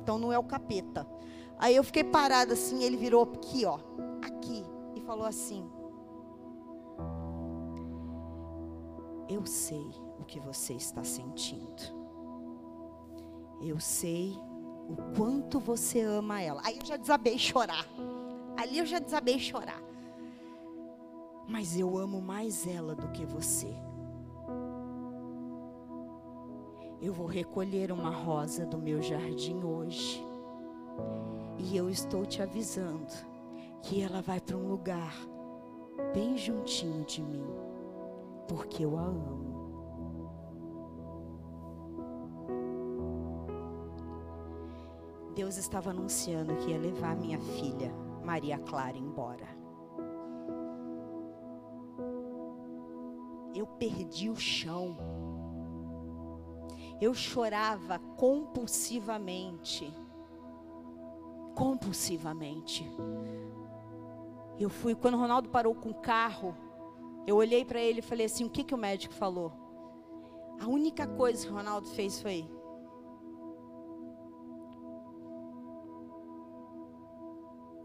Então 0.00 0.18
não 0.18 0.32
é 0.32 0.38
o 0.38 0.44
capeta. 0.44 1.04
Aí 1.58 1.74
eu 1.74 1.82
fiquei 1.82 2.04
parada 2.04 2.54
assim, 2.54 2.82
ele 2.84 2.96
virou 2.96 3.22
aqui, 3.22 3.64
ó, 3.64 3.78
aqui, 4.20 4.64
e 4.96 5.00
falou 5.00 5.24
assim: 5.24 5.64
Eu 9.28 9.46
sei 9.46 9.86
o 10.18 10.24
que 10.24 10.40
você 10.40 10.72
está 10.72 11.04
sentindo. 11.04 11.82
Eu 13.60 13.78
sei 13.78 14.36
o 14.88 14.96
quanto 15.16 15.60
você 15.60 16.00
ama 16.00 16.40
ela. 16.40 16.60
Aí 16.64 16.78
eu 16.78 16.84
já 16.84 16.96
desabei 16.96 17.38
chorar. 17.38 17.86
Ali 18.56 18.78
eu 18.78 18.86
já 18.86 18.98
desabei 18.98 19.38
chorar 19.38 19.91
mas 21.52 21.78
eu 21.78 21.98
amo 21.98 22.18
mais 22.22 22.66
ela 22.66 22.94
do 22.94 23.08
que 23.08 23.26
você. 23.26 23.76
Eu 26.98 27.12
vou 27.12 27.26
recolher 27.26 27.92
uma 27.92 28.08
rosa 28.08 28.64
do 28.64 28.78
meu 28.78 29.02
jardim 29.02 29.62
hoje. 29.62 30.24
E 31.58 31.76
eu 31.76 31.90
estou 31.90 32.24
te 32.24 32.40
avisando 32.40 33.12
que 33.82 34.00
ela 34.00 34.22
vai 34.22 34.40
para 34.40 34.56
um 34.56 34.66
lugar 34.66 35.14
bem 36.14 36.38
juntinho 36.38 37.04
de 37.04 37.22
mim, 37.22 37.46
porque 38.48 38.86
eu 38.86 38.96
a 38.96 39.02
amo. 39.02 39.52
Deus 45.34 45.58
estava 45.58 45.90
anunciando 45.90 46.56
que 46.56 46.70
ia 46.70 46.78
levar 46.78 47.14
minha 47.14 47.38
filha, 47.38 47.92
Maria 48.24 48.58
Clara, 48.58 48.96
embora. 48.96 49.61
Eu 53.54 53.66
perdi 53.66 54.30
o 54.30 54.36
chão. 54.36 54.96
Eu 57.00 57.14
chorava 57.14 57.98
compulsivamente. 58.16 59.92
Compulsivamente. 61.54 62.88
Eu 64.58 64.70
fui, 64.70 64.94
quando 64.94 65.14
o 65.14 65.18
Ronaldo 65.18 65.48
parou 65.48 65.74
com 65.74 65.90
o 65.90 66.00
carro, 66.00 66.54
eu 67.26 67.36
olhei 67.36 67.64
para 67.64 67.80
ele 67.80 67.98
e 67.98 68.02
falei 68.02 68.26
assim: 68.26 68.44
o 68.44 68.50
que, 68.50 68.64
que 68.64 68.74
o 68.74 68.78
médico 68.78 69.14
falou? 69.14 69.52
A 70.60 70.66
única 70.66 71.06
coisa 71.06 71.44
que 71.44 71.52
o 71.52 71.56
Ronaldo 71.56 71.88
fez 71.88 72.20
foi. 72.20 72.48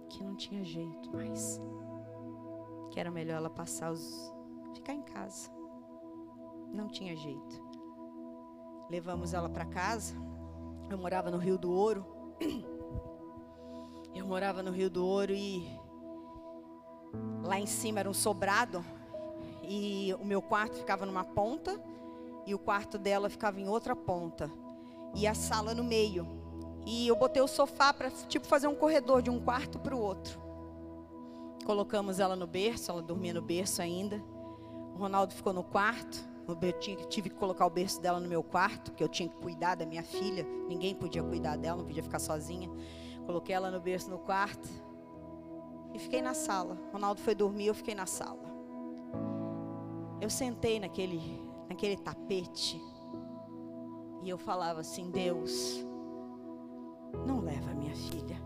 Que 0.10 0.24
não 0.24 0.36
tinha 0.36 0.64
jeito 0.64 1.12
mais. 1.12 1.60
Que 2.92 3.00
era 3.00 3.10
melhor 3.10 3.38
ela 3.38 3.50
passar 3.50 3.92
os. 3.92 4.32
ficar 4.74 4.94
em 4.94 5.02
casa. 5.02 5.57
Não 6.74 6.88
tinha 6.88 7.16
jeito. 7.16 7.62
Levamos 8.90 9.34
ela 9.34 9.50
para 9.50 9.66
casa. 9.66 10.16
Eu 10.90 10.98
morava 10.98 11.30
no 11.30 11.38
Rio 11.38 11.58
do 11.58 11.72
Ouro. 11.72 12.06
Eu 14.14 14.26
morava 14.26 14.64
no 14.64 14.72
Rio 14.72 14.90
do 14.90 15.06
Ouro 15.06 15.34
e 15.34 15.68
lá 17.44 17.60
em 17.60 17.66
cima 17.66 18.00
era 18.00 18.10
um 18.10 18.14
sobrado 18.14 18.84
e 19.64 20.16
o 20.20 20.26
meu 20.26 20.42
quarto 20.42 20.78
ficava 20.78 21.06
numa 21.06 21.24
ponta 21.24 21.80
e 22.46 22.56
o 22.56 22.60
quarto 22.60 22.98
dela 22.98 23.30
ficava 23.30 23.60
em 23.60 23.68
outra 23.68 23.96
ponta 23.96 24.50
e 25.14 25.28
a 25.28 25.34
sala 25.34 25.74
no 25.74 25.84
meio. 25.84 26.26
E 26.86 27.08
eu 27.08 27.16
botei 27.18 27.42
o 27.42 27.48
sofá 27.48 27.94
para 27.94 28.10
tipo 28.10 28.48
fazer 28.48 28.68
um 28.68 28.76
corredor 28.76 29.22
de 29.22 29.30
um 29.30 29.40
quarto 29.40 29.78
para 29.78 29.94
o 29.94 30.00
outro. 30.00 30.40
Colocamos 31.66 32.20
ela 32.20 32.36
no 32.36 32.48
berço, 32.48 32.90
ela 32.90 33.02
dormia 33.02 33.34
no 33.34 33.42
berço 33.42 33.82
ainda. 33.82 34.24
O 34.96 34.98
Ronaldo 34.98 35.34
ficou 35.34 35.52
no 35.52 35.64
quarto. 35.64 36.18
Eu 36.48 37.08
tive 37.10 37.30
que 37.30 37.36
colocar 37.36 37.66
o 37.66 37.70
berço 37.70 38.02
dela 38.02 38.20
no 38.20 38.28
meu 38.28 38.42
quarto, 38.42 38.92
porque 38.92 39.04
eu 39.04 39.10
tinha 39.10 39.28
que 39.28 39.36
cuidar 39.36 39.76
da 39.76 39.86
minha 39.86 40.04
filha. 40.04 40.46
Ninguém 40.70 40.96
podia 40.96 41.22
cuidar 41.22 41.58
dela, 41.58 41.80
não 41.80 41.86
podia 41.86 42.02
ficar 42.04 42.20
sozinha. 42.20 42.70
Coloquei 43.26 43.54
ela 43.54 43.70
no 43.70 43.82
berço 43.82 44.10
no 44.10 44.20
quarto 44.20 44.70
e 45.94 46.00
fiquei 46.00 46.22
na 46.22 46.34
sala. 46.34 46.78
Ronaldo 46.94 47.20
foi 47.20 47.36
dormir, 47.36 47.68
eu 47.68 47.76
fiquei 47.76 47.94
na 47.94 48.06
sala. 48.06 48.48
Eu 50.22 50.30
sentei 50.30 50.80
naquele, 50.80 51.42
naquele 51.68 51.98
tapete 51.98 52.82
e 54.24 54.30
eu 54.30 54.38
falava 54.38 54.80
assim: 54.80 55.12
Deus, 55.12 55.86
não 57.26 57.42
leva 57.42 57.74
minha 57.74 57.96
filha. 57.96 58.38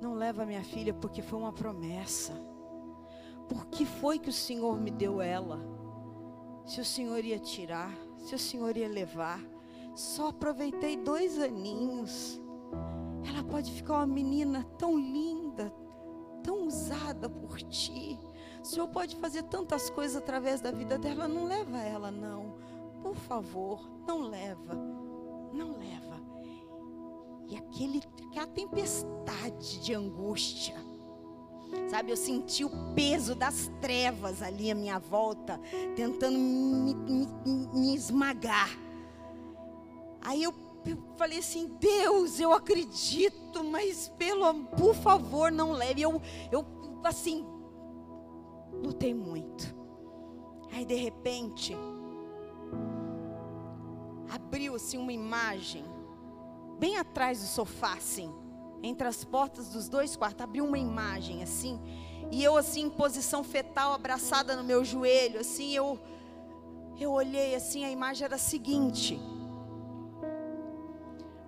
Não 0.00 0.14
leva 0.14 0.46
minha 0.46 0.62
filha 0.62 0.94
porque 0.94 1.22
foi 1.22 1.38
uma 1.38 1.52
promessa. 1.52 2.32
Por 3.48 3.66
que 3.66 3.84
foi 3.84 4.18
que 4.18 4.28
o 4.28 4.32
Senhor 4.32 4.80
me 4.80 4.90
deu 4.90 5.20
ela? 5.20 5.75
Se 6.66 6.80
o 6.80 6.84
Senhor 6.84 7.24
ia 7.24 7.38
tirar, 7.38 7.96
se 8.18 8.34
o 8.34 8.38
Senhor 8.38 8.76
ia 8.76 8.88
levar. 8.88 9.40
Só 9.94 10.28
aproveitei 10.28 10.96
dois 10.96 11.38
aninhos. 11.38 12.40
Ela 13.26 13.42
pode 13.44 13.72
ficar 13.72 13.94
uma 13.94 14.06
menina 14.06 14.64
tão 14.76 14.98
linda, 14.98 15.72
tão 16.42 16.66
usada 16.66 17.30
por 17.30 17.62
ti. 17.62 18.18
O 18.60 18.64
Senhor 18.64 18.88
pode 18.88 19.16
fazer 19.16 19.44
tantas 19.44 19.88
coisas 19.88 20.16
através 20.16 20.60
da 20.60 20.72
vida 20.72 20.98
dela. 20.98 21.28
Não 21.28 21.44
leva 21.44 21.78
ela, 21.78 22.10
não. 22.10 22.56
Por 23.00 23.14
favor, 23.14 23.88
não 24.06 24.22
leva. 24.22 24.74
Não 25.52 25.78
leva. 25.78 26.20
E 27.48 27.56
aquele, 27.56 28.02
aquela 28.28 28.48
tempestade 28.48 29.80
de 29.80 29.94
angústia 29.94 30.74
Sabe, 31.88 32.10
eu 32.10 32.16
senti 32.16 32.64
o 32.64 32.70
peso 32.94 33.34
das 33.34 33.70
trevas 33.80 34.42
ali 34.42 34.70
à 34.70 34.74
minha 34.74 34.98
volta, 34.98 35.60
tentando 35.94 36.38
me, 36.38 36.94
me, 36.94 37.28
me 37.72 37.94
esmagar. 37.94 38.76
Aí 40.20 40.42
eu, 40.42 40.52
eu, 40.84 40.98
falei 41.16 41.38
assim: 41.38 41.68
Deus, 41.78 42.40
eu 42.40 42.52
acredito, 42.52 43.62
mas 43.64 44.08
pelo 44.18 44.52
por 44.76 44.94
favor, 44.94 45.52
não 45.52 45.72
leve. 45.72 46.02
Eu, 46.02 46.20
eu 46.50 46.66
assim, 47.04 47.46
lutei 48.72 49.14
muito. 49.14 49.74
Aí 50.72 50.84
de 50.84 50.96
repente, 50.96 51.76
abriu-se 54.28 54.96
uma 54.96 55.12
imagem, 55.12 55.84
bem 56.78 56.96
atrás 56.96 57.40
do 57.40 57.46
sofá, 57.46 57.94
assim 57.94 58.32
entre 58.82 59.06
as 59.06 59.24
portas 59.24 59.68
dos 59.68 59.88
dois 59.88 60.16
quartos, 60.16 60.42
abriu 60.42 60.64
uma 60.64 60.78
imagem 60.78 61.42
assim, 61.42 61.80
e 62.30 62.42
eu 62.42 62.56
assim 62.56 62.82
em 62.82 62.90
posição 62.90 63.42
fetal, 63.42 63.92
abraçada 63.92 64.56
no 64.56 64.64
meu 64.64 64.84
joelho, 64.84 65.40
assim, 65.40 65.72
eu 65.72 65.98
eu 66.98 67.12
olhei 67.12 67.54
assim, 67.54 67.84
a 67.84 67.90
imagem 67.90 68.24
era 68.24 68.36
a 68.36 68.38
seguinte: 68.38 69.20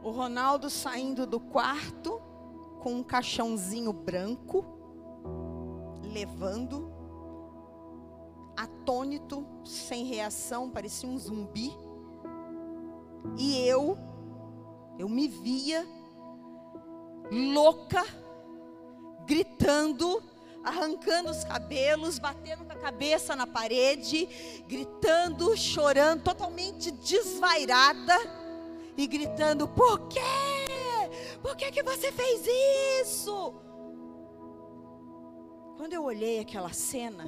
o 0.03 0.11
Ronaldo 0.11 0.69
saindo 0.69 1.27
do 1.27 1.41
quarto 1.41 2.21
com 2.81 2.95
um 2.95 3.03
caixãozinho 3.03 3.93
branco, 3.93 4.65
levando, 6.03 6.93
atônito, 8.57 9.47
sem 9.65 10.05
reação, 10.05 10.71
parecia 10.71 11.09
um 11.09 11.19
zumbi. 11.19 11.73
E 13.37 13.59
eu, 13.67 13.99
eu 14.99 15.09
me 15.09 15.29
via 15.29 15.87
louca, 17.31 18.05
gritando, 19.27 20.23
arrancando 20.65 21.31
os 21.31 21.45
cabelos, 21.45 22.19
batendo 22.19 22.65
com 22.65 22.73
a 22.73 22.77
cabeça 22.77 23.37
na 23.37 23.47
parede, 23.47 24.29
gritando, 24.67 25.57
chorando, 25.57 26.23
totalmente 26.23 26.91
desvairada 26.91 28.17
e 28.97 29.07
gritando: 29.07 29.69
Por 29.69 30.09
quê? 30.09 30.21
Por 31.43 31.57
que, 31.57 31.71
que 31.71 31.83
você 31.83 32.11
fez 32.13 32.47
isso? 33.03 33.55
Quando 35.77 35.93
eu 35.93 36.03
olhei 36.03 36.41
aquela 36.41 36.73
cena, 36.73 37.25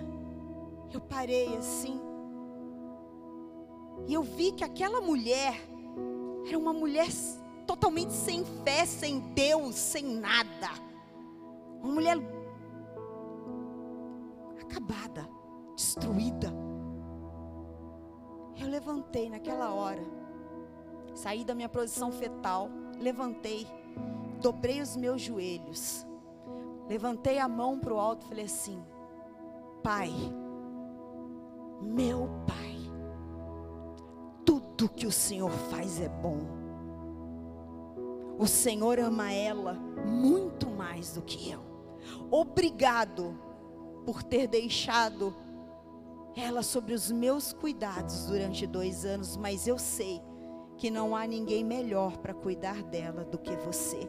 eu 0.93 1.01
parei 1.01 1.57
assim. 1.57 2.01
E 4.09 4.15
eu 4.15 4.23
vi 4.23 4.53
que 4.53 4.65
aquela 4.65 5.01
mulher 5.01 5.55
era 6.47 6.59
uma 6.59 6.73
mulher 6.73 7.09
totalmente 7.71 8.13
sem 8.13 8.45
fé, 8.65 8.85
sem 8.85 9.21
Deus, 9.21 9.77
sem 9.77 10.05
nada. 10.05 10.71
Uma 11.81 11.93
mulher 11.93 12.17
acabada, 14.61 15.29
destruída. 15.77 16.53
Eu 18.61 18.67
levantei 18.67 19.31
naquela 19.31 19.73
hora, 19.73 20.03
saí 21.15 21.45
da 21.45 21.55
minha 21.55 21.69
posição 21.69 22.11
fetal, 22.11 22.69
levantei, 22.99 23.65
dobrei 24.41 24.81
os 24.81 24.97
meus 24.97 25.23
joelhos, 25.23 26.05
levantei 26.89 27.39
a 27.39 27.47
mão 27.47 27.79
para 27.79 27.95
o 27.95 28.01
alto 28.01 28.27
e 28.27 28.29
falei 28.31 28.45
assim: 28.47 28.85
Pai, 29.81 30.11
meu 31.81 32.29
Pai, 32.49 32.77
tudo 34.45 34.89
que 34.89 35.07
o 35.07 35.13
Senhor 35.13 35.53
faz 35.71 36.01
é 36.01 36.09
bom 36.09 36.60
o 38.41 38.47
Senhor 38.47 38.99
ama 38.99 39.31
ela 39.31 39.75
muito 39.75 40.71
mais 40.71 41.13
do 41.13 41.21
que 41.21 41.51
eu. 41.51 41.61
Obrigado 42.31 43.39
por 44.07 44.23
ter 44.23 44.49
deixado 44.49 45.37
ela 46.35 46.63
sobre 46.63 46.95
os 46.95 47.11
meus 47.11 47.53
cuidados 47.53 48.25
durante 48.25 48.67
dois 48.67 49.05
anos, 49.05 49.37
mas 49.37 49.67
eu 49.67 49.79
sei 49.79 50.23
que 50.79 50.91
não 50.91 51.15
há 51.15 51.27
ninguém 51.27 51.63
melhor 51.63 52.17
para 52.17 52.33
cuidar 52.33 52.83
dela 52.83 53.27
do 53.27 53.37
que 53.37 53.55
você. 53.57 54.09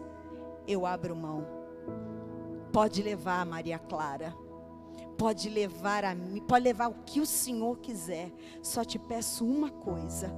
Eu 0.65 0.85
abro 0.85 1.13
mão. 1.13 1.45
Pode 2.71 3.03
levar 3.03 3.41
a 3.41 3.45
Maria 3.45 3.79
Clara. 3.79 4.33
Pode 5.17 5.49
levar 5.49 6.05
a 6.05 6.15
mim, 6.15 6.39
pode 6.39 6.63
levar 6.63 6.87
o 6.87 7.03
que 7.03 7.19
o 7.19 7.25
Senhor 7.25 7.77
quiser. 7.79 8.31
Só 8.63 8.85
te 8.85 8.97
peço 8.97 9.45
uma 9.45 9.69
coisa 9.69 10.33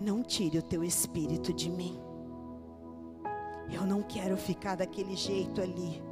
não 0.00 0.22
tire 0.22 0.58
o 0.58 0.62
teu 0.62 0.84
espírito 0.84 1.52
de 1.52 1.70
mim. 1.70 1.98
Eu 3.70 3.84
não 3.84 4.02
quero 4.02 4.36
ficar 4.36 4.76
daquele 4.76 5.16
jeito 5.16 5.60
ali. 5.60 6.02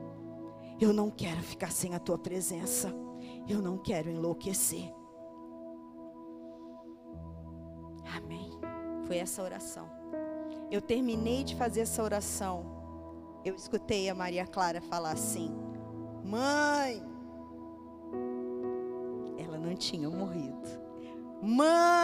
Eu 0.80 0.92
não 0.92 1.10
quero 1.10 1.40
ficar 1.42 1.72
sem 1.72 1.94
a 1.94 1.98
tua 1.98 2.18
presença. 2.18 2.92
Eu 3.48 3.62
não 3.62 3.78
quero 3.78 4.10
enlouquecer. 4.10 4.92
Amém. 8.14 8.50
Foi 9.06 9.16
essa 9.18 9.42
oração. 9.42 9.88
Eu 10.70 10.82
terminei 10.82 11.44
de 11.44 11.54
fazer 11.54 11.80
essa 11.80 12.02
oração. 12.02 12.76
Eu 13.44 13.54
escutei 13.54 14.08
a 14.08 14.14
Maria 14.14 14.46
Clara 14.46 14.80
falar 14.80 15.12
assim: 15.12 15.50
Mãe, 16.24 17.02
ela 19.38 19.56
não 19.56 19.74
tinha 19.74 20.10
morrido. 20.10 20.68
Mãe, 21.40 21.95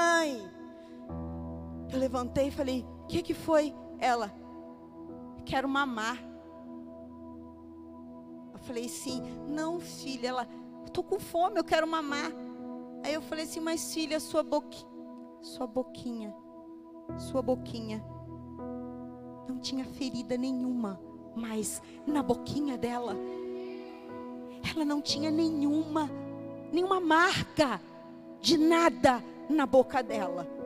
eu 1.92 1.98
levantei 1.98 2.48
e 2.48 2.50
falei: 2.50 2.86
O 3.04 3.06
que, 3.06 3.22
que 3.22 3.34
foi? 3.34 3.74
Ela, 3.98 4.32
quero 5.44 5.68
mamar. 5.68 6.18
Eu 8.52 8.58
falei 8.60 8.86
assim: 8.86 9.22
Não, 9.48 9.78
filha. 9.78 10.28
Ela, 10.28 10.48
estou 10.86 11.04
com 11.04 11.20
fome, 11.20 11.60
eu 11.60 11.64
quero 11.64 11.86
mamar. 11.86 12.32
Aí 13.04 13.12
eu 13.12 13.20
falei 13.20 13.44
assim: 13.44 13.60
Mas 13.60 13.92
filha, 13.92 14.18
sua 14.18 14.42
boquinha, 14.42 14.88
sua 15.42 15.66
boquinha, 15.66 16.34
sua 17.18 17.42
boquinha. 17.42 18.02
Não 19.46 19.58
tinha 19.58 19.84
ferida 19.84 20.36
nenhuma, 20.36 20.98
mas 21.36 21.82
na 22.06 22.22
boquinha 22.22 22.78
dela, 22.78 23.16
ela 24.74 24.84
não 24.84 25.02
tinha 25.02 25.30
nenhuma, 25.30 26.08
nenhuma 26.72 27.00
marca 27.00 27.80
de 28.40 28.56
nada 28.56 29.22
na 29.50 29.66
boca 29.66 30.02
dela. 30.02 30.61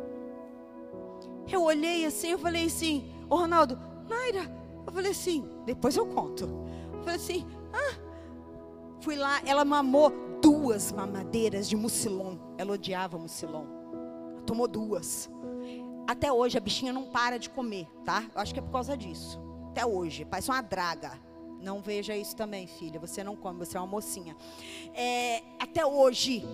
Eu 1.51 1.63
olhei 1.63 2.05
assim, 2.05 2.29
eu 2.29 2.39
falei 2.39 2.67
assim, 2.67 3.05
ô 3.31 3.37
Ronaldo, 3.37 3.79
Naira, 4.09 4.51
eu 4.87 4.93
falei 4.93 5.11
assim, 5.11 5.49
depois 5.65 5.97
eu 5.97 6.07
conto. 6.07 6.45
Eu 6.93 7.01
falei 7.01 7.17
assim, 7.17 7.47
ah, 7.73 7.95
fui 9.01 9.17
lá, 9.17 9.41
ela 9.45 9.65
mamou 9.65 10.11
duas 10.41 10.93
mamadeiras 10.93 11.69
de 11.69 11.77
mucilon. 11.77 12.37
Ela 12.59 12.73
odiava 12.73 13.19
mucilon. 13.19 13.65
Tomou 14.45 14.69
duas. 14.69 15.31
Até 16.07 16.33
hoje 16.33 16.57
a 16.57 16.61
bichinha 16.61 16.93
não 16.93 17.05
para 17.05 17.39
de 17.39 17.51
comer, 17.51 17.89
tá? 18.05 18.25
Eu 18.35 18.41
acho 18.41 18.53
que 18.55 18.61
é 18.61 18.63
por 18.63 18.71
causa 18.71 18.97
disso. 18.97 19.41
Até 19.71 19.85
hoje, 19.85 20.25
parece 20.25 20.51
uma 20.51 20.63
draga. 20.63 21.21
Não 21.61 21.81
veja 21.81 22.17
isso 22.17 22.37
também, 22.37 22.67
filha. 22.67 23.01
Você 23.01 23.25
não 23.25 23.35
come, 23.35 23.59
você 23.59 23.77
é 23.77 23.81
uma 23.81 23.87
mocinha. 23.87 24.37
É, 24.95 25.43
até 25.59 25.85
hoje, 25.85 26.45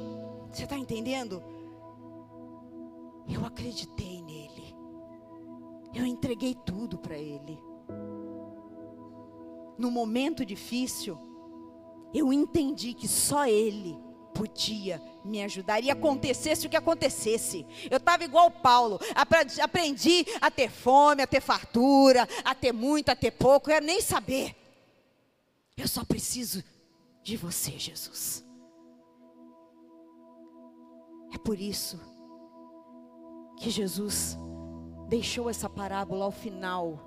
você 0.50 0.64
está 0.64 0.76
entendendo? 0.76 1.42
Eu 3.28 3.44
acreditei 3.44 4.22
eu 5.94 6.06
entreguei 6.06 6.54
tudo 6.54 6.98
para 6.98 7.16
Ele. 7.16 7.58
No 9.78 9.90
momento 9.90 10.44
difícil, 10.44 11.18
eu 12.14 12.32
entendi 12.32 12.94
que 12.94 13.08
só 13.08 13.46
Ele 13.46 13.98
podia 14.34 15.00
me 15.24 15.42
ajudar. 15.42 15.82
E 15.82 15.90
acontecesse 15.90 16.66
o 16.66 16.70
que 16.70 16.76
acontecesse. 16.76 17.66
Eu 17.90 17.98
estava 17.98 18.24
igual 18.24 18.50
Paulo. 18.50 18.98
Aprendi 19.14 20.26
a 20.40 20.50
ter 20.50 20.70
fome, 20.70 21.22
a 21.22 21.26
ter 21.26 21.40
fartura, 21.40 22.28
a 22.44 22.54
ter 22.54 22.72
muito, 22.72 23.10
a 23.10 23.16
ter 23.16 23.30
pouco. 23.30 23.70
Eu 23.70 23.80
nem 23.80 24.00
saber. 24.00 24.56
Eu 25.76 25.88
só 25.88 26.04
preciso 26.04 26.62
de 27.22 27.36
você, 27.36 27.78
Jesus. 27.78 28.44
É 31.34 31.38
por 31.38 31.58
isso 31.58 32.00
que 33.58 33.70
Jesus 33.70 34.36
deixou 35.12 35.50
essa 35.50 35.68
parábola 35.68 36.24
ao 36.24 36.30
final 36.30 36.98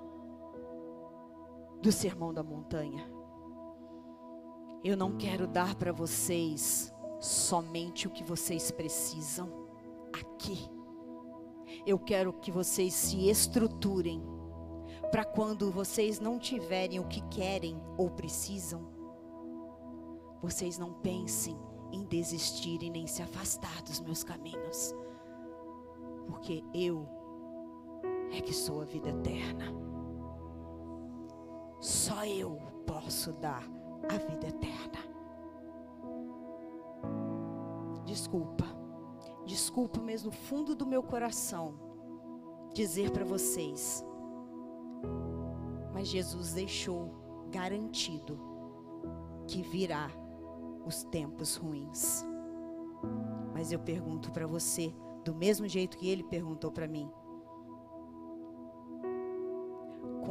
do 1.82 1.90
Sermão 1.90 2.32
da 2.32 2.40
Montanha. 2.40 3.04
Eu 4.84 4.96
não 4.96 5.16
quero 5.16 5.44
dar 5.44 5.74
para 5.74 5.90
vocês 5.90 6.94
somente 7.18 8.06
o 8.06 8.10
que 8.12 8.22
vocês 8.22 8.70
precisam 8.70 9.50
aqui. 10.12 10.70
Eu 11.84 11.98
quero 11.98 12.32
que 12.32 12.52
vocês 12.52 12.94
se 12.94 13.28
estruturem 13.28 14.22
para 15.10 15.24
quando 15.24 15.72
vocês 15.72 16.20
não 16.20 16.38
tiverem 16.38 17.00
o 17.00 17.08
que 17.08 17.22
querem 17.22 17.76
ou 17.98 18.08
precisam, 18.08 18.88
vocês 20.40 20.78
não 20.78 20.92
pensem 20.92 21.58
em 21.90 22.04
desistir 22.04 22.88
nem 22.88 23.08
se 23.08 23.20
afastar 23.20 23.82
dos 23.82 23.98
meus 23.98 24.22
caminhos, 24.22 24.94
porque 26.28 26.62
eu 26.72 27.15
é 28.36 28.40
que 28.40 28.54
sou 28.54 28.82
a 28.82 28.84
vida 28.84 29.08
eterna. 29.08 29.64
Só 31.80 32.24
eu 32.24 32.58
posso 32.86 33.32
dar 33.32 33.62
a 34.08 34.18
vida 34.18 34.48
eterna. 34.48 34.98
Desculpa, 38.04 38.64
desculpa 39.44 40.00
mesmo 40.00 40.30
no 40.30 40.36
fundo 40.36 40.74
do 40.74 40.86
meu 40.86 41.02
coração 41.02 41.74
dizer 42.72 43.10
para 43.10 43.24
vocês, 43.24 44.04
mas 45.92 46.08
Jesus 46.08 46.52
deixou 46.52 47.10
garantido 47.50 48.38
que 49.46 49.62
virá 49.62 50.10
os 50.84 51.04
tempos 51.04 51.56
ruins. 51.56 52.24
Mas 53.54 53.72
eu 53.72 53.78
pergunto 53.78 54.30
para 54.30 54.46
você, 54.46 54.94
do 55.24 55.34
mesmo 55.34 55.66
jeito 55.66 55.96
que 55.96 56.08
ele 56.08 56.22
perguntou 56.22 56.70
para 56.70 56.86
mim, 56.86 57.10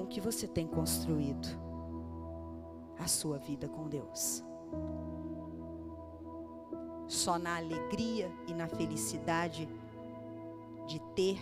o 0.05 0.07
que 0.07 0.21
você 0.21 0.47
tem 0.47 0.67
construído 0.67 1.47
a 2.99 3.07
sua 3.07 3.39
vida 3.39 3.67
com 3.67 3.89
Deus. 3.89 4.43
Só 7.07 7.39
na 7.39 7.57
alegria 7.57 8.31
e 8.47 8.53
na 8.53 8.67
felicidade 8.67 9.67
de 10.87 10.99
ter 11.15 11.41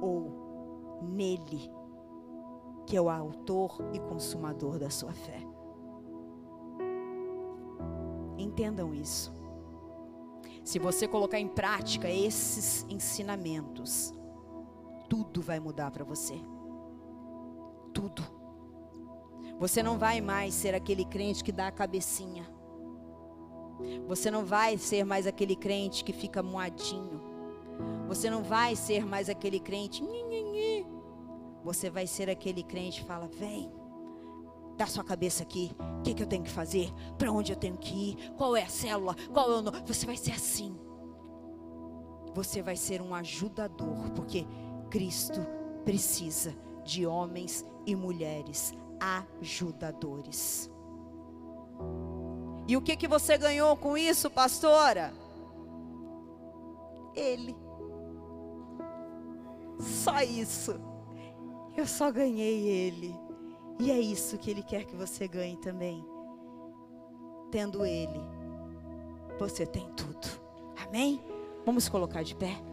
ou 0.00 1.00
nele, 1.02 1.70
que 2.86 2.96
é 2.96 3.00
o 3.00 3.10
autor 3.10 3.76
e 3.92 4.00
consumador 4.00 4.78
da 4.78 4.88
sua 4.88 5.12
fé. 5.12 5.40
Entendam 8.38 8.94
isso. 8.94 9.30
Se 10.64 10.78
você 10.78 11.06
colocar 11.06 11.38
em 11.38 11.48
prática 11.48 12.08
esses 12.10 12.86
ensinamentos, 12.88 14.14
tudo 15.10 15.42
vai 15.42 15.60
mudar 15.60 15.90
para 15.90 16.04
você. 16.04 16.40
Tudo. 17.92 18.22
Você 19.58 19.82
não 19.82 19.98
vai 19.98 20.20
mais 20.20 20.54
ser 20.54 20.74
aquele 20.74 21.04
crente 21.04 21.44
que 21.44 21.52
dá 21.52 21.68
a 21.68 21.72
cabecinha. 21.72 22.48
Você 24.06 24.30
não 24.30 24.44
vai 24.44 24.76
ser 24.76 25.04
mais 25.04 25.26
aquele 25.26 25.56
crente 25.56 26.04
que 26.04 26.12
fica 26.12 26.42
moadinho. 26.42 27.20
Você 28.08 28.28
não 28.28 28.42
vai 28.42 28.76
ser 28.76 29.04
mais 29.04 29.28
aquele 29.28 29.60
crente. 29.60 30.02
Você 31.64 31.88
vai 31.88 32.06
ser 32.06 32.28
aquele 32.28 32.62
crente 32.62 33.00
que 33.00 33.06
fala: 33.06 33.28
vem, 33.28 33.70
dá 34.76 34.86
sua 34.86 35.04
cabeça 35.04 35.42
aqui. 35.42 35.70
O 35.98 36.02
que, 36.02 36.14
que 36.14 36.22
eu 36.22 36.26
tenho 36.26 36.42
que 36.42 36.50
fazer? 36.50 36.92
Para 37.16 37.30
onde 37.30 37.52
eu 37.52 37.56
tenho 37.56 37.76
que 37.76 38.10
ir? 38.10 38.32
Qual 38.36 38.56
é 38.56 38.62
a 38.62 38.68
célula? 38.68 39.16
Qual 39.32 39.50
é 39.50 39.60
o? 39.60 39.86
Você 39.86 40.06
vai 40.06 40.16
ser 40.16 40.32
assim. 40.32 40.76
Você 42.34 42.62
vai 42.62 42.76
ser 42.76 43.00
um 43.00 43.14
ajudador, 43.14 44.10
porque 44.14 44.46
Cristo 44.90 45.40
precisa 45.84 46.54
de 46.84 47.06
homens 47.06 47.64
e 47.86 47.94
mulheres 47.96 48.74
ajudadores. 49.40 50.70
E 52.68 52.76
o 52.76 52.80
que 52.80 52.96
que 52.96 53.08
você 53.08 53.36
ganhou 53.36 53.76
com 53.76 53.96
isso, 53.96 54.30
pastora? 54.30 55.12
Ele. 57.14 57.56
Só 59.80 60.20
isso. 60.22 60.80
Eu 61.76 61.86
só 61.86 62.10
ganhei 62.10 62.68
ele. 62.68 63.14
E 63.78 63.90
é 63.90 63.98
isso 63.98 64.38
que 64.38 64.50
ele 64.50 64.62
quer 64.62 64.84
que 64.84 64.94
você 64.94 65.26
ganhe 65.26 65.56
também. 65.56 66.04
Tendo 67.50 67.84
ele, 67.84 68.20
você 69.38 69.66
tem 69.66 69.90
tudo. 69.94 70.28
Amém? 70.86 71.20
Vamos 71.66 71.88
colocar 71.88 72.22
de 72.22 72.34
pé. 72.34 72.71